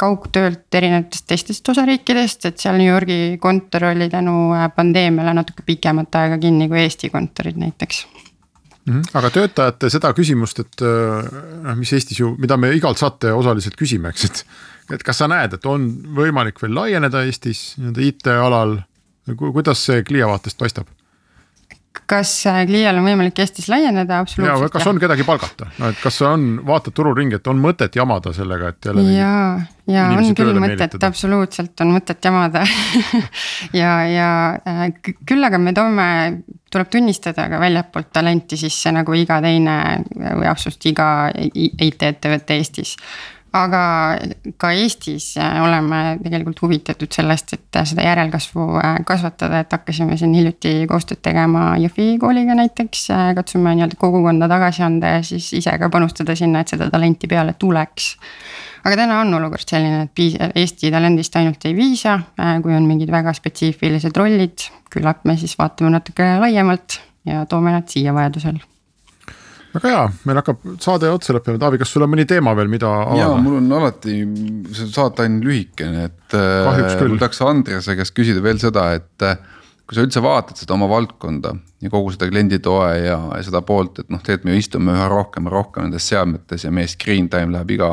kaugtöölt 0.01 0.79
erinevatest 0.81 1.27
teistest 1.29 1.69
osariikidest, 1.73 2.49
et 2.49 2.63
seal 2.63 2.81
New 2.81 2.89
Yorgi 2.89 3.37
kontor 3.43 3.91
oli 3.93 4.09
tänu 4.13 4.55
pandeemiale 4.77 5.35
natuke 5.37 5.67
pikemat 5.67 6.21
aega 6.23 6.41
kinni 6.41 6.69
kui 6.71 6.83
Eesti 6.85 7.13
kontorid 7.13 7.61
näiteks. 7.61 8.05
Aga 9.15 9.31
töötajate 9.35 9.91
seda 9.93 10.13
küsimust, 10.17 10.61
et 10.63 10.85
noh, 10.85 11.77
mis 11.79 11.93
Eestis 11.97 12.21
ju, 12.21 12.35
mida 12.41 12.57
me 12.61 12.73
igalt 12.77 13.01
saate 13.01 13.33
osaliselt 13.37 13.79
küsime, 13.79 14.13
eks, 14.15 14.29
et 14.31 14.45
et 14.91 15.03
kas 15.07 15.21
sa 15.23 15.29
näed, 15.31 15.53
et 15.55 15.67
on 15.71 15.85
võimalik 16.17 16.59
veel 16.63 16.75
laieneda 16.75 17.23
Eestis 17.27 17.77
nii-öelda 17.79 18.07
IT-alal, 18.09 18.73
kuidas 19.39 19.85
see 19.87 20.03
Clia 20.07 20.27
vaatest 20.31 20.59
paistab? 20.59 20.91
Kas 21.91 22.33
Clial 22.67 22.99
on 22.99 23.07
võimalik 23.07 23.39
Eestis 23.43 23.67
laieneda, 23.71 24.21
absoluutselt. 24.23 24.73
kas 24.75 24.87
on 24.87 24.99
kedagi 25.03 25.25
palgata, 25.27 25.67
no 25.79 25.91
et 25.91 25.99
kas 26.03 26.21
on, 26.27 26.47
vaatad 26.67 26.95
turu 26.97 27.13
ringi, 27.17 27.39
et 27.41 27.51
on 27.51 27.59
mõtet 27.63 27.97
jamada 27.99 28.33
sellega, 28.35 28.71
et 28.71 28.91
jälle. 28.91 29.05
ja, 29.15 29.33
ja 29.91 30.07
on 30.15 30.31
küll 30.39 30.61
mõtet, 30.63 30.95
absoluutselt 31.07 31.83
on 31.83 31.95
mõtet 31.95 32.31
jamada 32.31 32.63
ja, 33.81 33.93
ja 34.07 34.31
äh, 34.71 34.87
küll 35.03 35.47
aga 35.47 35.59
me 35.63 35.75
toome, 35.77 36.07
tuleb 36.71 36.93
tunnistada 36.95 37.49
ka 37.51 37.61
väljapoolt 37.63 38.13
talenti 38.15 38.59
sisse 38.61 38.95
nagu 38.95 39.15
iga 39.19 39.41
teine 39.43 39.77
või 40.15 40.47
absoluutselt 40.51 40.91
iga 40.93 41.11
IT-ettevõte 41.35 42.59
Eestis 42.61 42.97
aga 43.53 43.83
ka 44.61 44.71
Eestis 44.77 45.33
äh, 45.41 45.59
oleme 45.63 46.19
tegelikult 46.23 46.63
huvitatud 46.63 47.11
sellest, 47.13 47.55
et 47.57 47.79
äh, 47.79 47.87
seda 47.89 48.05
järelkasvu 48.07 48.67
äh, 48.79 48.99
kasvatada, 49.07 49.63
et 49.65 49.75
hakkasime 49.75 50.19
siin 50.21 50.35
hiljuti 50.37 50.75
koostööd 50.91 51.23
tegema 51.25 51.75
Jõhvi 51.83 52.15
kooliga 52.23 52.55
näiteks. 52.59 53.09
katsume 53.35 53.75
nii-öelda 53.75 53.99
kogukonda 53.99 54.49
tagasi 54.51 54.85
anda 54.87 55.17
ja 55.17 55.27
siis 55.27 55.51
ise 55.59 55.75
ka 55.79 55.91
panustada 55.91 56.37
sinna, 56.39 56.63
et 56.63 56.71
seda 56.71 56.91
talenti 56.91 57.31
peale 57.31 57.55
tuleks. 57.59 58.15
aga 58.85 58.97
täna 58.97 59.21
on 59.25 59.35
olukord 59.35 59.67
selline, 59.67 60.07
et 60.07 60.15
piis-, 60.15 60.39
Eesti 60.55 60.91
talendist 60.95 61.37
ainult 61.37 61.65
ei 61.67 61.75
piisa, 61.75 62.21
kui 62.63 62.75
on 62.75 62.87
mingid 62.87 63.11
väga 63.11 63.35
spetsiifilised 63.37 64.17
rollid, 64.17 64.71
küllap 64.91 65.25
me 65.25 65.37
siis 65.37 65.59
vaatame 65.59 65.91
natuke 65.99 66.37
laiemalt 66.41 67.01
ja 67.27 67.45
toome 67.47 67.75
nad 67.75 67.89
siia 67.91 68.15
vajadusel 68.15 68.63
väga 69.75 69.93
hea, 69.95 70.03
meil 70.29 70.41
hakkab 70.41 70.67
saade 70.83 71.11
otsa 71.13 71.37
lõppema, 71.37 71.61
Taavi, 71.63 71.81
kas 71.83 71.95
sul 71.95 72.07
on 72.07 72.13
mõni 72.13 72.27
teema 72.29 72.55
veel, 72.59 72.71
mida 72.73 72.91
avada? 72.91 73.21
jaa, 73.23 73.39
mul 73.45 73.61
on 73.61 73.79
alati, 73.79 74.19
see 74.77 74.91
saate 74.91 75.29
on 75.29 75.41
lühikene, 75.45 76.11
et. 76.11 76.21
küll. 76.35 77.15
mul 77.15 77.23
tahaks 77.23 77.43
Andrease 77.47 77.97
käest 77.99 78.17
küsida 78.17 78.43
veel 78.45 78.61
seda, 78.63 78.91
et 78.99 79.31
kui 79.91 79.99
sa 79.99 80.05
üldse 80.07 80.23
vaatad 80.23 80.61
seda 80.61 80.77
oma 80.77 80.87
valdkonda 80.87 81.51
ja 81.83 81.91
kogu 81.91 82.13
seda 82.15 82.29
klienditoe 82.31 82.93
ja, 83.03 83.17
ja 83.35 83.41
seda 83.43 83.59
poolt, 83.67 83.99
et 83.99 84.13
noh, 84.13 84.21
tegelikult 84.23 84.47
me 84.47 84.61
istume 84.61 84.95
üha 84.95 85.09
rohkem 85.11 85.49
ja 85.49 85.55
rohkem 85.57 85.89
nendes 85.89 86.07
seadmetes 86.07 86.63
ja 86.63 86.71
meie 86.75 86.87
screen 86.91 87.27
time 87.33 87.51
läheb 87.57 87.75
iga 87.75 87.91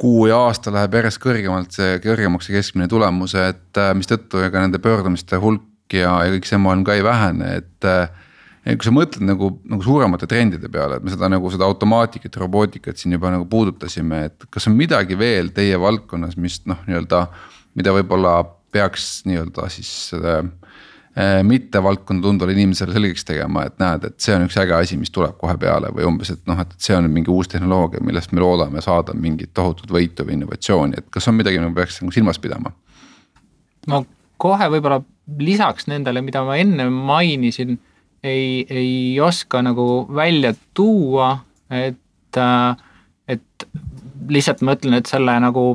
kuu 0.00 0.24
ja 0.30 0.38
aasta 0.46 0.72
läheb 0.72 0.96
järjest 0.96 1.20
kõrgemalt 1.20 1.76
see, 1.76 1.98
kõrgemaks 2.02 2.48
see 2.48 2.56
keskmine 2.56 2.88
tulemus, 2.88 3.36
et 3.36 3.80
äh, 3.80 3.92
mistõttu 3.98 4.40
ega 4.46 4.64
nende 4.64 4.80
pöördumiste 4.80 5.36
hulk 5.42 5.92
ja, 5.92 6.16
ja 6.24 6.32
kõik 6.32 6.48
see 6.48 6.62
maailm 6.64 6.86
ka 6.88 6.96
ei 6.96 7.04
vähene, 7.04 7.52
et 7.60 7.88
äh, 7.90 8.08
kui 8.64 8.86
sa 8.86 8.92
mõtled 8.94 9.26
nagu, 9.28 9.50
nagu 9.68 9.84
suuremate 9.84 10.28
trendide 10.30 10.70
peale, 10.72 10.96
et 10.98 11.04
me 11.04 11.12
seda 11.12 11.28
nagu 11.28 11.50
seda 11.52 11.66
automaatikat, 11.68 12.38
robootikat 12.40 13.00
siin 13.00 13.12
juba 13.16 13.32
nagu 13.34 13.44
puudutasime, 13.50 14.24
et 14.30 14.46
kas 14.52 14.70
on 14.70 14.76
midagi 14.78 15.18
veel 15.20 15.52
teie 15.56 15.76
valdkonnas, 15.80 16.38
mis 16.40 16.62
noh, 16.70 16.80
nii-öelda. 16.88 17.26
mida 17.74 17.90
võib-olla 17.90 18.38
peaks 18.72 19.24
nii-öelda 19.26 19.68
siis 19.68 19.90
äh, 20.14 21.42
mitte 21.42 21.82
valdkonda 21.82 22.26
tundvale 22.26 22.54
inimesele 22.56 22.94
selgeks 22.94 23.26
tegema, 23.28 23.66
et 23.68 23.78
näed, 23.82 24.08
et 24.08 24.18
see 24.22 24.34
on 24.34 24.46
üks 24.48 24.56
äge 24.58 24.74
asi, 24.74 24.96
mis 24.98 25.12
tuleb 25.14 25.36
kohe 25.38 25.56
peale 25.60 25.92
või 25.94 26.08
umbes, 26.08 26.32
et 26.34 26.42
noh, 26.50 26.58
et 26.60 26.74
see 26.78 26.96
on 26.96 27.06
mingi 27.10 27.30
uus 27.30 27.50
tehnoloogia, 27.52 28.02
millest 28.02 28.32
me 28.32 28.42
loodame 28.42 28.82
saada 28.82 29.14
mingit 29.14 29.52
tohutut 29.54 29.92
võitu 29.94 30.26
või 30.26 30.38
innovatsiooni, 30.38 30.98
et 30.98 31.10
kas 31.14 31.28
on 31.28 31.36
midagi, 31.38 31.60
mida 31.60 31.74
peaks 31.76 32.00
nagu 32.02 32.14
silmas 32.14 32.40
pidama? 32.42 32.72
ma 33.86 34.00
kohe 34.40 34.70
võib-olla 34.72 35.02
lisaks 35.38 35.86
nendele, 35.90 36.22
mida 36.24 36.42
ma 36.46 36.56
enne 36.56 36.88
mainisin 36.90 37.76
ei, 38.24 38.66
ei 38.70 39.20
oska 39.20 39.62
nagu 39.62 40.06
välja 40.14 40.54
tuua, 40.74 41.38
et, 41.70 42.36
äh, 42.36 42.76
et 43.28 43.68
lihtsalt 44.28 44.62
ma 44.64 44.76
ütlen, 44.78 44.96
et 44.98 45.10
selle 45.10 45.36
nagu 45.44 45.66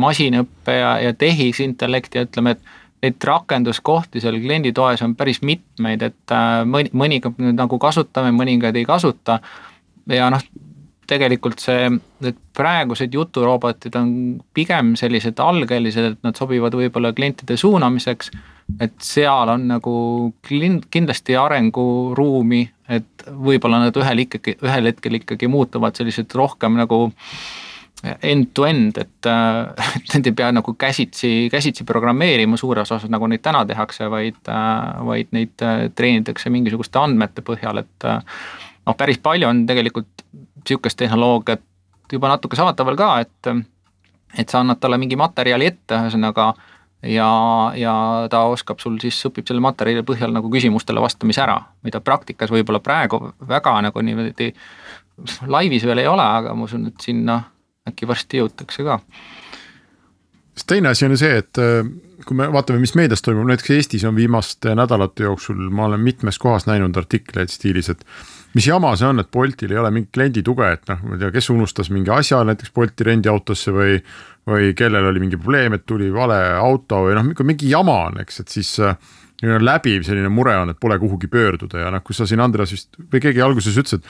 masinõppe 0.00 0.76
ja, 0.76 0.92
ja 1.00 1.14
tehisintellekti 1.16 2.22
ütleme, 2.26 2.54
et 2.54 2.76
neid 3.00 3.24
rakenduskohti 3.24 4.20
seal 4.20 4.36
klienditoes 4.42 5.02
on 5.02 5.16
päris 5.16 5.40
mitmeid, 5.42 6.04
et 6.04 6.34
äh, 6.36 6.62
mõni, 6.68 6.92
mõningaid 6.92 7.40
nagu 7.56 7.80
kasutame, 7.80 8.32
mõningaid 8.36 8.76
ei 8.76 8.84
kasuta. 8.88 9.40
ja 10.10 10.28
noh, 10.30 10.44
tegelikult 11.10 11.58
see, 11.62 11.88
need 12.22 12.38
praegused 12.54 13.14
juturobotid 13.14 13.96
on 13.98 14.12
pigem 14.54 14.94
sellised 14.98 15.40
algelised, 15.42 16.12
et 16.12 16.26
nad 16.26 16.38
sobivad 16.38 16.76
võib-olla 16.76 17.12
klientide 17.16 17.56
suunamiseks 17.58 18.30
et 18.80 18.94
seal 19.02 19.48
on 19.52 19.66
nagu 19.70 19.94
kindlasti 20.44 21.36
arenguruumi, 21.36 22.60
et 22.90 23.26
võib-olla 23.26 23.80
nad 23.84 23.96
ühel 23.96 24.24
ikkagi, 24.26 24.58
ühel 24.62 24.90
hetkel 24.90 25.18
ikkagi 25.20 25.48
muutuvad 25.50 25.98
sellised 25.98 26.32
rohkem 26.34 26.78
nagu 26.78 27.06
end-to-end, 28.00 28.98
et, 28.98 29.26
äh, 29.26 29.72
et 29.96 30.14
need 30.14 30.30
ei 30.30 30.36
pea 30.36 30.50
nagu 30.56 30.74
käsitsi, 30.78 31.48
käsitsi 31.52 31.84
programmeerima 31.84 32.56
suures 32.60 32.88
osas, 32.88 33.10
nagu 33.12 33.28
neid 33.28 33.42
täna 33.44 33.64
tehakse, 33.68 34.08
vaid, 34.12 34.40
äh, 34.48 35.02
vaid 35.06 35.34
neid 35.36 35.66
äh, 35.66 35.88
treenitakse 35.94 36.52
mingisuguste 36.52 37.00
andmete 37.00 37.44
põhjal, 37.46 37.82
et 37.84 38.08
noh, 38.08 38.96
päris 38.96 39.20
palju 39.22 39.48
on 39.48 39.66
tegelikult 39.68 40.24
sihukest 40.66 40.98
tehnoloogiat 41.00 41.62
juba 42.12 42.32
natuke 42.32 42.58
saadaval 42.58 42.98
ka, 42.98 43.12
et 43.26 43.52
et 44.38 44.46
sa 44.46 44.60
annad 44.60 44.78
talle 44.78 44.94
mingi 45.00 45.16
materjali 45.18 45.66
ette, 45.66 45.96
ühesõnaga 45.96 46.52
ja, 47.02 47.30
ja 47.76 47.94
ta 48.30 48.42
oskab 48.52 48.80
sul 48.82 48.98
siis, 49.02 49.18
õpib 49.28 49.48
selle 49.48 49.62
materjali 49.64 50.04
põhjal 50.06 50.34
nagu 50.34 50.50
küsimustele 50.52 51.02
vastamise 51.02 51.42
ära, 51.44 51.56
mida 51.86 52.02
praktikas 52.04 52.52
võib-olla 52.52 52.82
praegu 52.84 53.22
väga 53.48 53.76
nagu 53.88 54.04
niimoodi 54.04 54.52
laivis 55.46 55.84
veel 55.88 56.02
ei 56.02 56.08
ole, 56.08 56.24
aga 56.24 56.54
ma 56.56 56.68
usun, 56.68 56.88
et 56.90 57.04
sinna 57.04 57.40
äkki 57.88 58.08
varsti 58.08 58.40
jõutakse 58.40 58.84
ka. 58.86 59.00
Teine 60.68 60.92
asi 60.92 61.06
on 61.06 61.14
ju 61.14 61.20
see, 61.20 61.38
et 61.42 61.60
äh, 61.60 61.86
kui 62.26 62.36
me 62.36 62.48
vaatame, 62.52 62.80
mis 62.82 62.94
meedias 62.98 63.24
toimub, 63.24 63.48
näiteks 63.48 63.72
Eestis 63.76 64.04
on 64.08 64.16
viimaste 64.16 64.74
nädalate 64.78 65.24
jooksul, 65.28 65.62
ma 65.74 65.86
olen 65.88 66.02
mitmes 66.04 66.38
kohas 66.42 66.66
näinud 66.68 66.96
artikleid 66.96 67.52
stiilis, 67.52 67.90
et 67.92 68.04
mis 68.54 68.66
jama 68.66 68.92
see 68.98 69.08
on, 69.08 69.22
et 69.22 69.30
Boltil 69.32 69.72
ei 69.72 69.80
ole 69.80 69.92
mingit 69.94 70.12
kliendi 70.16 70.42
tuge, 70.46 70.72
et 70.76 70.84
noh, 70.90 71.00
ma 71.06 71.16
ei 71.16 71.22
tea, 71.22 71.32
kes 71.38 71.50
unustas 71.54 71.92
mingi 71.94 72.12
asja 72.14 72.42
näiteks 72.46 72.74
Bolti 72.76 73.08
rendiautosse 73.08 73.74
või 73.76 73.96
või 74.50 74.72
kellel 74.74 75.04
oli 75.10 75.20
mingi 75.22 75.38
probleem, 75.38 75.76
et 75.76 75.84
tuli 75.86 76.08
vale 76.12 76.38
auto 76.56 77.04
või 77.06 77.16
noh, 77.18 77.26
mingi 77.46 77.68
jama 77.70 77.96
on, 78.08 78.20
eks, 78.22 78.40
et 78.42 78.54
siis 78.56 78.72
äh, 78.82 78.96
läbiv 79.40 80.04
selline 80.04 80.28
mure 80.32 80.52
on, 80.60 80.72
et 80.72 80.78
pole 80.80 80.98
kuhugi 81.00 81.28
pöörduda 81.32 81.84
ja 81.84 81.90
noh, 81.94 82.02
kui 82.04 82.16
sa 82.16 82.26
siin 82.28 82.42
Andreas 82.44 82.72
vist 82.74 82.98
või 83.12 83.22
keegi 83.24 83.40
alguses 83.44 83.76
ütles, 83.80 84.00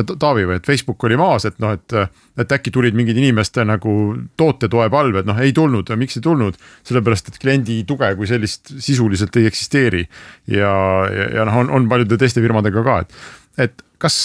et 0.00 0.10
Taavi 0.10 0.46
või 0.48 0.56
et 0.58 0.66
Facebook 0.66 1.04
oli 1.06 1.18
maas, 1.20 1.46
et 1.46 1.58
noh, 1.62 1.76
et. 1.76 1.96
et 2.40 2.52
äkki 2.56 2.70
tulid 2.72 2.94
mingid 2.96 3.18
inimeste 3.20 3.66
nagu 3.68 3.92
tootetoe 4.40 4.86
palved, 4.90 5.26
noh 5.28 5.38
ei 5.44 5.52
tulnud, 5.52 5.90
miks 6.00 6.16
ei 6.16 6.24
tulnud, 6.24 6.56
sellepärast 6.88 7.28
et 7.28 7.36
kliendi 7.42 7.82
tuge 7.84 8.08
kui 8.16 8.26
sellist 8.26 8.72
sisuliselt 8.80 9.36
ei 9.36 9.46
eksisteeri. 9.50 10.06
ja, 10.48 10.72
ja, 11.12 11.28
ja 11.36 11.44
noh, 11.44 11.60
on, 11.62 11.70
on 11.70 11.88
paljude 11.90 12.16
teiste 12.18 12.40
firmadega 12.40 12.82
ka, 12.86 12.98
et, 13.04 13.20
et 13.68 13.86
kas 14.00 14.24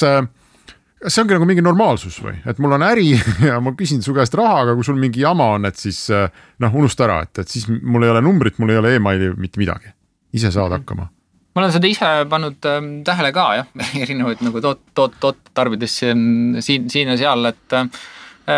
kas 1.05 1.13
see 1.13 1.21
ongi 1.21 1.35
nagu 1.35 1.45
mingi 1.45 1.63
normaalsus 1.65 2.17
või, 2.23 2.37
et 2.49 2.59
mul 2.63 2.77
on 2.77 2.85
äri 2.85 3.11
ja 3.49 3.59
ma 3.63 3.75
küsin 3.77 4.01
su 4.05 4.15
käest 4.15 4.35
raha, 4.37 4.63
aga 4.63 4.77
kui 4.77 4.87
sul 4.87 4.97
mingi 4.99 5.21
jama 5.21 5.51
on, 5.57 5.67
et 5.69 5.77
siis 5.79 6.07
noh, 6.09 6.79
unusta 6.81 7.05
ära, 7.05 7.19
et, 7.27 7.43
et 7.43 7.51
siis 7.51 7.67
mul 7.69 8.07
ei 8.07 8.13
ole 8.13 8.23
numbrit, 8.25 8.57
mul 8.61 8.73
ei 8.73 8.81
ole 8.81 8.95
emaili, 8.97 9.33
mitte 9.37 9.61
midagi. 9.61 9.94
Ise 10.35 10.51
saad 10.51 10.69
mhm. 10.69 10.81
hakkama. 10.81 11.07
ma 11.55 11.63
olen 11.63 11.71
seda 11.71 11.87
ise 11.87 12.11
pannud 12.29 12.67
äh, 12.69 12.81
tähele 13.07 13.31
ka 13.35 13.47
jah, 13.61 13.71
erinevaid 14.03 14.43
nagu 14.45 14.61
toot, 14.63 14.83
toot, 14.93 15.17
tooteid 15.23 15.53
tarbides 15.55 15.97
siin, 16.01 16.21
siin, 16.59 16.89
siin 16.91 17.13
ja 17.13 17.17
seal, 17.19 17.51
et 17.51 17.77
äh, 17.77 17.87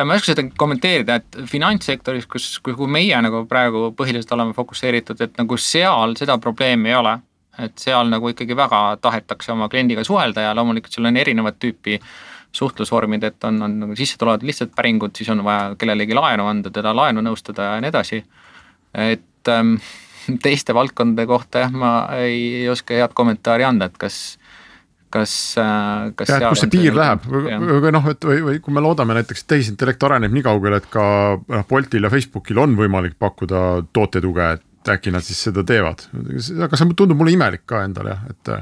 ma 0.04 0.14
ei 0.14 0.20
oska 0.20 0.34
seda 0.34 0.48
kommenteerida, 0.60 1.20
et 1.22 1.38
finantssektoris, 1.52 2.26
kus, 2.32 2.50
kuhu 2.66 2.90
meie 2.92 3.20
nagu 3.24 3.46
praegu 3.50 3.92
põhiliselt 3.98 4.34
oleme 4.36 4.56
fokusseeritud, 4.58 5.22
et 5.24 5.38
nagu 5.40 5.60
seal 5.62 6.18
seda 6.20 6.40
probleemi 6.42 6.94
ei 6.94 7.00
ole. 7.00 7.18
et 7.58 7.74
seal 7.82 8.06
nagu 8.06 8.30
ikkagi 8.30 8.54
väga 8.54 8.80
tahetakse 9.02 9.50
oma 9.50 9.66
kliendiga 9.66 10.04
suhelda 10.06 10.44
ja 10.44 10.52
loomulikult 10.54 10.94
seal 10.94 11.08
on 11.10 11.16
erinevat 11.18 11.56
tüüpi 11.58 11.96
suhtlusvormid, 12.54 13.24
et 13.24 13.48
on, 13.50 13.58
on 13.66 13.80
nagu 13.82 13.96
sisse 13.98 14.18
tulevad 14.18 14.44
lihtsalt 14.46 14.76
päringud, 14.76 15.16
siis 15.18 15.30
on 15.34 15.42
vaja 15.46 15.72
kellelegi 15.80 16.14
laenu 16.14 16.46
anda, 16.46 16.70
teda 16.74 16.94
laenu 16.96 17.24
nõustada 17.26 17.72
ja 17.72 17.80
nii 17.82 17.90
edasi. 17.90 18.22
et 18.94 19.50
ähm, 19.54 19.76
teiste 20.46 20.76
valdkondade 20.78 21.28
kohta 21.30 21.66
jah, 21.66 21.74
ma 21.74 21.94
ei, 22.20 22.68
oska 22.72 22.98
head 22.98 23.16
kommentaari 23.18 23.68
anda, 23.68 23.92
et 23.92 23.98
kas 24.02 24.38
kas, 25.10 25.34
äh, 25.58 26.12
kas. 26.16 26.30
jah, 26.30 26.50
kus 26.52 26.64
see 26.66 26.72
piir 26.72 26.92
see, 26.92 27.00
läheb 27.00 27.28
või, 27.32 27.80
või 27.86 27.94
noh, 27.96 28.10
et 28.12 28.28
või, 28.28 28.42
või 28.50 28.62
kui 28.64 28.76
me 28.76 28.84
loodame 28.84 29.16
näiteks, 29.18 29.44
et 29.44 29.52
tehisintellekt 29.54 30.04
areneb 30.04 30.34
nii 30.36 30.46
kaugele, 30.46 30.82
et 30.82 30.90
ka 30.92 31.06
noh, 31.40 31.68
Boltil 31.70 32.08
ja 32.08 32.12
Facebookil 32.14 32.60
on 32.64 32.76
võimalik 32.80 33.18
pakkuda 33.20 33.64
tootetuge, 33.96 34.50
et 34.58 34.92
äkki 34.92 35.12
nad 35.12 35.26
siis 35.26 35.40
seda 35.50 35.64
teevad. 35.68 36.06
aga 36.64 36.80
see 36.80 36.94
tundub 36.96 37.18
mulle 37.20 37.36
imelik 37.36 37.66
ka 37.68 37.84
endale 37.88 38.16
jah, 38.16 38.28
et, 38.32 38.54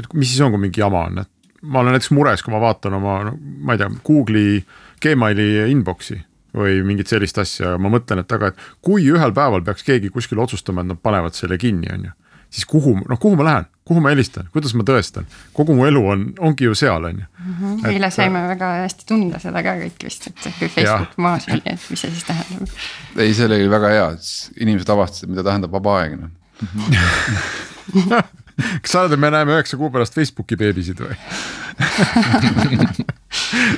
et 0.00 0.14
mis 0.14 0.30
siis 0.30 0.44
on, 0.44 0.54
kui 0.54 0.66
mingi 0.68 0.84
jama 0.84 1.06
on, 1.08 1.24
et 1.24 1.62
ma 1.62 1.82
olen 1.82 1.96
näiteks 1.96 2.12
mures, 2.14 2.44
kui 2.44 2.54
ma 2.54 2.62
vaatan 2.62 3.00
oma, 3.00 3.18
no 3.30 3.36
ma 3.38 3.74
ei 3.74 3.82
tea, 3.82 3.90
Google'i 4.04 4.62
Gmaili 5.02 5.50
inbox'i 5.72 6.18
või 6.56 6.80
mingit 6.86 7.10
sellist 7.10 7.38
asja 7.38 7.74
ja 7.74 7.80
ma 7.80 7.90
mõtlen, 7.92 8.22
et 8.22 8.32
aga, 8.32 8.52
et 8.52 8.62
kui 8.84 9.04
ühel 9.10 9.34
päeval 9.36 9.64
peaks 9.66 9.84
keegi 9.86 10.12
kuskil 10.14 10.40
otsustama, 10.42 10.84
et 10.84 10.92
nad 10.92 11.00
panevad 11.02 11.36
selle 11.36 11.58
kinni, 11.60 11.90
on 11.92 12.08
ju. 12.08 12.14
siis 12.50 12.64
kuhu, 12.64 12.94
noh, 13.08 13.18
kuhu 13.20 13.36
ma 13.36 13.44
lähen, 13.44 13.66
kuhu 13.84 14.00
ma 14.00 14.12
helistan, 14.14 14.48
kuidas 14.52 14.72
ma 14.74 14.84
tõestan, 14.88 15.28
kogu 15.52 15.76
mu 15.76 15.84
elu 15.84 16.02
on, 16.12 16.24
ongi 16.48 16.64
ju 16.64 16.74
seal, 16.78 17.04
on 17.04 17.20
ju. 17.20 17.26
Mhm. 17.44 17.86
eile 17.92 18.10
saime 18.10 18.46
väga 18.48 18.72
hästi 18.84 19.08
tunda 19.08 19.40
seda 19.42 19.62
ka 19.64 19.76
kõik 19.82 20.08
vist, 20.08 20.30
et 20.30 20.48
kui 20.58 20.68
Facebook 20.68 21.14
ja. 21.16 21.22
maas 21.28 21.48
oli, 21.52 21.62
et 21.64 21.86
mis 21.90 22.00
see 22.00 22.10
siis 22.14 22.24
tähendab. 22.24 22.68
ei, 23.16 23.34
see 23.34 23.46
oli 23.50 23.68
väga 23.70 23.94
hea, 23.94 24.10
et 24.16 24.62
inimesed 24.64 24.96
avastasid, 24.96 25.32
mida 25.32 25.44
tähendab 25.44 25.76
vaba 25.76 26.00
aeg 26.02 26.18
noh 26.22 26.36
kas 28.82 28.92
sa 28.92 29.04
arvad, 29.04 29.16
et 29.16 29.22
me 29.22 29.30
näeme 29.34 29.56
üheksa 29.56 29.78
kuu 29.80 29.90
pärast 29.94 30.16
Facebooki 30.18 30.58
beebisid 30.58 30.98
või 31.02 31.16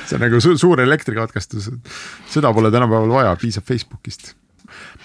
see 0.07 0.17
on 0.17 0.23
nagu 0.23 0.41
su 0.43 0.55
suur 0.59 0.81
elektrikatkestus, 0.83 1.69
seda 2.31 2.53
pole 2.55 2.69
tänapäeval 2.73 3.11
vaja, 3.13 3.33
piisab 3.41 3.67
Facebookist. 3.67 4.23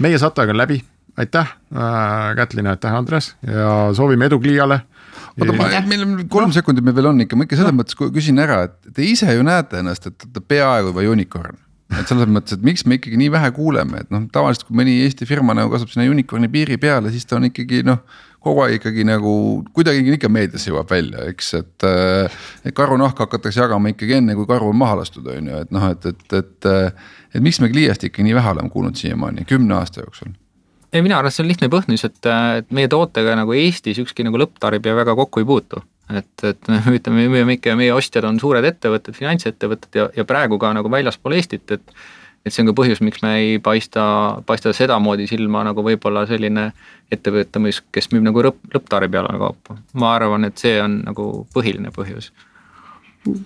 meie 0.05 0.19
saateaeg 0.21 0.55
on 0.55 0.63
läbi, 0.63 0.79
aitäh 1.21 1.49
äh, 1.75 2.29
Kätlin, 2.39 2.71
aitäh 2.73 2.95
Andres 2.95 3.35
ja 3.47 3.71
soovime 3.97 4.31
edu 4.31 4.41
Kliiale 4.41 4.79
oota, 5.37 5.55
ma, 5.57 5.69
meil 5.89 6.05
on 6.07 6.17
kolm 6.33 6.53
sekundit 6.55 6.85
meil 6.87 6.97
veel 6.97 7.11
on 7.13 7.23
ikka, 7.25 7.39
ma 7.39 7.47
ikka 7.47 7.61
selles 7.61 7.75
no. 7.75 7.83
mõttes 7.83 7.99
küsin 8.15 8.41
ära, 8.43 8.63
et 8.69 8.93
te 8.97 9.05
ise 9.05 9.37
ju 9.37 9.45
näete 9.47 9.81
ennast, 9.83 10.09
et 10.09 10.29
olete 10.29 10.45
peaaegu 10.49 10.93
juba 10.93 11.07
unicorn. 11.13 11.59
et 11.93 12.09
selles 12.09 12.31
mõttes, 12.31 12.57
et 12.57 12.65
miks 12.67 12.87
me 12.89 12.99
ikkagi 12.99 13.19
nii 13.21 13.31
vähe 13.35 13.53
kuuleme, 13.55 14.03
et 14.03 14.15
noh, 14.15 14.25
tavaliselt 14.33 14.67
kui 14.67 14.79
mõni 14.81 14.97
Eesti 15.05 15.29
firma 15.29 15.55
nagu 15.55 15.71
kasvab 15.73 15.93
sinna 15.93 16.09
unicorn'i 16.11 16.51
piiri 16.53 16.81
peale, 16.83 17.13
siis 17.15 17.29
ta 17.29 17.39
on 17.39 17.47
ikkagi 17.51 17.85
noh 17.87 18.03
kogu 18.47 18.63
aeg 18.65 18.79
ikkagi 18.79 19.05
nagu 19.09 19.35
kuidagi 19.77 20.15
ikka 20.17 20.31
meediasse 20.33 20.71
jõuab 20.71 20.91
välja, 20.91 21.27
eks, 21.33 21.53
et. 21.59 21.87
et 22.67 22.77
karunahka 22.77 23.27
hakatakse 23.27 23.63
jagama 23.63 23.93
ikkagi 23.93 24.21
enne, 24.21 24.37
kui 24.39 24.49
karu 24.49 24.71
on 24.73 24.81
maha 24.81 25.01
lastud, 25.03 25.27
on 25.33 25.53
ju, 25.53 25.63
et 25.67 25.75
noh, 25.75 25.91
et, 25.93 26.11
et, 26.13 26.39
et. 26.41 26.71
et 27.35 27.45
miks 27.45 27.61
me 27.61 27.71
Gliast 27.73 28.07
ikka 28.07 28.25
nii 28.25 28.37
vähe 28.39 28.55
oleme 28.55 28.73
kuulnud 28.73 28.99
siiamaani, 28.99 29.47
kümne 29.49 29.79
aasta 29.81 30.05
jooksul? 30.05 30.33
ei, 30.93 31.03
minu 31.03 31.19
arust 31.19 31.37
see 31.37 31.45
on 31.45 31.51
lihtne 31.51 31.69
põhjus, 31.73 32.07
et, 32.07 32.31
et 32.63 32.73
meie 32.75 32.89
tootega 32.89 33.35
nagu 33.37 33.53
Eestis 33.57 33.99
ükski 34.01 34.25
nagu 34.25 34.39
lõpptarbija 34.41 34.95
väga 34.97 35.17
kokku 35.19 35.43
ei 35.43 35.49
puutu 35.49 35.83
et, 36.15 36.45
et 36.45 36.71
me 36.71 36.81
ütleme, 36.99 37.27
me 37.45 37.57
ikka 37.57 37.75
meie 37.79 37.95
ostjad 37.95 38.27
on 38.29 38.39
suured 38.43 38.65
ettevõtted, 38.67 39.17
finantsettevõtted 39.17 39.99
ja, 40.01 40.07
ja 40.21 40.27
praegu 40.29 40.61
ka 40.63 40.73
nagu 40.77 40.93
väljaspool 40.93 41.37
Eestit, 41.39 41.67
et 41.75 41.97
et 42.47 42.55
see 42.55 42.63
on 42.63 42.71
ka 42.71 42.77
põhjus, 42.79 43.03
miks 43.03 43.25
me 43.27 43.33
ei 43.41 43.55
paista, 43.63 44.07
paista 44.47 44.73
sedamoodi 44.77 45.27
silma 45.27 45.65
nagu 45.67 45.83
võib-olla 45.83 46.23
selline 46.31 46.71
ettevõte, 47.13 47.63
mis, 47.63 47.83
kes 47.93 48.13
müüb 48.15 48.27
nagu 48.29 48.45
lõpp, 48.47 48.61
lõpptarbijale 48.75 49.35
kaupa. 49.41 49.81
ma 49.99 50.15
arvan, 50.15 50.47
et 50.47 50.63
see 50.63 50.79
on 50.83 51.01
nagu 51.07 51.31
põhiline 51.55 51.91
põhjus 51.95 52.31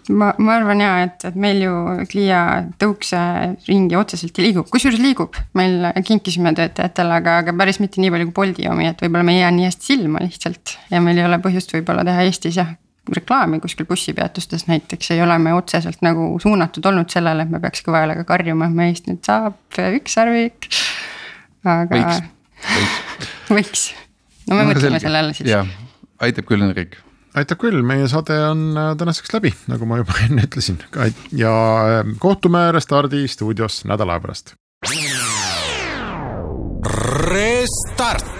ma, 0.09 0.31
ma 0.39 0.57
arvan 0.59 0.83
ja, 0.83 0.91
et, 1.07 1.25
et 1.29 1.37
meil 1.41 1.63
ju 1.65 1.73
Clia 2.11 2.41
tõukse 2.81 3.21
ringi 3.69 3.97
otseselt 3.99 4.37
ei 4.41 4.49
liigu, 4.49 4.65
kusjuures 4.71 5.01
liigub, 5.03 5.39
meil 5.59 5.89
kinkisime 6.07 6.53
töötajatele, 6.57 7.21
aga, 7.21 7.39
aga 7.45 7.57
päris 7.57 7.81
mitte 7.83 8.03
nii 8.03 8.13
palju 8.15 8.31
kui 8.31 8.37
Bolti 8.41 8.69
omi, 8.71 8.91
et 8.91 9.01
võib-olla 9.01 9.27
me 9.27 9.37
ei 9.37 9.43
jää 9.43 9.55
nii 9.57 9.69
hästi 9.69 9.93
silma 9.93 10.25
lihtsalt. 10.25 10.77
ja 10.93 11.03
meil 11.05 11.21
ei 11.21 11.27
ole 11.29 11.41
põhjust 11.43 11.73
võib-olla 11.77 12.05
teha 12.07 12.27
Eestis 12.29 12.61
jah, 12.61 12.75
reklaami 13.17 13.61
kuskil 13.61 13.89
bussipeatustes 13.89 14.67
näiteks 14.69 15.11
ei 15.15 15.23
ole 15.23 15.39
me 15.39 15.55
otseselt 15.55 16.03
nagu 16.05 16.33
suunatud 16.43 16.87
olnud 16.87 17.11
sellele, 17.11 17.47
et 17.47 17.53
me 17.53 17.61
peaks 17.61 17.85
kõva 17.87 18.05
häälega 18.05 18.25
karjuma, 18.29 18.69
et 18.69 18.77
meist 18.77 19.11
nüüd 19.11 19.23
saab 19.27 19.81
ükssarvik. 20.01 20.71
aga. 21.65 21.91
võiks, 21.97 22.25
võiks. 22.71 22.99
võiks, 23.57 23.87
no 24.49 24.57
me 24.57 24.65
no, 24.65 24.73
mõtleme 24.73 24.99
selge. 24.99 25.07
sellele 25.07 25.39
siis. 25.39 25.79
aitab 26.21 26.51
küll, 26.51 26.67
Henrik 26.67 27.01
aitab 27.39 27.61
küll, 27.63 27.83
meie 27.87 28.09
saade 28.11 28.37
on 28.49 28.71
äh, 28.75 28.91
tänaseks 28.99 29.35
läbi, 29.37 29.53
nagu 29.71 29.87
ma 29.89 30.01
juba 30.01 30.17
enne 30.27 30.47
ütlesin 30.49 30.81
ja 31.37 31.55
äh, 32.01 32.03
kohtume 32.23 32.71
Restardi 32.75 33.27
stuudios 33.31 33.85
nädala 33.89 34.21
pärast. 34.23 34.55
Restart. 37.31 38.40